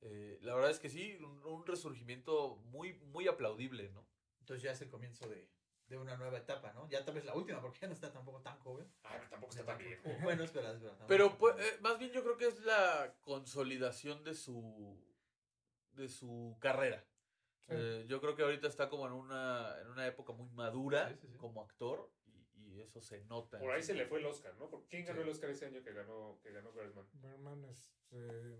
Eh, 0.00 0.38
la 0.42 0.54
verdad 0.54 0.70
es 0.72 0.80
que 0.80 0.88
sí, 0.90 1.16
un, 1.22 1.44
un 1.44 1.64
resurgimiento 1.66 2.56
muy, 2.64 2.94
muy 2.94 3.28
aplaudible, 3.28 3.88
¿no? 3.90 4.04
Entonces 4.40 4.62
ya 4.64 4.72
es 4.72 4.80
el 4.82 4.88
comienzo 4.88 5.28
de, 5.28 5.48
de 5.92 5.98
una 5.98 6.16
nueva 6.16 6.38
etapa, 6.38 6.72
¿no? 6.72 6.88
Ya 6.88 7.04
tal 7.04 7.14
vez 7.14 7.24
la 7.24 7.34
última, 7.34 7.60
porque 7.60 7.80
ya 7.80 7.86
no 7.86 7.92
está 7.92 8.10
tampoco 8.12 8.40
tan 8.40 8.58
joven. 8.60 8.90
Ay, 9.02 9.16
pero 9.18 9.30
tampoco 9.30 9.52
está 9.52 9.64
tan 9.66 9.78
bien. 9.78 10.00
Bueno, 10.22 10.42
es 10.44 10.52
verdad, 10.52 10.74
es 10.74 10.82
verdad. 10.82 11.04
Pero 11.06 11.36
pues, 11.36 11.54
eh, 11.58 11.78
más 11.80 11.98
bien 11.98 12.10
yo 12.12 12.22
creo 12.22 12.36
que 12.38 12.46
es 12.48 12.60
la 12.60 13.14
consolidación 13.20 14.24
de 14.24 14.34
su 14.34 14.98
de 15.92 16.08
su 16.08 16.56
carrera. 16.60 17.04
Sí. 17.60 17.68
Eh, 17.74 18.04
yo 18.08 18.20
creo 18.20 18.34
que 18.34 18.42
ahorita 18.42 18.66
está 18.66 18.88
como 18.88 19.06
en 19.06 19.12
una, 19.12 19.76
en 19.82 19.88
una 19.88 20.06
época 20.06 20.32
muy 20.32 20.48
madura 20.50 21.08
Sí, 21.10 21.16
sí, 21.20 21.28
sí. 21.30 21.36
como 21.38 21.62
actor 21.62 22.10
y, 22.24 22.72
y 22.76 22.80
eso 22.80 23.00
se 23.02 23.22
nota. 23.26 23.58
Por 23.58 23.70
ahí 23.70 23.82
se 23.82 23.92
le 23.94 24.06
fue 24.06 24.18
el 24.20 24.24
Oscar, 24.26 24.54
¿no? 24.58 24.70
¿Por- 24.70 24.86
¿Quién 24.88 25.04
ganó 25.04 25.18
Sí. 25.20 25.24
el 25.24 25.28
Oscar 25.28 25.50
ese 25.50 25.66
año 25.66 25.82
que 25.82 25.92
ganó, 25.92 26.40
que 26.42 26.50
ganó 26.50 26.72
Birdman? 26.72 27.06
Berman, 27.12 27.64
este. 27.66 28.58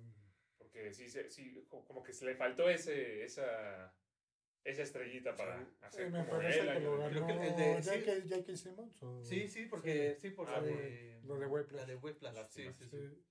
Porque 0.58 0.92
sí, 0.92 1.08
se- 1.08 1.30
sí, 1.30 1.64
co- 1.68 1.84
como 1.86 2.02
que 2.02 2.12
se 2.12 2.26
le 2.26 2.36
faltó 2.36 2.68
ese, 2.68 3.24
esa, 3.24 3.92
esa 4.64 4.82
estrellita 4.82 5.34
para 5.36 5.58
Sí. 5.58 5.66
hacer 5.82 6.06
Sí, 6.06 6.12
me 6.12 6.24
parece 6.24 6.60
él. 6.60 6.72
que 6.74 6.80
lo 6.80 6.98
ganó 6.98 7.26
que 7.26 7.32
el 7.32 7.56
de- 7.56 7.82
sí. 7.82 7.90
J.K. 7.90 8.12
J.K. 8.28 8.56
Simmons. 8.56 9.02
o- 9.02 9.24
Sí, 9.24 9.48
sí, 9.48 9.66
porque 9.66 10.16
sí, 10.20 10.30
por 10.30 10.48
Ah, 10.48 10.60
la 10.60 10.62
de 10.62 11.20
Lo 11.24 11.36
de 11.38 11.46
Whiplash. 11.46 11.80
La 11.80 11.86
de 11.86 11.96
Whiplash. 11.96 12.32
Sí, 12.32 12.64
Lástima. 12.64 12.72
sí, 12.72 12.84
sí. 12.88 12.96
Sí, 12.98 13.24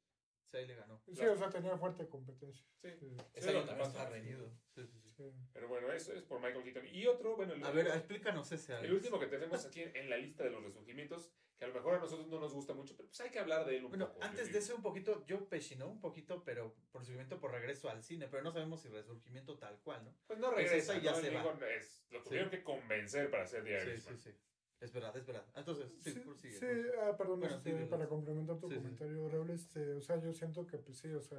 Sí, 0.52 0.58
ahí 0.58 0.68
le 0.68 0.76
ganó. 0.76 1.02
sí, 1.14 1.26
o 1.26 1.38
sea, 1.38 1.50
tenía 1.50 1.78
fuerte 1.78 2.08
competencia. 2.10 2.66
Sí. 2.82 2.90
Sí, 3.00 3.08
Ese 3.34 3.48
Sí, 3.52 3.66
también 3.66 3.82
está 3.88 4.10
reñido. 4.10 4.52
Sí, 4.76 4.86
sí, 4.86 5.00
sí. 5.00 5.10
sí. 5.16 5.32
Pero 5.54 5.70
bueno, 5.70 5.90
eso 5.94 6.12
es 6.14 6.24
por 6.24 6.42
Michael 6.42 6.64
Keaton. 6.66 6.88
Y 6.94 7.08
otro, 7.08 7.38
bueno, 7.38 7.54
el, 7.54 7.64
A 7.64 7.72
ver, 7.72 7.88
explícanos 7.88 8.52
ese. 8.52 8.74
el 8.80 8.92
último 8.94 9.18
que 9.20 9.28
tenemos 9.28 9.66
aquí 9.66 9.82
en 9.94 10.10
la 10.10 10.18
lista 10.18 10.44
de 10.44 10.50
los 10.52 10.62
resurgimientos, 10.64 11.32
que 11.62 11.66
a 11.66 11.68
lo 11.68 11.76
mejor 11.76 11.94
a 11.94 12.00
nosotros 12.00 12.28
no 12.28 12.40
nos 12.40 12.54
gusta 12.56 12.74
mucho, 12.74 12.96
pero 12.98 13.08
pues 13.08 13.22
hay 13.22 13.30
que 13.30 13.38
hablar 13.38 13.64
de 13.68 13.78
él 13.78 13.84
un 13.86 13.92
Bueno, 13.92 14.08
poco. 14.08 14.20
yo 14.22 14.26
antes 14.26 14.46
de 14.48 14.54
digo. 14.54 14.60
eso 14.64 14.76
un 14.78 14.82
poquito, 14.82 15.24
Joe 15.30 15.42
Pesci, 15.48 15.76
¿no? 15.76 15.90
Un 15.90 16.00
poquito, 16.02 16.44
pero 16.44 16.74
por 16.92 17.04
surgimiento 17.06 17.40
por 17.40 17.52
regreso 17.52 17.88
al 17.88 18.02
cine, 18.04 18.28
pero 18.28 18.42
no 18.42 18.52
sabemos 18.52 18.82
si 18.82 18.88
resurgimiento 18.90 19.60
tal 19.60 19.80
cual, 19.82 20.04
¿no? 20.04 20.18
Pues 20.26 20.40
no 20.40 20.52
Pues 20.52 20.72
regresa, 20.72 20.94
esa 20.96 21.04
ya 21.04 21.12
¿no? 21.12 21.18
se 21.20 21.30
Digo, 21.30 21.44
va. 21.62 21.68
es- 21.70 22.04
lo 22.10 22.24
tuvieron 22.24 22.50
que 22.50 22.64
convencer 22.64 23.30
para 23.30 23.44
hacer 23.44 23.64
The 23.64 23.80
Sí, 23.80 23.90
Irishman. 23.92 24.18
sí, 24.18 24.32
sí. 24.32 24.38
Es 24.80 24.92
verdad, 24.92 25.16
es 25.16 25.24
verdad. 25.28 25.46
Entonces, 25.56 25.92
sí, 26.02 26.14
Sí, 26.14 26.20
prosigue, 26.22 26.54
sí, 26.56 26.60
prosigue. 26.66 26.92
ah, 27.00 27.16
perdón, 27.16 27.40
Bueno, 27.42 27.56
este, 27.58 27.78
sí, 27.78 27.86
para 27.86 28.08
complementar 28.10 28.58
tu 28.58 28.68
Sí, 28.68 28.74
sí. 28.74 28.82
comentario, 28.82 29.30
Raúl, 29.30 29.52
este, 29.52 29.94
o 29.94 30.02
sea, 30.02 30.20
yo 30.20 30.34
siento 30.34 30.66
que, 30.66 30.80
pues 30.80 30.98
sí, 30.98 31.14
o 31.14 31.22
sea, 31.22 31.38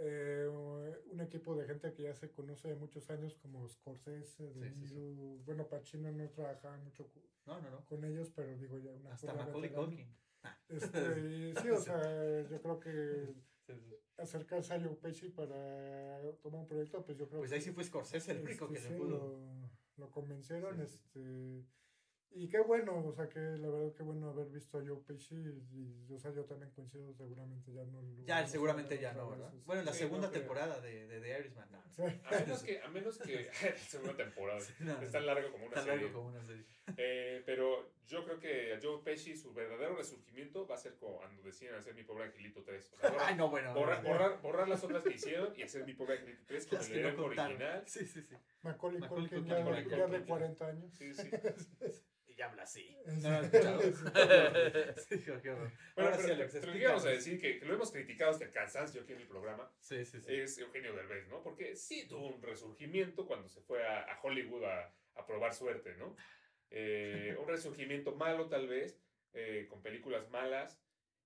eh, 0.00 0.48
un 1.10 1.20
equipo 1.20 1.54
de 1.56 1.66
gente 1.66 1.92
que 1.92 2.04
ya 2.04 2.14
se 2.14 2.30
conoce 2.30 2.68
de 2.68 2.74
muchos 2.76 3.10
años, 3.10 3.34
como 3.34 3.66
Scorsese, 3.68 4.52
De 4.54 4.70
Sí, 4.70 4.74
sí, 4.80 4.86
sí. 4.88 4.94
Niro, 4.94 5.42
bueno, 5.44 5.66
Pacino 5.68 6.10
no 6.12 6.28
trabajaba 6.30 6.76
mucho 6.78 7.10
No, 7.46 7.60
no, 7.60 7.70
no. 7.70 7.84
con 7.86 8.04
ellos, 8.04 8.30
pero 8.34 8.56
digo, 8.56 8.78
ya 8.78 8.92
una 8.92 9.12
Hasta 9.14 9.34
Macaulay. 9.34 9.72
Culkin. 9.72 10.14
Ah. 10.42 10.56
Este, 10.68 11.54
sí, 11.62 11.70
o 11.70 11.80
sea, 11.80 12.48
yo 12.48 12.62
creo 12.62 12.78
que 12.80 13.34
acercarse 14.16 14.74
a 14.74 14.80
Joe 14.80 14.96
Pesci 14.96 15.28
para 15.30 16.20
tomar 16.42 16.60
un 16.60 16.66
proyecto, 16.66 17.04
pues 17.04 17.18
yo 17.18 17.28
creo 17.28 17.40
Pues 17.40 17.50
que 17.50 17.56
ahí 17.56 17.60
sí 17.62 17.72
fue 17.72 17.84
Scorsese 17.84 18.32
el 18.32 18.42
único 18.42 18.64
este, 18.66 18.74
que 18.74 18.80
sí, 18.80 18.88
le 18.90 18.96
pudo. 18.98 19.08
lo, 19.10 19.70
lo 19.96 20.10
convencieron, 20.10 20.80
este 20.80 21.64
y 22.32 22.48
qué 22.48 22.60
bueno, 22.60 23.04
o 23.04 23.12
sea 23.12 23.28
que 23.28 23.38
la 23.40 23.68
verdad 23.68 23.92
qué 23.96 24.02
bueno 24.02 24.30
haber 24.30 24.46
visto 24.48 24.78
a 24.78 24.82
Joe 24.86 25.00
Pesci 25.06 25.34
y, 25.34 26.06
y, 26.08 26.12
o 26.14 26.18
sea 26.18 26.30
yo 26.32 26.44
también 26.44 26.70
coincido 26.72 27.12
seguramente 27.14 27.72
ya 27.72 27.84
no 27.84 28.02
lo 28.02 28.24
Ya, 28.24 28.46
seguramente 28.46 28.98
ya 28.98 29.12
no, 29.14 29.30
¿verdad? 29.30 29.48
este. 29.52 29.64
Bueno, 29.66 29.80
en 29.80 29.86
la 29.86 29.92
Sí, 29.92 29.98
segunda 30.00 30.26
no 30.28 30.32
temporada 30.32 30.80
de, 30.80 31.06
de 31.08 31.20
The 31.20 31.38
Irishman. 31.40 31.68
No, 31.72 31.78
Sí. 31.90 32.02
A 32.24 32.30
menos 32.40 32.62
que, 32.62 32.80
a 32.80 32.88
menos 32.88 33.18
que, 33.18 33.50
segunda 33.88 34.14
temporada, 34.16 34.60
Sí, 34.60 34.72
no, 34.80 35.00
es 35.02 35.10
tan 35.10 35.26
largo 35.26 35.50
como 35.50 35.66
una 35.66 35.74
Tan 35.74 35.84
serie. 35.84 36.02
largo 36.04 36.18
como 36.18 36.28
una 36.28 36.44
serie. 36.44 36.64
Eh, 36.96 37.42
pero 37.44 37.90
yo 38.06 38.24
creo 38.24 38.38
que 38.38 38.74
a 38.74 38.78
Joe 38.80 39.02
Pesci 39.02 39.36
su 39.36 39.52
verdadero 39.52 39.96
resurgimiento 39.96 40.66
va 40.66 40.76
a 40.76 40.78
ser 40.78 40.94
cuando 40.94 41.42
deciden 41.42 41.74
hacer 41.74 41.94
Mi 41.94 42.04
Pobre 42.04 42.24
Angelito 42.24 42.62
3. 42.62 42.92
O 42.92 42.96
sea, 42.96 43.10
borrar, 43.10 43.26
Ay, 43.28 43.36
no, 43.36 43.50
bueno. 43.50 43.74
borrar, 43.74 44.02
no, 44.04 44.08
borrar, 44.10 44.40
borrar 44.42 44.68
las 44.68 44.84
otras 44.84 45.02
que 45.02 45.14
hicieron 45.14 45.52
y 45.56 45.62
hacer 45.62 45.84
Mi 45.84 45.94
Pobre 45.94 46.18
Angelito 46.18 46.44
3 46.46 46.66
con 46.66 46.78
Las 46.78 46.90
el 46.90 46.98
elenco 46.98 47.24
original. 47.24 47.82
Sí, 47.86 48.06
sí, 48.06 48.22
sí. 48.22 48.36
Macaulay 48.62 49.00
Macaulay 49.00 49.28
Culkin 49.28 49.46
ya, 49.46 49.58
ya 49.58 50.06
de 50.06 50.06
Culkin. 50.18 50.26
40 50.26 50.66
años. 50.68 50.92
Sí, 50.94 51.12
sí. 51.14 51.28
Y 52.38 52.42
habla 52.42 52.62
así. 52.62 52.96
Escuchado. 53.06 53.82
Sí, 53.82 55.18
qué. 55.24 55.32
Bueno, 55.42 55.70
Ahora 55.96 56.16
sí, 56.16 56.22
pero, 56.22 56.34
Alex, 56.94 57.04
a 57.04 57.08
decir, 57.10 57.40
que, 57.40 57.58
que 57.58 57.64
lo 57.66 57.74
hemos 57.74 57.90
criticado 57.90 58.30
hasta 58.30 58.44
el 58.44 58.52
cansancio 58.52 59.02
aquí 59.02 59.12
en 59.12 59.20
el 59.22 59.26
programa, 59.26 59.68
Sí, 59.80 60.04
sí, 60.04 60.20
sí. 60.20 60.34
es 60.34 60.56
Eugenio 60.58 60.94
Derbez, 60.94 61.26
¿no? 61.28 61.42
Porque 61.42 61.74
sí 61.74 62.06
tuvo 62.06 62.28
un 62.28 62.40
resurgimiento 62.40 63.26
cuando 63.26 63.48
se 63.48 63.60
fue 63.62 63.84
a, 63.84 64.02
a 64.02 64.20
Hollywood 64.22 64.64
a, 64.64 64.94
a 65.16 65.26
probar 65.26 65.52
suerte, 65.52 65.94
¿no? 65.96 66.14
Eh, 66.70 67.36
un 67.40 67.48
resurgimiento 67.48 68.14
malo 68.14 68.48
tal 68.48 68.68
vez, 68.68 69.00
eh, 69.32 69.66
con 69.68 69.82
películas 69.82 70.28
malas, 70.30 70.80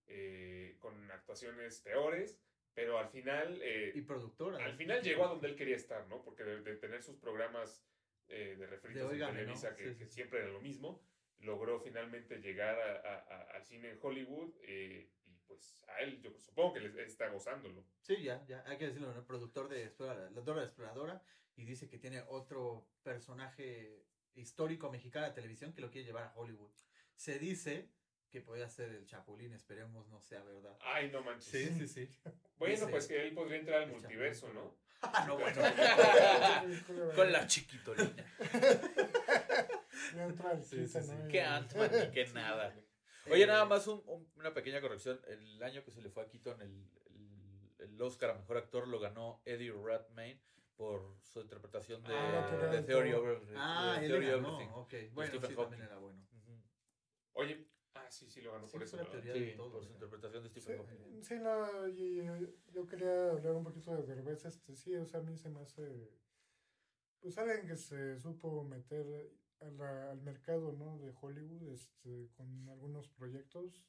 eh, 0.06 0.76
con 0.78 1.10
actuaciones 1.10 1.80
peores, 1.80 2.40
pero 2.74 2.98
al 2.98 3.10
final, 3.10 3.60
eh, 3.62 3.92
Y 3.94 4.00
productora. 4.00 4.64
al 4.64 4.76
final 4.76 5.02
llegó 5.02 5.26
a 5.26 5.28
donde 5.28 5.48
él 5.48 5.56
quería 5.56 5.76
estar, 5.76 6.06
¿no? 6.08 6.22
Porque 6.22 6.42
de, 6.42 6.62
de 6.62 6.76
tener 6.76 7.02
sus 7.02 7.18
programas 7.18 7.84
eh, 8.28 8.56
de 8.58 8.66
refritos 8.66 9.10
De 9.10 9.18
en 9.24 9.26
Televisa, 9.32 9.70
¿no? 9.70 9.76
que, 9.76 9.92
Sí, 9.92 9.98
que 9.98 10.06
sí. 10.06 10.12
siempre 10.14 10.40
era 10.40 10.48
lo 10.48 10.60
mismo, 10.60 11.02
logró 11.40 11.80
finalmente 11.80 12.38
llegar 12.38 12.78
a- 12.78 12.96
a- 13.14 13.18
a- 13.36 13.56
al 13.56 13.64
cine 13.64 13.90
en 13.90 13.98
Hollywood 14.00 14.54
eh, 14.62 15.10
y 15.26 15.36
pues 15.46 15.84
a 15.88 15.98
él 16.00 16.20
yo 16.22 16.32
supongo 16.38 16.74
que 16.74 16.80
le 16.80 17.02
está 17.04 17.28
gozándolo. 17.28 17.84
Sí, 18.00 18.22
ya, 18.22 18.44
ya, 18.46 18.62
hay 18.66 18.78
que 18.78 18.86
decirlo, 18.86 19.12
¿no? 19.12 19.26
Productor 19.26 19.68
de 19.68 19.84
Explora- 19.84 20.30
la 20.30 20.40
Dora 20.40 20.62
Exploradora 20.62 21.22
y 21.56 21.64
dice 21.64 21.88
que 21.88 21.98
tiene 21.98 22.22
otro 22.28 22.88
personaje 23.02 24.06
histórico 24.34 24.90
mexicano 24.90 25.26
de 25.26 25.32
televisión 25.34 25.72
que 25.74 25.80
lo 25.82 25.90
quiere 25.90 26.06
llevar 26.06 26.24
a 26.24 26.34
Hollywood. 26.34 26.72
Se 27.14 27.38
dice 27.38 27.90
que 28.33 28.41
puede 28.41 28.68
ser 28.68 28.89
el 28.91 29.05
Chapulín, 29.07 29.53
esperemos 29.53 30.09
no 30.09 30.20
sea 30.20 30.43
verdad. 30.43 30.76
Ay, 30.80 31.11
no 31.11 31.22
manches. 31.22 31.51
sí, 31.51 31.87
sí. 31.87 32.09
Bueno, 32.57 32.74
Dice- 32.74 32.87
pues 32.89 33.07
que 33.07 33.22
él 33.22 33.35
podría 33.35 33.59
entrar 33.59 33.83
al 33.83 33.91
multiverso, 33.91 34.47
Chapulín. 34.47 34.64
¿no? 34.64 34.76
Ah, 35.03 35.24
no, 35.26 35.37
bueno. 35.39 35.61
Con 37.16 37.30
la 37.33 37.47
chiquitolina. 37.47 38.24
Sí, 40.62 40.87
sí, 40.87 41.01
sí. 41.03 41.11
¿no? 41.12 41.28
Qué 41.28 41.39
Y- 41.39 41.41
Ant-Man 41.41 41.91
ni 41.93 42.11
qué 42.12 42.26
nada. 42.35 42.74
Oye, 43.30 43.47
nada 43.47 43.64
más 43.66 43.87
un- 43.87 44.03
un- 44.07 44.30
una 44.37 44.53
pequeña 44.53 44.80
corrección. 44.80 45.20
El 45.26 45.62
año 45.62 45.85
que 45.85 45.91
se 45.91 46.01
le 46.03 46.11
fue 46.11 46.22
a 46.24 46.28
Keaton 46.28 46.61
el, 46.61 46.89
el, 47.11 47.74
el 47.91 48.03
Oscar 48.03 48.30
a 48.30 48.35
Mejor 48.35 48.57
Actor 48.59 48.89
lo 48.89 48.99
ganó 48.99 49.41
Eddie 49.45 49.72
Redmayne 49.72 50.41
por 50.76 51.16
su 51.22 51.41
interpretación 51.41 52.03
de, 52.05 52.14
Ah, 52.14 52.68
de 52.72 52.83
Theory 52.83 53.12
Over 53.12 53.39
Ah, 53.57 53.97
de 54.01 54.07
él 54.07 54.12
Theory. 54.12 54.26
Everything. 54.28 54.68
Ok, 54.74 54.95
bueno, 55.12 55.30
Stephen 55.30 55.51
sí, 55.51 55.55
Hawking. 55.57 55.70
también 55.70 55.83
era 55.83 55.99
bueno. 55.99 56.26
Oye, 57.35 57.66
ah, 57.95 58.11
sí, 58.11 58.30
sí, 58.30 58.40
lo 58.40 58.53
ganó 58.53 58.66
Sí, 58.66 58.72
por 58.72 58.82
eso. 58.82 58.97
teoría 58.99 59.32
de 59.34 59.51
Sí, 59.51 59.57
todo. 59.57 59.72
por 59.72 59.84
su 59.84 59.93
interpretación 59.93 60.43
de 60.45 60.49
Sí, 60.51 60.61
Stephen 60.61 60.78
Hawking. 60.86 61.22
sí, 61.22 61.34
no, 61.38 61.88
y, 61.88 62.20
eh, 62.20 62.55
yo 62.72 62.86
quería 62.86 63.30
hablar 63.30 63.55
un 63.55 63.64
poquito 63.64 63.95
de 63.97 64.03
Derbez, 64.03 64.45
este, 64.45 64.76
sí, 64.76 64.95
o 64.97 65.07
sea, 65.07 65.20
a 65.20 65.22
mí 65.22 65.36
se 65.36 65.49
me 65.49 65.61
hace, 65.61 66.11
pues 67.20 67.38
alguien 67.38 67.66
que 67.66 67.76
se 67.76 68.18
supo 68.18 68.64
meter 68.64 69.30
a 69.61 69.66
la- 69.70 70.11
al 70.11 70.20
mercado, 70.22 70.72
¿no? 70.72 70.99
De 70.99 71.12
Hollywood, 71.20 71.68
este, 71.72 72.28
con 72.36 72.68
algunos 72.68 73.09
proyectos. 73.09 73.84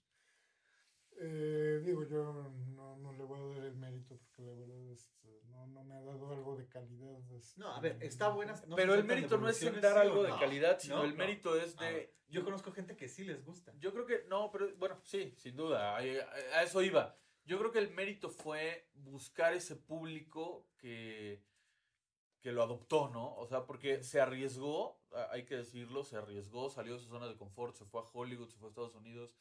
Eh, 1.19 1.81
digo, 1.85 2.03
yo 2.05 2.51
no, 2.75 2.97
no 2.97 3.13
le 3.13 3.23
voy 3.23 3.39
a 3.39 3.55
dar 3.55 3.65
el 3.65 3.75
mérito 3.75 4.17
porque 4.17 4.41
la 4.41 4.53
verdad 4.53 4.91
este, 4.91 5.41
no, 5.49 5.67
no 5.67 5.83
me 5.83 5.93
ha 5.95 6.01
dado 6.01 6.31
algo 6.31 6.55
de 6.57 6.67
calidad. 6.67 7.19
este, 7.31 7.59
No, 7.61 7.69
a 7.75 7.79
ver, 7.79 7.97
está 8.01 8.29
buena. 8.29 8.53
no 8.67 8.75
Pero 8.75 8.93
el 8.95 9.03
mérito 9.03 9.37
no 9.37 9.47
es 9.49 9.61
en 9.63 9.79
dar 9.81 9.93
¿sí 9.93 9.97
o 9.99 10.01
algo 10.01 10.23
de 10.23 10.31
calidad, 10.39 10.79
sino 10.79 10.97
No, 10.97 11.03
el 11.03 11.11
no. 11.11 11.17
mérito 11.17 11.55
es 11.57 11.75
de... 11.77 12.13
Yo 12.27 12.43
conozco 12.43 12.71
gente 12.71 12.95
que 12.95 13.07
sí 13.07 13.23
les 13.23 13.43
gusta. 13.45 13.73
Yo 13.79 13.93
creo 13.93 14.05
que, 14.07 14.23
no, 14.27 14.49
pero 14.51 14.75
bueno, 14.77 14.99
sí, 15.03 15.33
sin 15.37 15.55
duda, 15.55 15.95
a, 15.95 15.97
a 15.99 16.63
eso 16.63 16.81
iba. 16.81 17.15
Yo 17.45 17.59
creo 17.59 17.71
que 17.71 17.79
el 17.79 17.91
mérito 17.91 18.29
fue 18.29 18.89
buscar 18.95 19.53
ese 19.53 19.75
público 19.75 20.67
que, 20.77 21.43
que 22.41 22.51
lo 22.51 22.63
adoptó, 22.63 23.09
¿no? 23.09 23.35
O 23.35 23.45
sea, 23.45 23.65
porque 23.65 24.01
se 24.01 24.19
arriesgó, 24.19 24.99
hay 25.29 25.45
que 25.45 25.57
decirlo, 25.57 26.03
se 26.03 26.15
arriesgó, 26.17 26.69
salió 26.71 26.93
de 26.93 26.99
su 27.01 27.09
zona 27.09 27.27
de 27.27 27.35
confort, 27.37 27.75
se 27.75 27.85
fue 27.85 28.01
a 28.01 28.05
Hollywood, 28.11 28.49
se 28.49 28.57
fue 28.57 28.67
a 28.67 28.69
Estados 28.69 28.95
Unidos. 28.95 29.35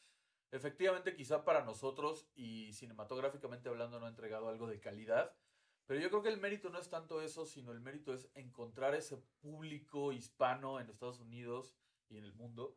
Efectivamente, 0.53 1.15
quizá 1.15 1.45
para 1.45 1.65
nosotros 1.65 2.29
y 2.35 2.73
cinematográficamente 2.75 3.69
hablando 3.69 3.99
no 3.99 4.07
ha 4.07 4.11
entregado 4.11 4.49
algo 4.49 4.67
de 4.69 4.81
calidad, 4.81 5.35
pero 5.87 5.99
yo 5.99 6.11
creo 6.11 6.23
que 6.23 6.29
el 6.29 6.39
mérito 6.39 6.71
no 6.71 6.79
es 6.79 6.89
tanto 6.89 7.21
eso, 7.23 7.45
sino 7.47 7.73
el 7.73 7.81
mérito 7.81 8.13
es 8.15 8.31
encontrar 8.35 8.95
ese 8.95 9.17
público 9.41 10.13
hispano 10.13 10.79
en 10.79 10.89
Estados 10.91 11.21
Unidos 11.21 11.75
y 12.09 12.19
en 12.19 12.25
el 12.25 12.35
mundo 12.35 12.77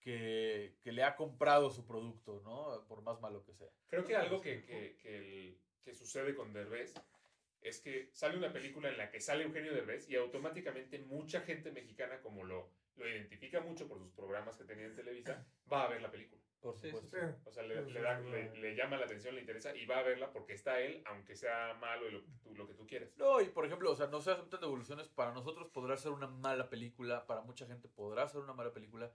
que, 0.00 0.76
que 0.82 0.92
le 0.92 1.02
ha 1.02 1.16
comprado 1.16 1.70
su 1.70 1.84
producto, 1.86 2.40
¿no? 2.44 2.86
Por 2.86 3.02
más 3.02 3.20
malo 3.20 3.42
que 3.44 3.54
sea. 3.54 3.68
Creo 3.88 4.04
que 4.04 4.14
algo 4.14 4.40
que, 4.40 4.64
que, 4.64 4.96
que, 4.98 5.16
el- 5.18 5.58
que 5.82 5.94
sucede 5.94 6.34
con 6.34 6.52
Derbez 6.52 6.94
es 7.62 7.80
que 7.80 8.10
sale 8.12 8.36
una 8.36 8.52
película 8.52 8.88
en 8.90 8.98
la 8.98 9.10
que 9.10 9.20
sale 9.20 9.44
Eugenio 9.44 9.72
Derbez 9.72 10.08
y 10.08 10.16
automáticamente 10.16 10.98
mucha 10.98 11.40
gente 11.40 11.72
mexicana, 11.72 12.20
como 12.20 12.44
lo, 12.44 12.70
lo 12.96 13.08
identifica 13.08 13.60
mucho 13.60 13.88
por 13.88 13.98
sus 13.98 14.12
programas 14.12 14.56
que 14.56 14.64
tenía 14.64 14.86
en 14.86 14.94
Televisa, 14.94 15.44
va 15.72 15.84
a 15.84 15.88
ver 15.88 16.02
la 16.02 16.10
película. 16.10 16.40
Por 16.60 16.76
Sí, 16.78 16.90
supuesto. 16.90 17.16
Sí, 17.18 17.26
O 17.44 17.50
sea, 17.52 17.62
le, 17.62 17.82
le 17.90 18.00
da- 18.00 18.20
sí, 18.20 18.28
le- 18.30 18.50
sí. 18.50 18.56
le 18.58 18.74
llama 18.74 18.96
la 18.96 19.04
atención, 19.04 19.34
le 19.34 19.40
interesa 19.42 19.76
y 19.76 19.86
va 19.86 19.98
a 19.98 20.02
verla 20.02 20.32
porque 20.32 20.54
está 20.54 20.80
él, 20.80 21.02
aunque 21.06 21.36
sea 21.36 21.74
malo 21.74 22.08
y 22.08 22.12
lo, 22.12 22.22
que 22.24 22.30
tú- 22.42 22.54
lo 22.54 22.66
que 22.66 22.74
tú 22.74 22.86
quieras. 22.86 23.10
No, 23.16 23.40
y 23.40 23.46
por 23.50 23.66
ejemplo, 23.66 23.90
o 23.92 23.94
sea, 23.94 24.06
no 24.08 24.20
se 24.20 24.32
aceptan 24.32 24.60
devoluciones. 24.60 25.08
Para 25.08 25.32
nosotros 25.32 25.68
podrá 25.68 25.96
ser 25.96 26.12
una 26.12 26.26
mala 26.26 26.68
película, 26.68 27.26
para 27.26 27.42
mucha 27.42 27.66
gente 27.66 27.88
podrá 27.88 28.26
ser 28.28 28.40
una 28.40 28.52
mala 28.54 28.72
película, 28.72 29.12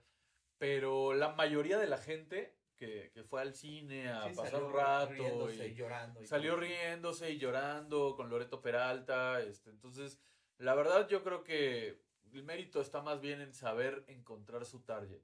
pero 0.58 1.12
la 1.14 1.30
mayoría 1.34 1.78
de 1.78 1.88
la 1.88 1.98
gente 1.98 2.56
que, 2.76 3.10
que 3.12 3.22
fue 3.24 3.40
al 3.42 3.54
cine 3.54 4.08
a 4.08 4.28
Sí, 4.30 4.34
pasar 4.36 4.62
un 4.64 4.72
rato 4.72 5.12
riéndose 5.12 5.68
y 5.68 5.74
llorando. 5.74 6.22
y 6.22 6.26
salió 6.26 6.52
todo. 6.52 6.60
riéndose 6.62 7.30
y 7.30 7.38
llorando 7.38 8.16
con 8.16 8.28
Loreto 8.30 8.60
Peralta. 8.62 9.40
Este, 9.40 9.70
entonces, 9.70 10.20
la 10.58 10.74
verdad 10.74 11.08
yo 11.08 11.22
creo 11.22 11.44
que 11.44 12.00
el 12.32 12.42
mérito 12.44 12.80
está 12.80 13.02
más 13.02 13.20
bien 13.20 13.40
en 13.40 13.52
saber 13.52 14.04
encontrar 14.08 14.64
su 14.64 14.80
target. 14.82 15.20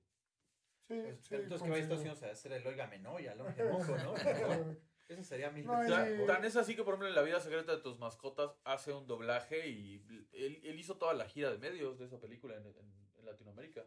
Sí, 0.88 1.00
Pues, 1.02 1.18
sí, 1.20 1.26
pero 1.30 1.42
entonces, 1.44 1.64
¿qué 1.64 1.70
va 1.70 1.76
a 1.76 1.78
Estados 1.78 2.02
coincido. 2.02 2.12
Unidos 2.14 2.22
a 2.22 2.32
hacer 2.32 2.52
el 2.52 2.66
Óigame, 2.66 2.98
no? 2.98 3.20
Y 3.20 3.26
al 3.28 3.38
Mojo, 3.38 3.96
¿no? 3.98 4.14
Eso 5.08 5.22
sería 5.22 5.50
mil 5.50 5.64
No, 5.64 5.72
tan 6.26 6.44
es 6.44 6.56
así 6.56 6.76
que, 6.76 6.82
por 6.82 6.92
ejemplo, 6.94 7.08
en 7.08 7.14
La 7.14 7.22
vida 7.22 7.40
secreta 7.40 7.74
de 7.76 7.82
tus 7.82 7.98
mascotas 7.98 8.50
hace 8.64 8.92
un 8.92 9.06
doblaje 9.06 9.68
y 9.68 10.04
él, 10.32 10.60
él 10.62 10.78
hizo 10.78 10.98
toda 10.98 11.14
la 11.14 11.26
gira 11.26 11.50
de 11.50 11.56
medios 11.56 11.98
de 11.98 12.04
esa 12.04 12.20
película 12.20 12.56
en, 12.56 12.66
en- 12.66 13.08
en 13.16 13.24
Latinoamérica. 13.24 13.86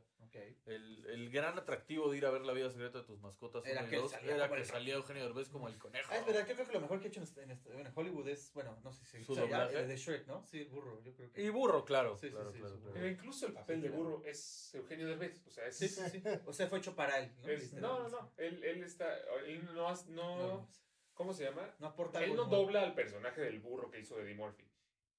El, 0.65 1.05
el 1.07 1.29
gran 1.29 1.57
atractivo 1.57 2.09
de 2.09 2.17
ir 2.17 2.25
a 2.25 2.31
ver 2.31 2.41
La 2.41 2.53
vida 2.53 2.69
secreta 2.69 2.99
de 2.99 3.03
tus 3.03 3.19
mascotas 3.19 3.65
Era 3.65 3.87
que 3.89 3.97
dos 3.97 4.11
salía 4.11 4.35
era 4.35 4.49
que 4.49 4.63
salía 4.65 4.93
Eugenio 4.95 5.23
Derbez 5.23 5.49
como 5.49 5.67
el 5.67 5.77
conejo. 5.77 6.09
Ah, 6.11 6.17
es 6.17 6.25
verdad, 6.25 6.47
yo 6.47 6.53
creo 6.55 6.67
que 6.67 6.73
lo 6.73 6.81
mejor 6.81 6.99
que 6.99 7.05
he 7.05 7.09
hecho 7.09 7.19
en, 7.19 7.23
este- 7.25 7.43
en, 7.43 7.51
este- 7.51 7.71
Hollywood 7.95 8.27
es, 8.29 8.53
bueno, 8.53 8.79
no 8.83 8.91
sé 8.93 9.05
si 9.05 9.23
¿Su 9.23 9.33
o 9.33 9.35
sea, 9.35 9.45
ya, 9.45 9.57
doblaje? 9.65 9.79
el 9.81 9.87
de 9.87 9.97
Shrek, 9.97 10.27
¿no? 10.27 10.45
Sí, 10.45 10.63
burro, 10.65 11.01
yo 11.03 11.13
creo 11.13 11.31
que. 11.31 11.41
Y 11.43 11.49
burro, 11.49 11.83
claro. 11.85 12.17
Sí, 12.17 12.27
sí, 12.27 12.33
claro, 12.33 12.51
sí, 12.51 12.59
claro, 12.59 12.75
su 12.75 12.81
claro. 12.81 12.93
Pero 12.93 13.07
incluso 13.09 13.47
el 13.47 13.53
papel 13.53 13.81
de 13.81 13.89
burro 13.89 14.23
es 14.25 14.73
Eugenio 14.75 15.07
Derbez. 15.07 15.45
O 15.45 15.49
sea, 15.51 15.65
es. 15.67 15.77
Sí, 15.77 15.87
sí, 15.87 16.01
sí. 16.09 16.23
O 16.45 16.53
sea, 16.53 16.67
fue 16.67 16.79
hecho 16.79 16.95
para 16.95 17.19
él, 17.19 17.31
¿no? 17.41 17.49
es- 17.49 17.73
no, 17.73 17.99
no, 18.03 18.09
no. 18.09 18.31
Él, 18.37 18.63
él 18.63 18.83
está. 18.83 19.17
Él 19.45 19.65
no, 19.73 19.87
has- 19.89 20.07
no, 20.07 20.37
No, 20.37 20.69
¿Cómo 21.13 21.33
se 21.33 21.43
llama? 21.43 21.75
no 21.79 21.87
aporta 21.87 22.23
Él 22.23 22.35
no 22.35 22.45
dobla 22.45 22.81
al 22.83 22.95
personaje 22.95 23.41
del 23.41 23.59
burro 23.59 23.91
que 23.91 23.99
hizo 23.99 24.19
Eddie 24.19 24.33
Murphy. 24.35 24.65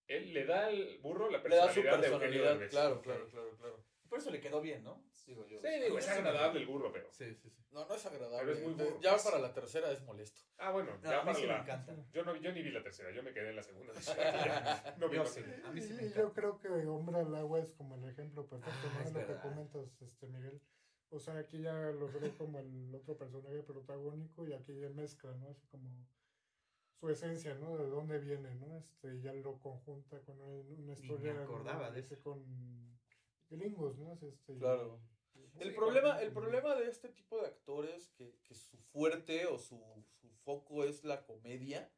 Él 0.09 0.33
le 0.35 0.45
da 0.47 0.67
al 0.67 0.99
burro 0.99 1.31
la 1.31 1.39
Le 1.39 1.57
da 1.57 1.69
su 1.73 1.81
personalidad, 1.83 2.01
de 2.01 2.07
Eugenio 2.09 2.43
Derbez. 2.45 2.71
claro, 2.71 3.01
claro, 3.03 3.29
claro, 3.29 3.57
claro. 3.57 3.85
Por 4.13 4.19
eso 4.19 4.31
le 4.31 4.43
quedó 4.43 4.61
bien, 4.61 4.85
¿no? 4.85 5.03
Digo 5.27 5.47
yo. 5.47 5.59
Sí, 5.59 5.69
digo, 5.83 5.99
es 5.99 6.07
agradable 6.07 6.61
el 6.61 6.67
burro, 6.67 6.93
pero. 6.93 7.09
Sí, 7.11 7.35
sí, 7.35 7.49
sí. 7.49 7.65
No, 7.71 7.87
no 7.89 7.95
es 7.95 8.05
agradable. 8.05 8.41
Pero 8.41 8.53
es 8.53 8.63
muy 8.63 8.75
burro. 8.75 9.01
Ya 9.01 9.17
para 9.17 9.39
la 9.39 9.55
tercera 9.55 9.91
es 9.91 10.03
molesto. 10.03 10.43
Ah, 10.59 10.71
bueno, 10.71 10.99
No, 11.03 11.11
ya 11.11 11.17
a 11.21 11.25
mí 11.25 11.27
para 11.29 11.35
sí 11.35 11.43
me 11.45 11.49
la. 11.49 11.61
encanta. 11.63 11.97
Yo, 12.13 12.23
no, 12.23 12.37
yo 12.37 12.53
ni 12.53 12.61
vi 12.63 12.71
la 12.73 12.83
tercera, 12.83 13.11
yo 13.11 13.23
me 13.23 13.33
quedé 13.33 13.49
en 13.49 13.57
la 13.57 13.63
segunda. 13.63 13.95
No 14.99 15.09
vi 15.09 15.17
Yo 15.17 15.23
más. 15.23 15.33
sí, 15.33 15.41
a 15.65 15.71
mí 15.73 15.81
sí 15.81 15.95
me 15.95 16.03
Y 16.03 16.07
encanta. 16.09 16.21
yo 16.21 16.33
creo 16.35 16.59
que 16.59 16.69
Hombre 16.69 17.21
al 17.21 17.35
Agua 17.37 17.61
es 17.61 17.73
como 17.73 17.95
el 17.97 18.05
ejemplo 18.05 18.47
perfecto, 18.47 18.75
Ah, 18.85 19.01
¿no? 19.01 19.09
es 19.09 19.15
Lo 19.15 19.27
que 19.27 19.41
comentas, 19.41 20.03
este 20.03 20.27
Miguel. 20.27 20.61
O 21.09 21.19
sea, 21.19 21.39
aquí 21.39 21.63
ya 21.63 21.73
logró 21.93 22.37
como 22.37 22.59
el 22.59 22.95
otro 22.95 23.17
personaje 23.17 23.63
protagónico 23.63 24.47
y 24.47 24.53
aquí 24.53 24.79
ya 24.79 24.91
mezcla, 24.91 25.33
¿no? 25.33 25.49
Así 25.49 25.67
como 25.69 25.89
su 27.01 27.09
esencia, 27.09 27.55
¿no? 27.55 27.79
De 27.79 27.89
dónde 27.89 28.19
viene, 28.19 28.55
¿no? 28.57 28.77
Este, 28.77 29.15
y 29.17 29.23
ya 29.23 29.33
lo 29.33 29.59
conjunta 29.59 30.21
con 30.21 30.39
un- 30.43 30.83
una 30.85 30.93
historia. 30.93 31.33
me 31.33 31.45
acordaba 31.45 31.89
¿no? 31.89 31.93
de 31.95 32.01
eso. 32.01 32.15
Con 32.23 32.93
gringos, 33.53 33.97
¿no? 33.99 34.13
Es 34.15 34.23
Este, 34.23 34.57
Claro. 34.59 35.01
El 35.59 35.71
Sí, 35.71 35.77
problema, 35.77 36.21
el 36.23 36.33
problema 36.33 36.75
de 36.75 36.89
este 36.89 37.09
tipo 37.09 37.41
de 37.41 37.47
actores 37.47 38.09
que, 38.17 38.39
que 38.43 38.55
su 38.55 38.77
fuerte 38.79 39.47
o 39.47 39.59
su, 39.59 39.79
su 40.21 40.29
foco 40.45 40.85
es 40.85 41.05
la 41.05 41.25
comedia 41.25 41.91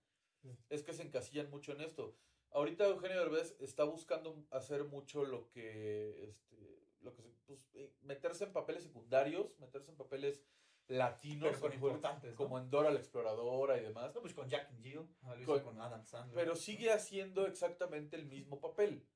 Sí. 0.43 0.51
es 0.71 0.83
que 0.83 0.93
se 0.93 1.03
encasillan 1.03 1.51
mucho 1.51 1.73
en 1.73 1.81
esto. 1.81 2.17
Ahorita 2.51 2.85
Eugenio 2.87 3.19
Derbez 3.19 3.57
está 3.61 3.85
buscando 3.85 4.45
hacer 4.51 4.85
mucho 4.85 5.25
lo 5.25 5.49
que 5.51 6.25
este 6.29 6.85
lo 7.01 7.15
que 7.15 7.23
se- 7.23 7.35
pues, 7.47 7.69
eh, 7.75 7.93
meterse 8.03 8.45
en 8.45 8.53
papeles 8.53 8.83
secundarios, 8.83 9.59
meterse 9.61 9.91
en 9.91 9.97
papeles 9.97 10.43
latinos 10.89 11.53
con 11.59 11.71
como- 11.73 11.75
importantes, 11.75 12.31
¿no? 12.33 12.37
como 12.37 12.59
en 12.59 12.71
Dora 12.71 12.91
la 12.91 12.99
exploradora 12.99 13.79
y 13.79 13.83
demás, 13.83 14.15
No, 14.15 14.21
pues 14.21 14.35
con 14.35 14.49
Jack 14.49 14.69
and 14.71 14.83
Jill, 14.83 15.09
con, 15.47 15.81
Adam 15.81 16.05
Sandler. 16.05 16.35
pero 16.35 16.57
sigue 16.57 16.91
haciendo 16.93 17.47
exactamente 17.47 18.17
el 18.17 18.27
mismo 18.27 18.61
papel. 18.61 19.07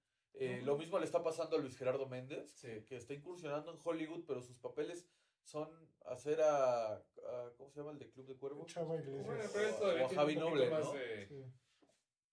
Eh. 0.41 0.63
Lo 0.65 0.77
mismo 0.77 0.99
le 0.99 1.05
está 1.05 1.23
pasando 1.23 1.57
a 1.57 1.61
Luis 1.61 1.77
Gerardo 1.77 2.07
Méndez, 2.07 2.51
Sí. 2.53 2.69
que, 2.69 2.85
que 2.85 2.97
está 2.97 3.15
incursionando 3.15 3.73
en 3.73 3.79
Hollywood, 3.83 4.25
pero 4.27 4.41
sus 4.43 4.59
papeles 4.59 5.07
son 5.43 5.69
hacer 6.07 6.41
a, 6.41 6.95
a- 6.95 7.53
¿cómo 7.57 7.71
se 7.71 7.81
llama 7.81 7.93
el 7.93 7.99
de 7.99 8.11
Club 8.11 8.27
de 8.27 8.37
Cuervos? 8.37 8.67
Chava 8.73 8.97
Iglesias. 8.97 9.25
Bueno, 9.27 9.45
pero 9.53 10.03
O 10.03 10.07
a 10.07 10.09
Javi 10.09 10.37
un 10.37 10.43
poquito 10.43 10.69
Noble, 10.85 10.99
de. 11.01 11.27
Sí. 11.27 11.45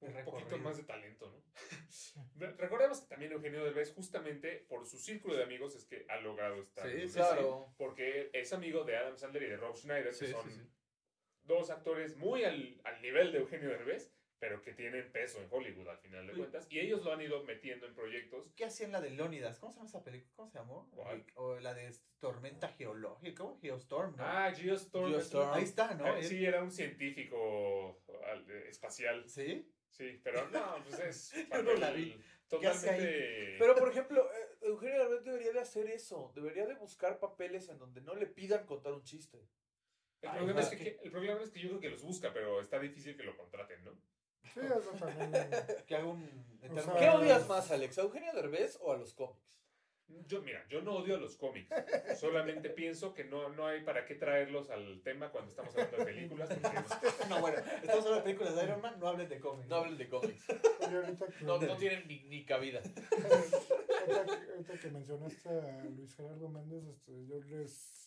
un 0.01 0.25
poquito 0.25 0.57
más 0.59 0.77
de 0.77 0.83
talento, 0.83 1.29
¿no? 1.31 1.41
Re- 2.35 2.51
Recordemos 2.53 2.99
que 3.01 3.07
también 3.07 3.31
Eugenio 3.31 3.63
Derbez, 3.63 3.93
justamente 3.93 4.65
por 4.69 4.85
su 4.85 4.97
círculo 4.99 5.35
de 5.35 5.43
amigos, 5.43 5.75
es 5.75 5.85
que 5.85 6.05
ha 6.09 6.17
logrado 6.17 6.61
estar. 6.61 6.87
Sí, 6.89 7.07
Claro. 7.13 7.73
Porque 7.77 8.29
es 8.33 8.53
amigo 8.53 8.83
de 8.83 8.97
Adam 8.97 9.17
Sandler 9.17 9.43
y 9.43 9.47
de 9.47 9.57
Rob 9.57 9.75
Schneider, 9.75 10.13
Sí, 10.13 10.19
que 10.19 10.25
sí, 10.27 10.31
son 10.33 10.49
sí. 10.51 10.61
dos 11.43 11.69
actores 11.69 12.17
muy 12.17 12.43
al, 12.43 12.79
al 12.83 13.01
nivel 13.01 13.31
de 13.31 13.39
Eugenio 13.39 13.69
Derbez, 13.69 14.13
pero 14.47 14.61
que 14.61 14.73
tienen 14.73 15.11
peso 15.11 15.41
en 15.41 15.47
Hollywood 15.49 15.87
al 15.87 15.97
final 15.97 16.27
de 16.27 16.33
cuentas. 16.33 16.67
Y 16.69 16.79
ellos 16.79 17.03
lo 17.03 17.11
han 17.11 17.19
ido 17.19 17.43
metiendo 17.43 17.87
en 17.87 17.95
proyectos. 17.95 18.53
¿Qué 18.55 18.65
hacían 18.65 18.91
la 18.91 19.01
de 19.01 19.09
Leónidas? 19.09 19.57
¿Cómo 19.57 19.71
se 19.71 19.77
llama 19.77 19.89
esa 19.89 20.03
película? 20.03 20.31
¿Cómo 20.35 20.49
se 20.49 20.59
llamó? 20.59 20.87
¿Cuál? 20.91 21.25
O 21.33 21.59
la 21.59 21.73
de 21.73 21.91
Tormenta 22.19 22.67
Geológica, 22.67 23.43
¿cómo? 23.43 23.59
Geostorm, 23.59 24.15
¿no? 24.15 24.23
Ah, 24.23 24.53
Geostorm. 24.55 25.09
Geostorm. 25.11 25.51
Ahí 25.51 25.63
está, 25.63 25.95
¿no? 25.95 26.05
Ah, 26.05 26.19
Él- 26.19 26.25
sí, 26.25 26.45
era 26.45 26.61
un 26.61 26.69
científico 26.69 28.03
eh, 28.47 28.67
espacial. 28.69 29.27
¿Sí? 29.27 29.67
Sí, 29.89 30.21
pero 30.23 30.47
no, 30.49 30.75
pues 30.83 30.99
es 30.99 31.33
Yo 31.51 31.63
no 31.63 31.73
la 31.73 31.89
vi. 31.89 32.15
Totalmente. 32.47 33.55
Pero, 33.57 33.73
por 33.73 33.89
ejemplo, 33.89 34.29
eh, 34.31 34.57
Eugenio 34.61 34.99
Derbez 34.99 35.23
debería 35.23 35.53
de 35.53 35.59
hacer 35.61 35.89
eso. 35.89 36.31
Debería 36.35 36.67
de 36.67 36.75
buscar 36.75 37.17
papeles 37.17 37.67
en 37.69 37.79
donde 37.79 38.01
no 38.01 38.13
le 38.13 38.27
pidan 38.27 38.67
contar 38.67 38.93
un 38.93 39.01
chiste. 39.03 39.39
El 40.21 40.29
Ay, 40.29 40.37
problema, 40.37 40.61
es 40.61 40.69
que, 40.69 40.99
el 41.03 41.11
problema 41.11 41.41
es 41.41 41.49
que 41.51 41.59
yo 41.59 41.69
creo 41.69 41.81
que 41.81 41.89
los 41.89 42.03
busca, 42.03 42.31
pero 42.33 42.59
está 42.59 42.79
difícil 42.79 43.15
que 43.17 43.23
lo 43.23 43.35
contraten, 43.35 43.83
¿no? 43.83 43.91
Sí, 44.53 44.59
eso 44.61 44.91
también. 44.99 45.31
Que 45.87 45.95
haga 45.95 46.05
un... 46.07 46.23
eterno- 46.61 46.81
sea, 46.83 46.95
¿Qué 46.97 47.09
odias 47.09 47.47
más, 47.47 47.69
Alex? 47.71 47.97
¿A 47.97 48.01
Eugenio 48.01 48.33
Derbez 48.33 48.77
o 48.81 48.91
a 48.91 48.97
los 48.97 49.13
cómics? 49.13 49.41
Yo, 50.27 50.39
mira, 50.43 50.63
yo 50.69 50.81
no 50.83 50.97
odio 50.97 51.15
a 51.15 51.17
los 51.17 51.35
cómics. 51.35 51.67
Solamente 52.19 52.69
pienso 52.81 53.13
que 53.15 53.23
no, 53.23 53.49
no 53.49 53.65
hay 53.65 53.83
para 53.83 54.05
qué 54.05 54.13
traerlos 54.13 54.69
al 54.69 55.01
tema 55.01 55.31
cuando 55.31 55.49
estamos 55.49 55.73
hablando 55.75 55.97
de 55.97 56.05
películas. 56.05 56.47
Porque 56.49 57.27
No, 57.29 57.41
bueno, 57.41 57.57
estamos 57.57 58.05
hablando 58.05 58.15
de 58.17 58.21
películas 58.21 58.55
de 58.55 58.63
Iron 58.65 58.81
Man, 58.81 58.99
no 58.99 59.07
hablen 59.07 59.27
de 59.29 59.39
cómics. 59.39 59.67
No 59.67 59.75
hablen 59.77 59.97
de 59.97 60.07
cómics. 60.07 60.45
Oye, 60.87 60.95
ahorita 60.95 61.25
que, 61.27 61.43
No, 61.45 61.57
no 61.59 61.75
tienen 61.77 62.07
ni, 62.07 62.19
ni 62.25 62.45
cabida. 62.45 62.81
ahorita, 62.81 64.25
que- 64.45 64.51
ahorita 64.51 64.73
que 64.79 64.89
mencionaste 64.91 65.49
a 65.49 65.83
Luis 65.85 66.15
Gerardo 66.15 66.49
Méndez, 66.49 66.83
este, 66.85 67.25
yo 67.25 67.39
les 67.41 68.04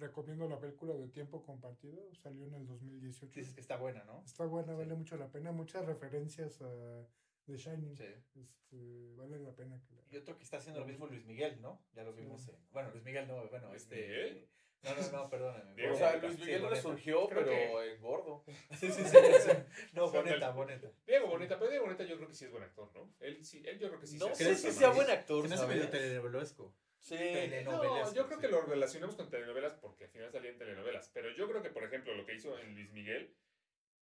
recomiendo 0.00 0.48
la 0.48 0.58
película 0.58 0.94
de 0.94 1.08
Tiempo 1.08 1.42
Compartido. 1.44 2.12
Salió 2.14 2.46
en 2.46 2.54
el 2.54 2.66
2018. 2.66 3.38
Dices 3.40 3.54
que 3.54 3.60
está 3.60 3.76
buena, 3.76 4.02
¿no? 4.04 4.22
Está 4.24 4.46
buena, 4.46 4.72
Sí. 4.72 4.78
vale 4.78 4.94
mucho 4.94 5.16
la 5.16 5.28
pena. 5.30 5.52
Muchas 5.52 5.84
referencias 5.86 6.60
a 6.62 7.06
The 7.46 7.56
Shining. 7.56 7.96
Sí. 7.96 8.04
Este, 8.34 9.14
vale 9.16 9.38
la 9.38 9.52
pena 9.54 9.80
que 9.86 9.94
la 9.94 10.02
Y 10.10 10.16
otro 10.16 10.36
que 10.36 10.44
está 10.44 10.56
haciendo 10.58 10.80
lo 10.80 10.86
mismo 10.86 11.06
Luis 11.06 11.24
Miguel, 11.26 11.60
¿no? 11.60 11.82
Ya 11.94 12.02
lo 12.04 12.12
vimos. 12.12 12.48
en- 12.48 12.56
bueno, 12.72 12.90
Luis 12.90 13.04
Miguel 13.04 13.28
no, 13.28 13.46
bueno, 13.48 13.68
¿Luis 13.68 13.82
este. 13.82 13.96
Miguel? 13.96 14.48
No, 14.82 14.94
no, 14.94 15.12
no, 15.12 15.28
perdóname. 15.28 15.90
O 15.90 15.94
sea. 15.94 16.16
Luis 16.16 16.34
Sí, 16.36 16.40
Miguel 16.40 16.70
resurgió, 16.70 17.28
pero 17.28 17.82
en 17.82 18.00
gordo. 18.00 18.44
Sí, 18.80 18.90
sí, 18.90 19.02
sí. 19.04 19.16
sí. 19.44 19.50
No, 19.92 20.04
O 20.06 20.10
sea, 20.10 20.20
boneta, 20.22 20.46
del- 20.46 20.54
boneta. 20.56 20.90
Diego 21.06 21.26
Boneta, 21.26 21.58
pero 21.58 21.70
Diego 21.70 21.84
Boneta 21.84 22.04
yo 22.04 22.16
creo 22.16 22.28
que 22.28 22.34
sí 22.34 22.46
es 22.46 22.50
buen 22.50 22.62
actor, 22.62 22.90
¿no? 22.94 23.12
Él 23.20 23.44
sí, 23.44 23.62
él 23.66 23.78
yo 23.78 23.88
creo 23.88 24.00
que 24.00 24.06
sí 24.06 24.16
No 24.16 24.34
sé 24.34 24.44
¿Crees 24.44 24.60
si 24.60 24.66
que 24.68 24.72
sea 24.72 24.90
sí? 24.90 24.96
buen 24.96 25.10
actor, 25.10 25.42
Se 25.42 25.48
me 25.48 25.54
hace 25.56 25.66
medio 25.66 25.84
¿sabes? 25.84 26.00
telenovelesco. 26.00 26.72
Sí. 27.00 27.16
Telenovelesco, 27.16 28.10
No, 28.10 28.14
yo 28.14 28.26
creo 28.26 28.38
sí. 28.38 28.46
que 28.46 28.52
lo 28.52 28.60
relacionamos 28.62 29.16
con 29.16 29.30
telenovelas 29.30 29.74
porque 29.74 30.04
al 30.04 30.10
final 30.10 30.30
salían 30.30 30.58
telenovelas. 30.58 31.08
Pero 31.12 31.30
yo 31.30 31.48
creo 31.48 31.62
que, 31.62 31.70
por 31.70 31.84
ejemplo, 31.84 32.14
lo 32.14 32.24
que 32.24 32.34
hizo 32.34 32.58
en 32.58 32.74
Luis 32.74 32.90
Miguel 32.92 33.34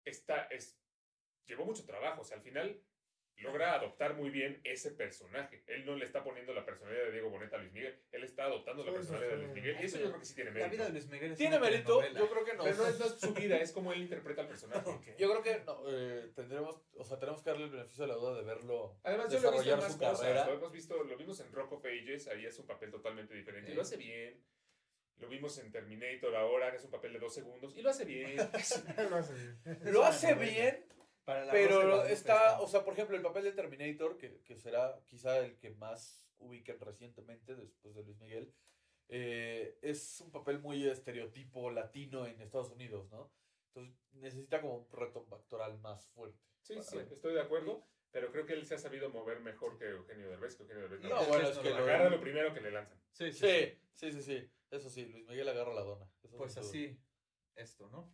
está, 0.04 0.44
es, 0.44 0.80
llevó 1.46 1.64
mucho 1.64 1.84
trabajo. 1.84 2.22
O 2.22 2.24
sea, 2.24 2.38
al 2.38 2.42
final 2.42 2.82
logra 3.40 3.74
adoptar 3.74 4.14
muy 4.14 4.30
bien 4.30 4.60
ese 4.64 4.90
personaje. 4.92 5.62
Él 5.66 5.84
no 5.86 5.96
le 5.96 6.04
está 6.04 6.22
poniendo 6.22 6.52
la 6.54 6.64
personalidad 6.64 7.04
de 7.04 7.12
Diego 7.12 7.30
Boneta 7.30 7.56
a 7.56 7.58
Luis 7.60 7.72
Miguel. 7.72 7.98
Él 8.12 8.24
está 8.24 8.44
adoptando 8.44 8.84
la 8.84 8.90
Sí, 8.90 8.96
personalidad 8.96 9.30
de 9.30 9.36
Luis. 9.38 9.52
Miguel. 9.54 9.76
Y 9.80 9.84
eso 9.84 9.98
yo 9.98 10.06
creo 10.08 10.18
que 10.18 10.24
sí 10.26 10.34
tiene 10.34 10.50
La 10.50 10.54
mérito. 10.54 10.72
vida 10.76 10.84
de 10.86 10.90
Luis 10.92 11.06
Miguel 11.08 11.32
es 11.32 11.38
¿Tiene 11.38 11.56
una 11.56 11.64
mérito? 11.66 12.02
Yo 12.02 12.30
creo 12.30 12.44
que 12.44 12.54
no. 12.54 12.64
Pero 12.64 12.76
no 12.76 12.86
es, 12.86 12.98
no 12.98 13.06
es 13.06 13.20
su 13.20 13.34
vida, 13.34 13.56
es 13.58 13.72
como 13.72 13.92
él 13.92 14.00
interpreta 14.02 14.42
al 14.42 14.48
personaje. 14.48 14.88
Ok. 14.90 15.06
Yo 15.18 15.30
creo 15.30 15.42
que 15.42 15.64
no, 15.64 15.82
eh, 15.88 16.30
tendremos, 16.34 16.82
o 16.96 17.04
sea, 17.04 17.18
tenemos 17.18 17.42
que 17.42 17.50
darle 17.50 17.64
el 17.64 17.70
beneficio 17.70 18.04
de 18.04 18.08
la 18.08 18.14
duda 18.14 18.36
de 18.36 18.42
verlo. 18.44 18.98
Además, 19.04 19.32
yo 19.32 19.40
lo 19.40 19.48
he 19.48 19.52
visto 19.52 19.72
en 19.72 19.78
más 19.78 19.96
cosas. 19.96 20.46
Lo 20.46 20.52
hemos 20.54 20.72
visto, 20.72 21.02
lo 21.04 21.16
vimos 21.16 21.40
en 21.40 21.52
Rock 21.52 21.72
of 21.72 21.84
Ages, 21.84 22.28
ahí 22.28 22.46
es 22.46 22.58
un 22.58 22.66
papel 22.66 22.90
totalmente 22.90 23.34
diferente. 23.34 23.70
Y 23.72 23.74
lo 23.74 23.82
hace 23.82 23.96
bien. 23.96 24.42
Lo 25.18 25.28
vimos 25.28 25.58
en 25.58 25.70
Terminator 25.70 26.34
ahora, 26.34 26.70
que 26.70 26.78
es 26.78 26.84
un 26.84 26.90
papel 26.90 27.12
de 27.12 27.18
dos 27.18 27.34
segundos. 27.34 27.76
Y 27.76 27.82
lo 27.82 27.90
hace 27.90 28.06
bien. 28.06 28.36
Lo 29.10 29.16
hace 29.16 29.34
bien. 29.34 29.78
Lo 29.92 30.02
hace 30.04 30.34
bien, 30.34 30.86
Para 31.24 31.44
la 31.44 31.52
pero 31.52 32.04
está, 32.04 32.60
o 32.60 32.66
sea, 32.66 32.84
por 32.84 32.94
ejemplo, 32.94 33.16
el 33.16 33.22
papel 33.22 33.44
de 33.44 33.52
Terminator, 33.52 34.16
que, 34.16 34.40
que 34.42 34.56
será 34.56 35.00
quizá 35.06 35.38
el 35.38 35.58
que 35.58 35.70
más 35.70 36.26
ubiquen 36.38 36.80
recientemente 36.80 37.54
después 37.54 37.94
de 37.94 38.02
Luis 38.02 38.18
Miguel, 38.18 38.52
eh, 39.08 39.78
es 39.82 40.20
un 40.20 40.30
papel 40.30 40.60
muy 40.60 40.88
estereotipo 40.88 41.70
latino 41.70 42.26
en 42.26 42.40
Estados 42.40 42.70
Unidos, 42.70 43.10
¿no? 43.10 43.32
Entonces 43.68 43.94
necesita 44.12 44.60
como 44.60 44.78
un 44.78 44.90
reto 44.90 45.26
actoral 45.32 45.78
más 45.78 46.08
fuerte. 46.08 46.38
Sí, 46.62 46.80
sí, 46.82 46.96
ver. 46.96 47.12
estoy 47.12 47.34
de 47.34 47.40
acuerdo. 47.40 47.86
Pero 48.12 48.32
creo 48.32 48.44
que 48.44 48.54
él 48.54 48.66
se 48.66 48.74
ha 48.74 48.78
sabido 48.78 49.08
mover 49.10 49.40
mejor 49.40 49.78
que 49.78 49.88
Eugenio 49.88 50.28
Derbez. 50.28 50.56
Que 50.56 50.64
Eugenio 50.64 50.88
Derbez 50.88 51.08
No, 51.08 51.24
bueno, 51.26 51.48
es 51.48 51.58
que 51.58 51.70
lo- 51.70 51.76
agarra 51.76 52.10
lo 52.10 52.20
primero 52.20 52.52
que 52.52 52.60
le 52.60 52.72
lanzan. 52.72 53.00
Sí, 53.12 53.30
sí, 53.30 53.38
sí. 53.38 53.46
Sí, 53.94 54.12
sí, 54.12 54.12
sí, 54.12 54.22
sí. 54.22 54.50
Eso 54.70 54.90
sí, 54.90 55.06
Luis 55.06 55.26
Miguel 55.26 55.48
agarra 55.48 55.72
la 55.72 55.82
dona. 55.82 56.10
Eso 56.22 56.36
Pues 56.36 56.56
así, 56.56 56.98
esto, 57.54 57.88
¿no? 57.88 58.12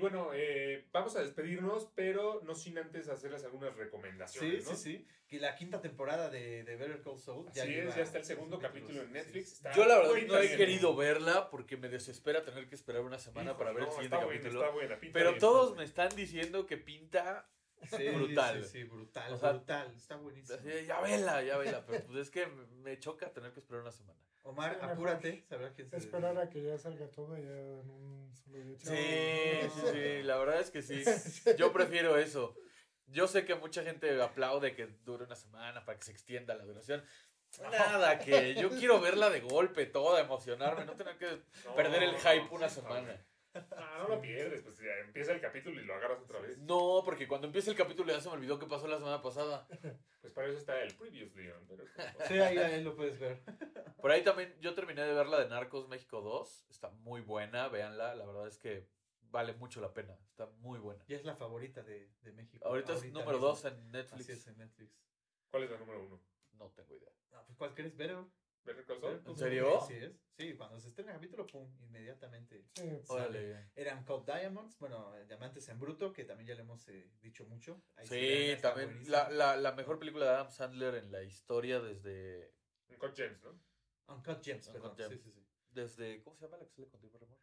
Bueno, 0.00 0.30
eh, 0.34 0.88
vamos 0.92 1.14
a 1.16 1.20
despedirnos, 1.22 1.88
pero 1.94 2.40
no 2.44 2.54
sin 2.54 2.76
antes 2.78 3.08
hacerles 3.08 3.44
algunas 3.44 3.72
Sí, 3.74 3.78
recomendaciones. 3.78 4.64
sí, 4.64 4.70
¿no? 4.70 4.76
sí. 4.76 5.06
Que 5.28 5.38
la 5.38 5.54
quinta 5.54 5.80
temporada 5.80 6.28
de, 6.28 6.64
de 6.64 6.76
Better 6.76 7.02
Call 7.02 7.18
Saul 7.18 7.46
Así 7.48 7.60
lleva 7.60 7.90
es, 7.90 7.96
ya 7.96 8.02
está 8.02 8.18
el 8.18 8.24
segundo 8.24 8.58
capítulo 8.58 9.02
en 9.02 9.12
Netflix. 9.12 9.48
sí. 9.48 9.54
está 9.56 9.72
Yo 9.72 9.84
la 9.84 9.98
verdad 9.98 10.12
no 10.26 10.38
he 10.38 10.46
bien. 10.46 10.56
querido 10.56 10.96
verla 10.96 11.50
porque 11.50 11.76
me 11.76 11.88
desespera 11.88 12.42
tener 12.44 12.68
que 12.68 12.74
esperar 12.74 13.02
una 13.02 13.18
semana 13.18 13.52
Híjole, 13.52 13.58
para 13.58 13.72
ver 13.72 13.82
no, 13.82 13.88
el 13.88 13.92
siguiente 13.92 14.16
está 14.16 14.24
buena, 14.26 14.40
capítulo. 14.40 14.60
está 14.62 14.74
buena, 14.74 15.00
pinta 15.00 15.12
Pero 15.18 15.30
bien. 15.30 15.40
todos 15.40 15.76
me 15.76 15.84
están 15.84 16.08
diciendo 16.16 16.66
que 16.66 16.76
pinta 16.78 17.48
Sí, 17.96 18.08
Brutal. 18.10 18.62
Sí, 18.64 18.70
sí, 18.70 18.84
brutal, 18.84 19.32
O 19.32 19.38
sea, 19.38 19.52
brutal. 19.52 19.94
Está 19.96 20.16
buenísimo. 20.16 20.58
ya 20.86 21.00
vela, 21.00 21.42
ya 21.42 21.56
vela, 21.56 21.86
pero 21.86 22.04
pues 22.06 22.18
es 22.18 22.30
que 22.30 22.46
me 22.46 22.98
choca 22.98 23.32
tener 23.32 23.52
que 23.52 23.60
esperar 23.60 23.80
una 23.80 23.90
semana. 23.92 24.18
Omar, 24.42 24.78
Sí, 24.80 24.86
apúrate, 24.86 25.44
sabrá 25.48 25.72
quién 25.72 25.90
se 25.90 25.96
Esperar 25.96 26.38
a 26.38 26.48
que 26.48 26.62
ya 26.62 26.78
salga 26.78 27.06
todo 27.10 27.36
ya 27.36 27.50
en 27.50 27.90
un 27.90 28.34
solo 28.34 28.58
día. 28.58 28.78
Sí, 28.78 29.70
sí, 29.74 29.86
sí, 29.92 30.22
la 30.22 30.38
verdad 30.38 30.60
es 30.60 30.70
que 30.70 30.82
sí. 30.82 31.02
Yo 31.58 31.72
prefiero 31.72 32.16
eso. 32.16 32.56
Yo 33.06 33.26
sé 33.26 33.44
que 33.44 33.54
mucha 33.54 33.82
gente 33.82 34.20
aplaude 34.22 34.74
que 34.74 34.86
dure 35.04 35.24
una 35.24 35.34
semana 35.36 35.84
para 35.84 35.98
que 35.98 36.04
se 36.04 36.12
extienda 36.12 36.54
la 36.54 36.64
duración. 36.64 37.04
Nada, 37.58 38.18
que 38.18 38.54
yo 38.54 38.70
quiero 38.70 39.00
verla 39.00 39.28
de 39.28 39.40
golpe, 39.40 39.86
toda, 39.86 40.20
emocionarme, 40.20 40.84
no 40.84 40.94
tener 40.94 41.18
que 41.18 41.42
No, 41.64 41.74
perder 41.74 42.04
el 42.04 42.16
hype 42.16 42.48
una 42.54 42.68
semana. 42.68 43.26
Ah, 43.54 43.98
no 44.02 44.08
lo 44.08 44.20
pierdes, 44.20 44.62
pues 44.62 44.78
ya 44.78 44.92
empieza 45.04 45.32
el 45.32 45.40
capítulo 45.40 45.80
y 45.80 45.84
lo 45.84 45.94
agarras 45.94 46.20
otra 46.20 46.40
vez. 46.40 46.58
No, 46.58 47.02
porque 47.04 47.26
cuando 47.26 47.46
empieza 47.48 47.70
el 47.70 47.76
capítulo 47.76 48.12
ya 48.12 48.20
se 48.20 48.28
me 48.28 48.34
olvidó 48.34 48.58
qué 48.58 48.66
pasó 48.66 48.86
la 48.86 48.98
semana 48.98 49.22
pasada. 49.22 49.66
Pues 50.20 50.34
para 50.34 50.48
eso 50.48 50.58
está 50.58 50.82
el 50.82 50.94
Previously 50.96 51.48
on. 51.48 51.66
Pero, 51.66 51.84
Sí, 52.28 52.38
ahí, 52.38 52.58
ahí 52.58 52.84
lo 52.84 52.94
puedes 52.94 53.18
ver. 53.18 53.42
Por 54.02 54.10
ahí 54.10 54.22
también 54.22 54.54
yo 54.60 54.74
terminé 54.74 55.00
de 55.02 55.14
ver 55.14 55.26
la 55.26 55.40
de 55.40 55.48
Narcos 55.48 55.88
México 55.88 56.20
2. 56.20 56.66
Está 56.68 56.90
muy 56.90 57.22
buena, 57.22 57.68
véanla. 57.68 58.14
La 58.14 58.26
verdad 58.26 58.46
es 58.46 58.58
que 58.58 58.86
vale 59.30 59.54
mucho 59.54 59.80
la 59.80 59.94
pena. 59.94 60.18
Está 60.28 60.46
muy 60.58 60.78
buena. 60.78 61.02
Y 61.08 61.14
es 61.14 61.24
la 61.24 61.36
favorita 61.36 61.82
de, 61.82 62.12
de 62.20 62.32
México. 62.32 62.68
Ahorita 62.68 62.92
es 62.92 63.04
número 63.06 63.32
mismo. 63.32 63.46
2 63.46 63.64
en 63.64 63.90
Netflix. 63.92 64.20
Así 64.20 64.32
es, 64.32 64.46
en 64.46 64.58
Netflix. 64.58 64.92
¿Cuál 65.50 65.62
es 65.64 65.70
la 65.70 65.78
número 65.78 66.04
uno? 66.04 66.22
No 66.52 66.70
tengo 66.72 66.94
idea. 66.94 67.10
No, 67.30 67.42
pues, 67.46 67.56
¿Cuál 67.56 67.74
crees? 67.74 67.96
¿Better? 67.96 68.18
¿Better 68.64 68.84
Call 68.84 69.00
Better 69.00 69.00
Saul? 69.00 69.22
Call 69.22 69.30
¿En 69.32 69.36
serio? 69.38 69.80
Sí, 69.86 69.94
es. 69.94 70.12
Sí, 70.36 70.54
cuando 70.56 70.80
se 70.80 70.88
estrena 70.88 71.12
el 71.12 71.16
capítulo, 71.18 71.46
pum, 71.46 71.70
inmediatamente. 71.80 72.64
Sí, 72.74 72.82
pues, 72.88 73.10
Órale. 73.10 73.70
Eran 73.74 74.04
Code 74.04 74.32
Diamonds, 74.32 74.78
bueno, 74.78 75.12
Diamantes 75.26 75.68
en 75.68 75.78
Bruto, 75.78 76.12
que 76.12 76.24
también 76.24 76.48
ya 76.48 76.54
le 76.54 76.62
hemos 76.62 76.86
eh, 76.88 77.10
dicho 77.20 77.44
mucho. 77.46 77.82
Ahí 77.96 78.06
Sí, 78.06 78.50
está 78.50 78.74
también 78.74 79.02
la, 79.10 79.28
la, 79.30 79.56
la 79.56 79.72
mejor 79.72 79.98
película 79.98 80.24
de 80.26 80.30
Adam 80.32 80.50
Sandler 80.50 80.94
en 80.94 81.10
la 81.12 81.22
historia 81.22 81.80
desde... 81.80 82.54
Un 82.88 82.96
Cut 82.96 83.14
James, 83.16 83.42
¿no? 83.42 83.60
Uncut 84.14 84.42
Gems, 84.42 84.66
Uncut 84.68 84.80
perdón. 84.82 84.96
Gems. 84.96 85.22
Sí, 85.22 85.30
sí, 85.30 85.32
sí. 85.32 85.46
desde 85.70 86.22
¿Cómo 86.22 86.36
se 86.36 86.44
llama 86.46 86.56
la 86.58 86.64
que 86.64 86.70
sale 86.72 86.88
con 86.88 87.00
Drew 87.00 87.12
Barrymore? 87.12 87.40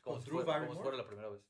¿Con 0.00 0.12
Como 0.14 0.20
si 0.20 0.24
Drew 0.30 0.42
fuera- 0.42 0.44
como 0.44 0.52
Barrymore? 0.60 0.78
si 0.78 0.82
fuera 0.82 0.96
la 0.98 1.06
primera 1.06 1.28
vez. 1.30 1.42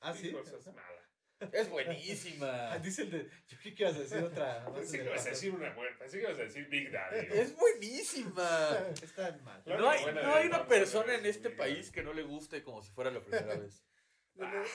Ah, 0.00 0.14
sí. 0.14 0.28
Hijos, 0.28 0.48
es 0.52 0.66
mala. 0.66 1.08
Es 1.52 1.68
buenísima. 1.70 2.72
Ah, 2.72 2.78
dice 2.82 3.02
el 3.02 3.10
de. 3.10 3.30
Yo 3.46 3.58
que 3.58 3.74
ibas 3.78 3.96
a 3.96 3.98
decir 4.00 4.18
otra. 4.18 4.72
Pensé 4.72 4.96
en 4.96 5.02
que 5.02 5.08
ibas 5.10 5.26
a 5.26 5.30
decir 5.30 5.54
una 5.54 5.74
buena. 5.74 5.98
Pensé 5.98 6.18
que 6.18 6.24
ibas 6.24 6.38
a 6.38 6.42
decir 6.42 6.68
Big 6.68 6.90
Daddy. 6.90 7.26
Es 7.30 7.56
buenísima. 7.56 8.78
Está 9.02 9.38
mal. 9.44 9.62
No 9.66 9.90
hay, 9.90 10.04
no 10.14 10.34
hay 10.34 10.46
una 10.46 10.66
persona 10.66 11.14
en 11.14 11.26
es 11.26 11.36
este 11.36 11.48
Big 11.50 11.58
país 11.58 11.86
Daddy. 11.86 11.92
que 11.92 12.02
no 12.02 12.12
le 12.14 12.22
guste 12.22 12.62
como 12.62 12.82
si 12.82 12.90
fuera 12.92 13.10
la 13.10 13.20
primera 13.22 13.54
vez. 13.58 13.84
Yo, 14.34 14.44
les, 14.50 14.68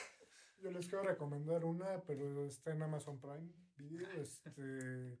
yo 0.62 0.70
les 0.70 0.86
quiero 0.88 1.04
recomendar 1.04 1.64
una, 1.64 2.02
pero 2.04 2.46
está 2.46 2.72
en 2.72 2.82
Amazon 2.82 3.20
Prime 3.20 3.50
Video. 3.76 4.08
Este, 4.20 5.18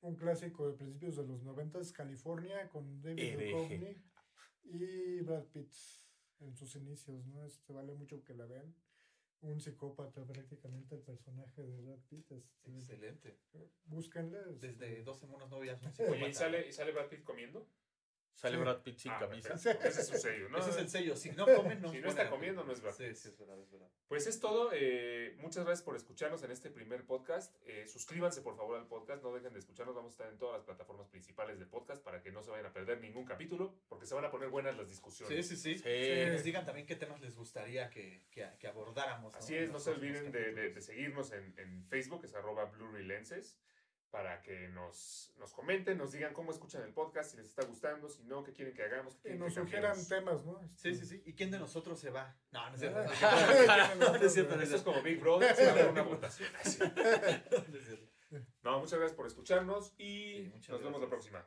un 0.00 0.16
clásico 0.16 0.70
de 0.70 0.76
principios 0.76 1.16
de 1.16 1.24
los 1.24 1.42
90, 1.42 1.78
California, 1.94 2.68
con 2.68 3.00
David. 3.00 3.38
Duchovny 3.38 4.02
y 4.64 5.20
Brad 5.20 5.44
Pitt 5.46 5.72
en 6.40 6.54
sus 6.54 6.74
inicios. 6.76 7.24
¿no? 7.26 7.46
Este, 7.46 7.72
vale 7.72 7.94
mucho 7.94 8.22
que 8.24 8.34
la 8.34 8.44
vean. 8.46 8.74
Un 9.42 9.60
psicópata, 9.60 10.24
prácticamente 10.24 10.94
el 10.94 11.00
personaje 11.02 11.62
de 11.62 11.80
Brad 11.80 11.98
Pitt. 12.08 12.30
Este, 12.30 12.70
Excelente. 12.70 13.38
búsquenla. 13.86 14.38
este, 14.50 14.68
Desde 14.68 15.02
12 15.02 15.26
monos 15.26 15.50
novias. 15.50 15.82
Un 15.82 15.88
Oye, 15.88 15.92
¿y 15.96 16.06
psicópata. 16.06 16.32
sale, 16.34 16.68
¿y 16.68 16.72
sale 16.72 16.92
Brad 16.92 17.08
Pitt 17.08 17.22
comiendo? 17.24 17.66
Sale 18.34 18.56
Sí. 18.56 18.60
Brad 18.62 18.82
Pitt 18.82 18.98
sin 18.98 19.12
Ah, 19.12 19.18
camisa. 19.20 19.48
perfecto. 19.50 19.86
Ese 19.88 20.00
es 20.00 20.08
su 20.08 20.16
sello, 20.18 20.48
¿no? 20.48 20.58
Ese 20.58 20.70
es 20.70 20.76
el 20.78 20.88
sello. 20.88 21.16
Si 21.16 21.30
no 21.30 21.46
comen, 21.46 21.80
no. 21.80 21.90
Si 21.92 22.00
no 22.00 22.08
está 22.08 22.28
comiendo, 22.28 22.64
no 22.64 22.72
es 22.72 22.80
Brad 22.80 22.92
Sí, 22.94 23.14
sí, 23.14 23.28
es 23.28 23.38
verdad, 23.38 23.60
es 23.60 23.70
verdad. 23.70 23.88
Pues 24.08 24.26
es 24.26 24.40
todo. 24.40 24.70
eh, 24.72 25.36
muchas 25.38 25.64
gracias 25.64 25.84
por 25.84 25.94
escucharnos 25.96 26.42
en 26.42 26.50
este 26.50 26.70
primer 26.70 27.04
podcast. 27.04 27.54
Eh, 27.66 27.86
suscríbanse 27.86 28.42
por 28.42 28.56
favor 28.56 28.78
al 28.78 28.86
podcast. 28.88 29.22
No 29.22 29.32
dejen 29.32 29.52
de 29.52 29.58
escucharnos. 29.60 29.94
Vamos 29.94 30.10
a 30.10 30.14
estar 30.14 30.28
en 30.28 30.38
todas 30.38 30.56
las 30.56 30.64
plataformas 30.64 31.08
principales 31.08 31.58
de 31.58 31.66
podcast 31.66 32.02
para 32.02 32.20
que 32.22 32.32
no 32.32 32.42
se 32.42 32.50
vayan 32.50 32.66
a 32.66 32.72
perder 32.72 33.00
ningún 33.00 33.24
capítulo, 33.24 33.74
porque 33.88 34.06
se 34.06 34.14
van 34.14 34.24
a 34.24 34.30
poner 34.30 34.48
buenas 34.48 34.76
las 34.76 34.86
Sí, 34.86 34.90
discusiones. 34.92 35.46
sí, 35.48 35.56
sí. 35.56 35.76
Sí. 35.76 35.82
Que 35.84 36.30
nos 36.32 36.42
digan 36.42 36.64
también 36.64 36.86
qué 36.86 36.96
temas 36.96 37.20
les 37.20 37.36
gustaría 37.36 37.90
que, 37.90 38.24
que, 38.30 38.48
que 38.58 38.66
abordáramos. 38.66 39.34
Así 39.36 39.54
es, 39.54 39.70
no 39.70 39.78
se 39.78 39.90
olviden 39.90 40.32
de, 40.32 40.52
de- 40.52 40.70
de 40.70 40.80
seguirnos 40.82 41.30
en, 41.32 41.54
en 41.58 41.84
Facebook, 41.86 42.24
es 42.24 42.34
arroba 42.34 42.64
Blu-ray 42.64 43.04
Lenses, 43.04 43.56
para 44.12 44.42
que 44.42 44.68
nos, 44.68 45.32
nos 45.38 45.54
comenten, 45.54 45.96
nos 45.96 46.12
digan 46.12 46.34
cómo 46.34 46.52
escuchan 46.52 46.82
el 46.82 46.92
podcast, 46.92 47.30
si 47.30 47.38
les 47.38 47.46
está 47.46 47.64
gustando, 47.64 48.10
si 48.10 48.22
no, 48.24 48.44
qué 48.44 48.52
quieren 48.52 48.74
que 48.74 48.82
hagamos, 48.82 49.14
qué 49.16 49.22
quieren 49.22 49.40
nos 49.40 49.54
que 49.54 49.60
sugieran 49.60 50.06
temas, 50.06 50.44
¿no? 50.44 50.60
Sí, 50.76 50.94
sí, 50.94 51.06
sí. 51.06 51.22
¿Y 51.24 51.32
quién 51.34 51.50
de 51.50 51.58
nosotros 51.58 51.98
se 51.98 52.10
va? 52.10 52.36
No, 52.50 52.68
no 52.68 52.74
es 52.74 52.80
cierto. 52.80 52.98
No, 53.00 54.14
es 54.14 54.32
cierto. 54.34 54.54
No 54.54 54.62
es 54.62 54.62
Esto 54.62 54.62
es 54.62 54.68
cierto. 54.68 54.84
como 54.84 55.02
Big 55.02 55.18
Brother, 55.18 55.56
se 55.56 55.64
va 55.64 55.72
a 55.72 55.74
dar 55.76 55.90
una 55.90 56.02
votación. 56.02 56.50
Así. 56.60 56.78
No 58.62 58.80
muchas 58.80 58.98
gracias 58.98 59.16
por 59.16 59.26
escucharnos 59.26 59.94
y 59.96 60.52
Sí, 60.60 60.70
nos 60.70 60.82
vemos 60.82 61.00
la 61.00 61.08
próxima. 61.08 61.46